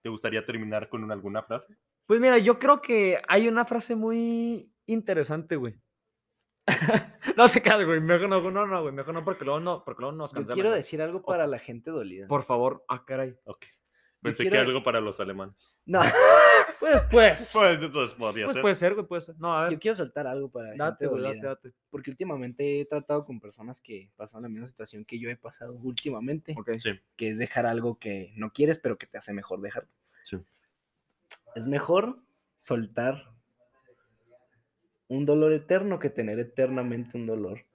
[0.04, 1.76] te gustaría terminar con una- alguna frase?
[2.10, 5.76] Pues mira, yo creo que hay una frase muy interesante, güey.
[7.38, 8.02] no te quedas, güey.
[8.02, 8.91] Mejor no, no, no, güey.
[8.95, 10.56] Mejor no, porque luego no, porque luego nos Yo cancelan.
[10.56, 10.80] quiero güey.
[10.80, 12.27] decir algo para la gente dolida.
[12.27, 12.84] Por favor.
[12.88, 13.38] Ah, caray.
[13.44, 13.64] Ok.
[14.23, 15.76] Pensé quiero- que algo para los alemanes.
[15.86, 16.02] No,
[16.80, 17.52] Pues, pues.
[17.53, 18.61] Pues, pues podría Pues ser.
[18.64, 19.36] puede ser, güey, puede ser.
[19.38, 19.73] No, a ver.
[19.73, 21.48] yo quiero soltar algo para la Date, gente güey, dolida.
[21.49, 21.77] date, date.
[21.91, 25.73] Porque últimamente he tratado con personas que pasaron la misma situación que yo he pasado
[25.76, 26.56] últimamente.
[26.57, 26.72] Ok.
[26.80, 26.91] Sí.
[27.15, 29.91] que es dejar algo que no quieres, pero que te hace mejor dejarlo.
[30.23, 30.38] Sí.
[31.56, 32.20] Es mejor
[32.56, 33.30] soltar
[35.08, 37.66] un dolor eterno que tener eternamente un dolor.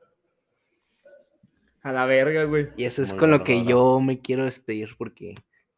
[1.82, 2.68] A la verga, güey.
[2.76, 5.34] Y eso es Muy con lo que yo me quiero despedir porque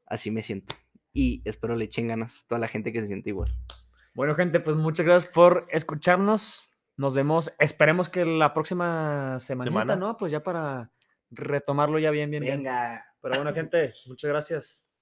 [0.07, 0.75] así me siento.
[1.13, 3.51] Y espero le echen ganas a toda la gente que se siente igual.
[4.15, 6.79] Bueno, gente, pues muchas gracias por escucharnos.
[6.97, 7.53] Nos vemos.
[7.59, 9.97] Esperemos que la próxima semanita, Semana.
[9.97, 10.17] ¿no?
[10.17, 10.93] Pues ya para
[11.31, 12.59] retomarlo ya bien, bien, bien.
[12.59, 13.05] Venga.
[13.21, 14.86] Pero bueno, gente, muchas gracias.